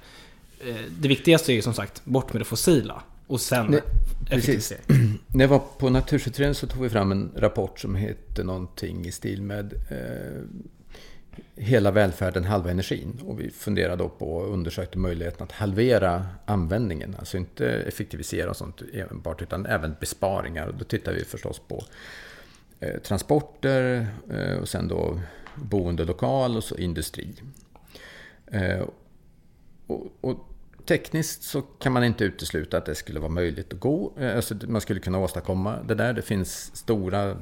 Eh, 0.70 0.76
det 1.00 1.08
viktigaste 1.08 1.52
är 1.52 1.56
ju 1.56 1.62
som 1.62 1.74
sagt 1.74 2.06
bort 2.06 2.34
med 2.34 2.42
det 2.42 2.46
fossila 2.46 3.02
och 3.28 3.42
sen 3.42 3.66
Nej, 3.66 3.82
effektivisering. 4.30 4.84
När 5.28 5.44
jag 5.44 5.50
var 5.50 5.62
på 5.78 5.90
Naturskyddsföreningen 5.90 6.56
så 6.56 6.68
tog 6.68 6.82
vi 6.84 6.90
fram 6.90 7.12
en 7.12 7.32
rapport 7.36 7.80
som 7.80 7.96
hette 7.96 8.44
någonting 8.44 9.06
i 9.06 9.12
stil 9.12 9.42
med 9.42 9.74
eh, 9.74 10.42
hela 11.56 11.92
välfärden, 11.92 12.44
halva 12.44 12.72
energin. 12.72 13.22
Och 13.26 13.40
vi 13.40 13.50
funderade 13.50 14.04
då 14.04 14.10
på 14.10 14.36
och 14.36 14.54
undersökte 14.54 14.98
möjligheten 14.98 15.44
att 15.44 15.52
halvera 15.52 16.26
användningen. 16.46 17.16
Alltså 17.20 17.38
inte 17.38 17.68
effektivisera 17.68 18.50
och 18.50 18.58
sånt 18.58 18.82
enbart, 18.94 19.42
utan 19.42 19.66
även 19.66 19.96
besparingar. 20.00 20.68
Och 20.68 20.76
då 20.76 20.86
tittar 20.86 21.14
vi 21.14 21.24
förstås 21.24 21.60
på 21.68 21.84
eh, 22.80 23.02
transporter 23.02 24.08
eh, 24.30 24.58
och 24.58 24.70
sen 24.70 24.88
då 24.88 25.20
boendelokal 25.56 26.58
och 26.58 26.64
så 26.64 26.78
industri. 26.78 27.34
Eh, 28.48 28.86
och, 29.88 30.08
och, 30.22 30.48
tekniskt 30.86 31.44
så 31.44 31.62
kan 31.62 31.92
man 31.92 32.04
inte 32.04 32.24
utesluta 32.24 32.78
att 32.78 32.86
det 32.86 32.96
skulle 32.96 33.20
vara 33.20 33.32
möjligt 33.32 33.74
att 33.74 33.80
gå. 33.80 34.14
Eh, 34.20 34.36
alltså 34.36 34.56
man 34.68 34.82
skulle 34.82 35.00
kunna 35.00 35.20
åstadkomma 35.20 35.78
det 35.88 35.96
där. 35.96 36.14
Det 36.14 36.22
finns 36.22 36.76
stora 36.76 37.38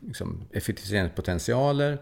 liksom, 0.00 0.44
effektiviseringspotentialer 0.52 1.98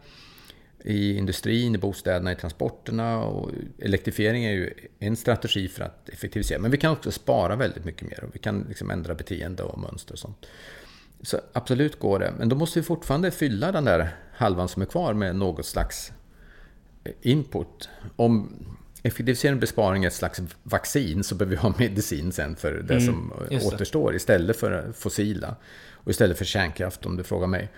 i 0.84 1.16
industrin, 1.16 1.74
i 1.74 1.78
bostäderna, 1.78 2.32
i 2.32 2.36
transporterna. 2.36 3.18
Och 3.18 3.50
elektrifiering 3.78 4.44
är 4.44 4.52
ju 4.52 4.74
en 4.98 5.16
strategi 5.16 5.68
för 5.68 5.84
att 5.84 6.08
effektivisera. 6.08 6.58
Men 6.58 6.70
vi 6.70 6.76
kan 6.76 6.92
också 6.92 7.12
spara 7.12 7.56
väldigt 7.56 7.84
mycket 7.84 8.08
mer 8.08 8.24
och 8.24 8.34
vi 8.34 8.38
kan 8.38 8.66
liksom 8.68 8.90
ändra 8.90 9.14
beteende 9.14 9.62
och 9.62 9.78
mönster 9.78 10.12
och 10.12 10.18
sånt. 10.18 10.46
Så 11.22 11.40
absolut 11.52 11.98
går 11.98 12.18
det. 12.18 12.32
Men 12.38 12.48
då 12.48 12.56
måste 12.56 12.78
vi 12.78 12.82
fortfarande 12.82 13.30
fylla 13.30 13.72
den 13.72 13.84
där 13.84 14.16
halvan 14.32 14.68
som 14.68 14.82
är 14.82 14.86
kvar 14.86 15.14
med 15.14 15.36
något 15.36 15.66
slags 15.66 16.12
eh, 17.04 17.12
input. 17.22 17.88
Om 18.16 18.56
effektivisering 19.02 19.54
och 19.54 19.60
besparing 19.60 20.04
är 20.04 20.08
ett 20.08 20.14
slags 20.14 20.40
vaccin 20.62 21.24
så 21.24 21.34
behöver 21.34 21.56
vi 21.56 21.62
ha 21.62 21.74
medicin 21.78 22.32
sen 22.32 22.56
för 22.56 22.72
det 22.72 22.94
mm, 22.94 23.06
som 23.06 23.32
återstår 23.62 24.14
istället 24.14 24.56
för 24.56 24.92
fossila. 24.92 25.56
Och 25.92 26.10
istället 26.10 26.38
för 26.38 26.44
kärnkraft 26.44 27.06
om 27.06 27.16
du 27.16 27.24
frågar 27.24 27.46
mig. 27.46 27.68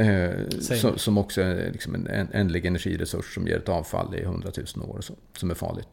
Eh, 0.00 0.48
som, 0.60 0.98
som, 0.98 1.18
också 1.18 1.42
är 1.42 1.72
liksom 1.72 1.94
en, 1.94 2.06
en 2.06 2.28
ändlig 2.32 2.66
energiresurs 2.66 3.34
som 3.34 3.46
ger 3.46 3.56
ett 3.56 3.68
avfall 3.68 4.14
i 4.14 4.24
hundratusen 4.24 4.82
år, 4.82 5.00
så, 5.00 5.14
som 5.36 5.50
är 5.50 5.54
farligt. 5.54 5.88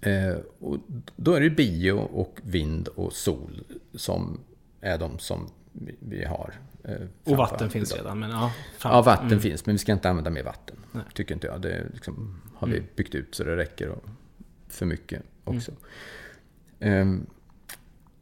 Eh, 0.00 0.36
och 0.58 0.78
då 1.16 1.34
är 1.34 1.40
det 1.40 1.50
bio 1.50 1.92
och 1.92 2.38
vind 2.42 2.88
och 2.88 3.12
sol 3.12 3.64
som 3.94 4.40
är 4.80 4.98
de 4.98 5.18
som 5.18 5.50
vi, 5.72 5.94
vi 5.98 6.24
har. 6.24 6.54
Eh, 6.84 6.94
och 7.24 7.36
vatten 7.36 7.70
finns 7.70 7.92
idag. 7.92 8.04
redan. 8.04 8.18
Men 8.18 8.30
ja, 8.30 8.52
fram. 8.78 8.92
ja, 8.92 9.02
vatten 9.02 9.26
mm. 9.26 9.40
finns, 9.40 9.66
men 9.66 9.74
vi 9.74 9.78
ska 9.78 9.92
inte 9.92 10.10
använda 10.10 10.30
mer 10.30 10.42
vatten. 10.42 10.76
Nej. 10.92 11.04
Tycker 11.14 11.34
inte 11.34 11.46
jag. 11.46 11.60
Det 11.60 11.86
liksom, 11.92 12.40
har 12.54 12.68
vi 12.68 12.76
mm. 12.76 12.88
byggt 12.96 13.14
ut 13.14 13.34
så 13.34 13.44
det 13.44 13.56
räcker 13.56 13.88
och 13.88 14.04
för 14.68 14.86
mycket 14.86 15.22
också. 15.44 15.72
Mm. 16.80 17.18
Eh, 17.18 17.22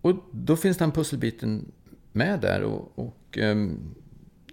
och 0.00 0.16
då 0.32 0.56
finns 0.56 0.76
den 0.76 0.92
pusselbiten 0.92 1.72
med 2.12 2.40
där. 2.40 2.62
och, 2.62 2.92
och 2.98 3.38
um, 3.40 3.94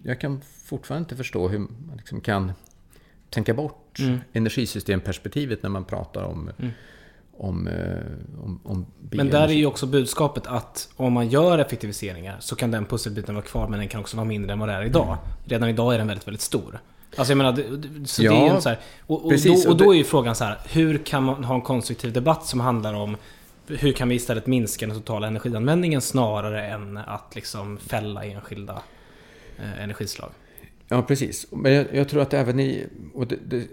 jag 0.04 0.20
kan 0.20 0.42
fortfarande 0.66 1.04
inte 1.06 1.16
förstå 1.16 1.48
hur 1.48 1.60
man 1.60 1.98
liksom 1.98 2.22
kan 2.22 2.52
tänka 3.30 3.54
bort 3.54 4.00
mm. 4.00 4.20
energisystemperspektivet 4.34 5.64
när 5.64 5.70
man 5.70 5.86
pratar 5.86 6.24
om, 6.24 6.52
mm. 6.60 6.72
om, 7.38 7.68
eh, 7.68 8.44
om, 8.44 8.60
om 8.64 8.86
Men 9.00 9.30
där 9.30 9.48
är 9.48 9.54
ju 9.54 9.66
också 9.66 9.86
budskapet 9.86 10.48
att 10.48 10.90
om 10.96 11.14
man 11.14 11.30
gör 11.30 11.58
effektiviseringar 11.58 12.38
så 12.40 12.56
kan 12.56 12.72
den 12.72 12.86
pusselbiten 12.86 13.36
vara 13.36 13.46
kvar 13.46 13.68
men 13.68 13.80
den 13.80 13.88
kan 13.88 14.02
också 14.02 14.18
vara 14.18 14.28
mindre 14.28 14.54
än 14.54 14.60
vad 14.60 14.70
det 14.70 14.74
är 14.74 14.84
idag. 14.84 15.08
Mm. 15.08 15.20
Redan 15.46 15.70
idag 15.70 15.94
är 15.94 15.98
den 15.98 16.08
väldigt, 16.08 16.28
väldigt 16.28 16.42
stor. 16.42 16.80
Alltså 17.18 17.32
jag 17.32 17.38
menar, 17.38 17.56
så 18.06 18.24
ja, 18.24 18.32
det 18.32 18.38
är 18.38 18.56
ju 18.56 18.62
så 18.62 18.70
här, 18.70 18.80
och, 19.00 19.26
och, 19.26 19.32
precis, 19.32 19.64
då, 19.64 19.72
och 19.72 19.78
då 19.78 19.94
är 19.94 19.98
ju 19.98 20.04
frågan 20.04 20.36
så 20.36 20.44
här, 20.44 20.58
hur 20.70 20.98
kan 20.98 21.24
man 21.24 21.44
ha 21.44 21.56
en 21.56 21.62
konstruktiv 21.62 22.14
debatt 22.14 22.46
som 22.46 22.60
handlar 22.60 22.94
om 22.94 23.18
hur 23.68 23.92
kan 23.92 24.10
vi 24.10 24.16
istället 24.16 24.48
minska 24.48 24.88
den 24.88 24.96
totala 24.96 25.28
energianvändningen 25.28 26.02
snarare 26.02 26.68
än 26.68 26.98
att 26.98 27.36
liksom 27.36 27.78
fälla 27.78 28.26
enskilda 28.26 28.82
Eh, 29.60 29.84
energislag. 29.84 30.32
Ja, 30.88 31.02
precis. 31.02 31.48
Men 31.52 31.74
jag, 31.74 31.86
jag, 31.94 32.10
tror 32.10 32.22
att 32.22 32.34
även 32.34 32.60
i... 32.60 32.88
Och 33.14 33.28
det, 33.28 33.38
det, 33.46 33.68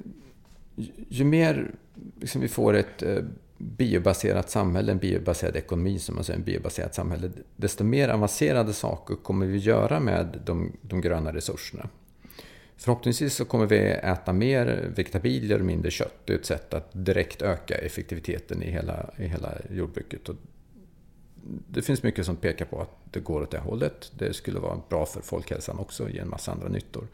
ju 1.08 1.24
mer 1.24 1.70
liksom 2.20 2.40
vi 2.40 2.48
får 2.48 2.74
ett 2.74 3.02
eh, 3.02 3.18
biobaserat 3.58 4.50
samhälle, 4.50 4.92
en 4.92 4.98
biobaserad 4.98 5.56
ekonomi, 5.56 5.98
som 5.98 6.14
man 6.14 6.24
säger, 6.24 6.38
en 6.38 6.44
biobaserat 6.44 6.94
samhälle, 6.94 7.30
desto 7.56 7.84
mer 7.84 8.08
avancerade 8.08 8.72
saker 8.72 9.14
kommer 9.14 9.46
vi 9.46 9.58
göra 9.58 10.00
med 10.00 10.40
de, 10.44 10.72
de 10.82 11.00
gröna 11.00 11.32
resurserna. 11.32 11.88
Förhoppningsvis 12.76 13.34
så 13.34 13.44
kommer 13.44 13.66
vi 13.66 13.78
äta 13.78 14.32
mer 14.32 14.92
vegetabilier 14.96 15.58
och 15.58 15.64
mindre 15.64 15.90
kött. 15.90 16.14
Det 16.24 16.32
är 16.32 16.38
ett 16.38 16.46
sätt 16.46 16.74
att 16.74 16.90
direkt 16.92 17.42
öka 17.42 17.74
effektiviteten 17.74 18.62
i 18.62 18.70
hela, 18.70 19.10
i 19.16 19.26
hela 19.26 19.54
jordbruket. 19.70 20.28
Och 20.28 20.36
det 21.68 21.82
finns 21.82 22.02
mycket 22.02 22.26
som 22.26 22.36
pekar 22.36 22.64
på 22.64 22.80
att 22.80 22.90
det 23.10 23.20
går 23.20 23.42
åt 23.42 23.50
det 23.50 23.58
hållet. 23.58 24.12
Det 24.18 24.34
skulle 24.34 24.58
vara 24.60 24.80
bra 24.88 25.06
för 25.06 25.20
folkhälsan 25.20 25.78
också, 25.78 26.08
ge 26.10 26.18
en 26.18 26.28
massa 26.28 26.52
andra 26.52 26.68
nyttor. 26.68 27.06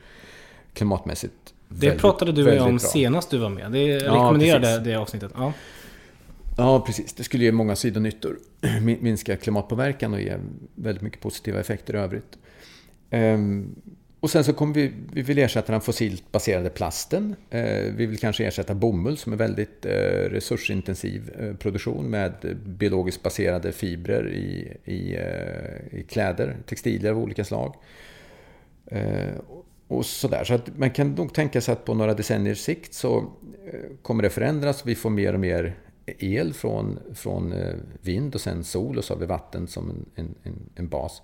Klimatmässigt 0.73 1.55
Det 1.69 1.87
väldigt, 1.87 2.01
pratade 2.01 2.33
du 2.33 2.41
jag 2.43 2.49
om 2.51 2.65
väldigt 2.65 2.83
bra. 2.83 2.91
senast 2.91 3.31
du 3.31 3.39
var 3.39 3.49
med. 3.51 3.73
Det 3.73 3.79
jag 3.87 4.03
Ja, 4.03 4.13
rekommenderade 4.15 4.61
precis. 4.67 4.85
det 4.85 4.95
avsnittet. 4.95 5.33
Ja. 5.37 5.53
Ja, 6.57 6.81
precis. 6.81 7.13
Det 7.13 7.25
skulle 7.25 7.45
ge 7.45 7.53
många 7.53 7.77
sidonyttor. 7.77 8.39
Min- 8.83 8.99
Minska 9.01 9.37
klimatpåverkan 9.37 10.15
och 10.15 10.21
ge 10.21 10.37
väldigt 10.75 11.03
mycket 11.03 11.21
positiva 11.21 11.61
effekter 11.61 11.95
i 11.95 11.99
övrigt. 11.99 12.39
Ehm, 13.11 13.75
och 14.25 14.31
sen 14.31 14.45
så 14.45 14.53
kommer 14.53 14.75
vi, 14.75 14.93
vi 15.13 15.23
vill 15.23 15.39
ersätta 15.39 15.73
den 15.73 15.81
fossilt 15.81 16.33
baserade 16.33 16.71
plasten. 16.71 17.37
Eh, 17.51 17.93
vi 17.97 18.07
vill 18.07 18.19
kanske 18.19 18.45
ersätta 18.45 18.75
bomull 18.75 19.17
som 19.17 19.33
är 19.33 19.37
väldigt 19.37 19.87
eh, 19.87 19.91
resursintensiv 20.31 21.31
eh, 21.39 21.57
produktion 21.57 22.11
med 22.11 22.57
biologiskt 22.65 23.23
baserade 23.23 23.73
fibrer 23.73 24.29
i, 24.29 24.77
i, 24.85 25.15
eh, 25.15 25.99
i 25.99 26.03
kläder, 26.09 26.57
textilier 26.67 27.11
av 27.11 27.19
olika 27.19 27.45
slag. 27.45 27.75
Eh, 28.87 29.35
och 29.89 30.07
sådär. 30.07 30.45
Så 30.45 30.55
att 30.55 30.79
man 30.79 30.91
kan 30.91 31.11
nog 31.11 31.35
tänka 31.35 31.61
sig 31.61 31.73
att 31.73 31.85
på 31.85 31.95
några 31.95 32.15
decenniers 32.15 32.59
sikt 32.59 32.95
så 32.95 33.19
eh, 33.19 33.81
kommer 34.03 34.23
det 34.23 34.31
förändras. 34.31 34.87
Vi 34.87 34.95
får 34.95 35.11
mer 35.11 35.33
och 35.33 35.41
mer 35.41 35.77
el 36.07 36.55
från, 36.55 36.99
från 37.15 37.53
eh, 37.53 37.75
vind 38.01 38.35
och 38.35 38.41
sen 38.41 38.65
sol 38.65 38.99
och 38.99 39.05
så 39.05 39.15
har 39.15 39.21
vi 39.21 39.27
vatten 39.27 39.67
som 39.67 39.91
en, 39.91 40.07
en, 40.15 40.35
en, 40.43 40.71
en 40.75 40.89
bas. 40.89 41.23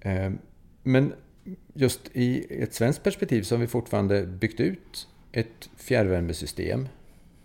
Eh, 0.00 0.30
Men 0.82 1.12
just 1.74 2.00
i 2.12 2.46
ett 2.62 2.74
svenskt 2.74 3.02
perspektiv 3.02 3.42
så 3.42 3.54
har 3.54 3.60
vi 3.60 3.66
fortfarande 3.66 4.26
byggt 4.26 4.60
ut 4.60 5.08
ett 5.32 5.70
fjärrvärmesystem 5.76 6.88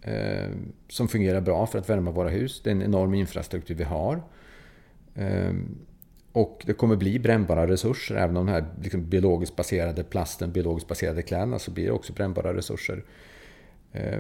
eh, 0.02 0.50
som 0.88 1.08
fungerar 1.08 1.42
bra 1.42 1.66
för 1.68 1.80
att 1.80 1.90
värma 1.90 2.12
våra 2.12 2.30
hus. 2.30 2.62
Det 2.64 2.70
är 2.70 2.72
en 2.72 2.82
enorm 2.82 3.14
infrastruktur 3.14 3.76
vi 3.76 3.84
har. 3.84 4.24
Eh, 5.16 5.54
och 6.32 6.64
det 6.66 6.74
kommer 6.74 6.96
bli 6.96 7.20
brännbara 7.20 7.68
resurser, 7.68 8.16
även 8.16 8.38
om 8.38 8.46
de 8.46 8.52
här 8.52 8.66
liksom 8.82 9.10
biologiskt 9.10 9.56
baserade 9.56 10.04
plasten, 10.04 10.52
biologiskt 10.52 10.88
baserade 10.90 11.22
kläderna, 11.22 11.60
så 11.60 11.72
blir 11.72 11.86
det 11.86 11.92
också 11.92 12.14
brännbara 12.14 12.54
resurser. 12.54 13.04
Eh, 13.92 14.20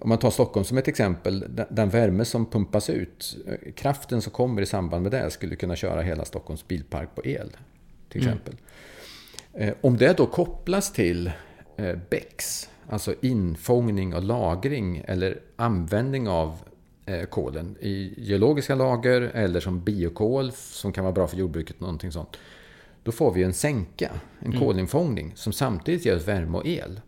om 0.00 0.08
man 0.08 0.18
tar 0.18 0.30
Stockholm 0.30 0.64
som 0.64 0.78
ett 0.78 0.88
exempel, 0.88 1.46
den- 1.70 1.88
värme 1.88 2.24
som 2.24 2.46
pumpas 2.46 2.90
ut, 2.90 3.36
eh, 3.46 3.72
kraften 3.72 4.22
som 4.22 4.32
kommer 4.32 4.62
i 4.62 4.66
samband 4.66 5.02
med 5.02 5.12
det 5.12 5.30
skulle 5.30 5.56
kunna 5.56 5.76
köra 5.76 6.02
hela 6.02 6.24
Stockholms 6.24 6.68
bilpark 6.68 7.14
på 7.14 7.24
el. 7.26 7.56
Till 8.08 8.20
exempel. 8.22 8.54
Eh, 8.54 8.60
Om 9.80 9.96
det 9.96 10.16
då 10.16 10.26
kopplas 10.26 10.92
till 10.92 11.30
eh, 11.76 11.96
BECCS, 12.10 12.70
alltså 12.88 13.14
infångning 13.20 14.14
och 14.14 14.22
lagring 14.22 15.04
eller 15.06 15.40
användning 15.56 16.28
av 16.28 16.58
eh, 17.06 17.24
kolen 17.24 17.76
i 17.80 18.14
geologiska 18.16 18.74
lager 18.74 19.20
eller 19.20 19.60
som 19.60 19.84
biokol 19.84 20.52
som 20.52 20.92
kan 20.92 21.04
vara 21.04 21.12
bra 21.12 21.26
för 21.26 21.36
jordbruket, 21.36 21.80
någonting 21.80 22.12
sånt. 22.12 22.36
Då 23.02 23.12
får 23.12 23.32
vi 23.32 23.42
en 23.42 23.54
sänka, 23.54 24.10
en 24.40 24.58
kolinfångning 24.60 25.32
som 25.36 25.52
samtidigt 25.52 26.06
ger 26.06 26.16
oss 26.16 26.28
värme 26.28 26.58
och 26.58 26.66
el. 26.66 27.00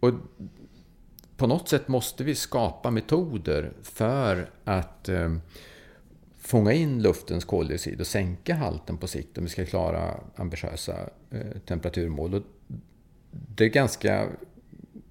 Och 0.00 0.10
på 1.36 1.46
något 1.46 1.68
sätt 1.68 1.88
måste 1.88 2.24
vi 2.24 2.34
skapa 2.34 2.90
metoder 2.90 3.72
för 3.82 4.50
att 4.64 5.08
eh, 5.08 5.34
fånga 6.48 6.72
in 6.72 7.02
luftens 7.02 7.44
koldioxid 7.44 8.00
och 8.00 8.06
sänka 8.06 8.54
halten 8.54 8.96
på 8.96 9.06
sikt 9.06 9.38
om 9.38 9.44
vi 9.44 9.50
ska 9.50 9.64
klara 9.64 10.20
ambitiösa 10.36 10.96
eh, 11.30 11.58
temperaturmål. 11.66 12.34
Och 12.34 12.42
det 13.30 13.64
är 13.64 13.68
ganska 13.68 14.26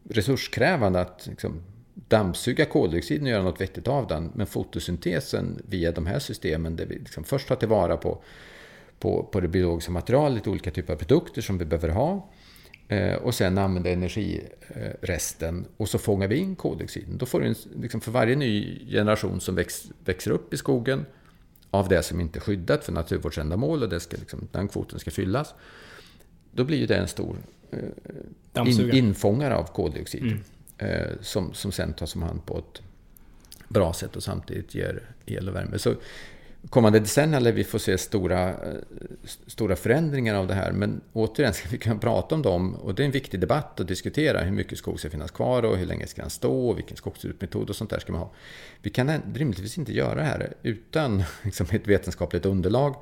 resurskrävande 0.09 1.01
att 1.01 1.27
liksom, 1.27 1.61
dammsuga 1.93 2.65
koldioxiden 2.65 3.23
och 3.23 3.29
göra 3.29 3.43
något 3.43 3.61
vettigt 3.61 3.87
av 3.87 4.07
den. 4.07 4.31
Men 4.35 4.47
fotosyntesen 4.47 5.61
via 5.67 5.91
de 5.91 6.05
här 6.05 6.19
systemen 6.19 6.75
där 6.75 6.85
vi 6.85 6.95
liksom 6.95 7.23
först 7.23 7.47
tar 7.47 7.55
tillvara 7.55 7.97
på, 7.97 8.23
på, 8.99 9.23
på 9.23 9.39
det 9.39 9.47
biologiska 9.47 9.91
materialet, 9.91 10.47
olika 10.47 10.71
typer 10.71 10.93
av 10.93 10.97
produkter 10.97 11.41
som 11.41 11.57
vi 11.57 11.65
behöver 11.65 11.89
ha. 11.89 12.29
Eh, 12.87 13.15
och 13.15 13.35
sen 13.35 13.57
använda 13.57 13.89
energiresten 13.89 15.59
eh, 15.59 15.65
och 15.77 15.89
så 15.89 15.97
fångar 15.97 16.27
vi 16.27 16.35
in 16.37 16.55
koldioxiden. 16.55 17.17
Då 17.17 17.25
får 17.25 17.39
du 17.41 17.47
en, 17.47 17.55
liksom 17.81 18.01
för 18.01 18.11
varje 18.11 18.35
ny 18.35 18.79
generation 18.89 19.41
som 19.41 19.55
väx, 19.55 19.85
växer 20.05 20.31
upp 20.31 20.53
i 20.53 20.57
skogen 20.57 21.05
av 21.71 21.89
det 21.89 22.03
som 22.03 22.21
inte 22.21 22.39
är 22.39 22.41
skyddat 22.41 22.83
för 22.83 22.91
naturvårdsändamål 22.91 23.83
och 23.83 23.89
det 23.89 23.99
ska 23.99 24.17
liksom, 24.17 24.47
den 24.51 24.67
kvoten 24.67 24.99
ska 24.99 25.11
fyllas. 25.11 25.53
Då 26.51 26.63
blir 26.63 26.77
ju 26.77 26.85
det 26.85 26.95
en 26.95 27.07
stor 27.07 27.37
eh, 27.71 28.67
in, 28.67 28.91
infångare 28.91 29.55
av 29.55 29.63
koldioxid. 29.63 30.37
Eh, 30.77 31.07
som, 31.21 31.53
som 31.53 31.71
sen 31.71 31.93
tas 31.93 32.15
om 32.15 32.21
hand 32.21 32.45
på 32.45 32.57
ett 32.57 32.81
bra 33.67 33.93
sätt 33.93 34.15
och 34.15 34.23
samtidigt 34.23 34.75
ger 34.75 35.01
el 35.25 35.49
och 35.49 35.55
värme. 35.55 35.79
Så 35.79 35.95
kommande 36.69 36.99
decennier 36.99 37.39
lär 37.39 37.51
vi 37.51 37.63
få 37.63 37.79
se 37.79 37.97
stora, 37.97 38.49
eh, 38.49 38.75
stora 39.47 39.75
förändringar 39.75 40.35
av 40.35 40.47
det 40.47 40.53
här. 40.53 40.71
Men 40.71 41.01
återigen 41.13 41.53
ska 41.53 41.69
vi 41.69 41.77
kunna 41.77 41.97
prata 41.97 42.35
om 42.35 42.41
dem. 42.41 42.75
Och 42.75 42.95
det 42.95 43.03
är 43.03 43.05
en 43.05 43.11
viktig 43.11 43.39
debatt 43.39 43.79
att 43.79 43.87
diskutera 43.87 44.39
hur 44.39 44.51
mycket 44.51 44.77
skog 44.77 44.99
ska 44.99 45.09
finnas 45.09 45.31
kvar 45.31 45.63
och 45.63 45.77
hur 45.77 45.85
länge 45.85 46.07
ska 46.07 46.21
den 46.21 46.29
stå 46.29 46.69
och 46.69 46.77
vilken 46.77 46.97
skogsbruksmetod 46.97 47.69
och 47.69 47.75
sånt 47.75 47.89
där 47.89 47.99
ska 47.99 48.11
man 48.11 48.21
ha. 48.21 48.31
Vi 48.81 48.89
kan 48.89 49.21
rimligtvis 49.33 49.77
inte 49.77 49.93
göra 49.93 50.15
det 50.15 50.23
här 50.23 50.53
utan 50.63 51.23
liksom, 51.43 51.67
ett 51.71 51.87
vetenskapligt 51.87 52.45
underlag 52.45 52.95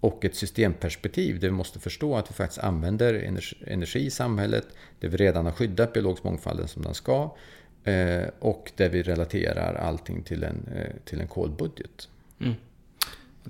och 0.00 0.24
ett 0.24 0.34
systemperspektiv 0.34 1.40
där 1.40 1.48
vi 1.48 1.54
måste 1.54 1.78
förstå 1.78 2.16
att 2.16 2.30
vi 2.30 2.34
faktiskt 2.34 2.60
använder 2.60 3.14
energi, 3.14 3.56
energi 3.66 4.06
i 4.06 4.10
samhället, 4.10 4.66
där 5.00 5.08
vi 5.08 5.16
redan 5.16 5.44
har 5.44 5.52
skyddat 5.52 5.92
biologisk 5.92 6.24
mångfalden 6.24 6.68
som 6.68 6.82
den 6.82 6.94
ska 6.94 7.36
eh, 7.84 8.24
och 8.38 8.72
där 8.76 8.88
vi 8.88 9.02
relaterar 9.02 9.74
allting 9.74 10.22
till 10.22 10.44
en, 10.44 10.68
eh, 10.74 10.96
till 11.04 11.20
en 11.20 11.28
kolbudget. 11.28 12.08
Mm. 12.40 12.54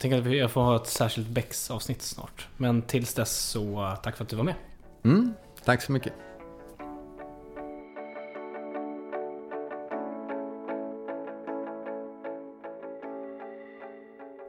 Jag 0.01 0.11
tänker 0.11 0.31
att 0.31 0.37
jag 0.37 0.51
får 0.51 0.61
ha 0.61 0.77
ett 0.77 0.87
särskilt 0.87 1.29
Bex-avsnitt 1.29 2.03
snart. 2.03 2.49
Men 2.57 2.83
tills 2.83 3.15
dess 3.15 3.37
så 3.39 3.85
eh, 3.85 3.97
tack 3.97 4.17
för 4.17 4.25
att 4.25 4.31
du 4.31 4.37
var 4.37 4.45
med. 4.45 4.55
Mm, 5.05 5.35
tack 5.65 5.83
så 5.83 5.93
mycket. 5.93 6.13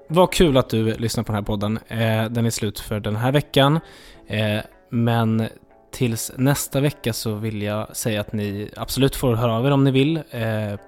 Vad 0.07 0.31
kul 0.33 0.57
att 0.57 0.69
du 0.69 0.93
lyssnar 0.97 1.23
på 1.23 1.31
den 1.31 1.35
här 1.35 1.45
podden. 1.45 1.79
Eh, 1.87 2.25
Den 2.29 2.45
är 2.45 2.49
slut 2.49 2.79
för 2.79 2.99
den 2.99 3.15
här 3.15 3.31
veckan. 3.31 3.79
Eh, 4.27 4.59
Men 4.89 5.47
tills 5.91 6.31
nästa 6.37 6.79
vecka 6.79 7.13
så 7.13 7.33
vill 7.33 7.61
jag 7.61 7.95
säga 7.95 8.21
att 8.21 8.33
ni 8.33 8.69
absolut 8.75 9.15
får 9.15 9.35
höra 9.35 9.53
av 9.55 9.65
er 9.65 9.71
om 9.71 9.83
ni 9.83 9.91
vill. 9.91 10.21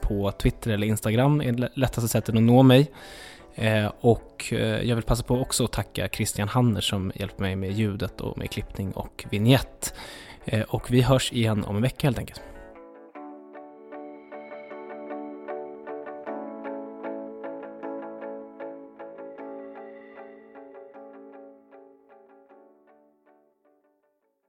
På 0.01 0.32
Twitter 0.32 0.72
eller 0.72 0.88
Instagram 0.88 1.41
är 1.41 1.51
det 1.51 1.70
lättaste 1.74 2.07
sättet 2.09 2.36
att 2.36 2.41
nå 2.41 2.64
mig. 2.64 2.91
Eh, 3.56 3.91
och 3.99 4.45
eh, 4.51 4.82
jag 4.82 4.95
vill 4.95 5.06
passa 5.06 5.24
på 5.24 5.41
också 5.41 5.64
att 5.64 5.72
tacka 5.72 6.10
Christian 6.10 6.47
Hanner 6.47 6.82
som 6.82 7.12
hjälper 7.16 7.41
mig 7.41 7.56
med 7.56 7.72
ljudet 7.72 8.22
och 8.22 8.38
med 8.38 8.51
klippning 8.51 8.91
och 8.91 9.26
vignett. 9.30 9.93
Eh, 10.45 10.62
och 10.62 10.91
vi 10.91 11.01
hörs 11.01 11.34
igen 11.34 11.64
om 11.64 11.76
en 11.76 11.82
vecka 11.82 12.08
helt 12.08 12.20
enkelt. 12.20 12.41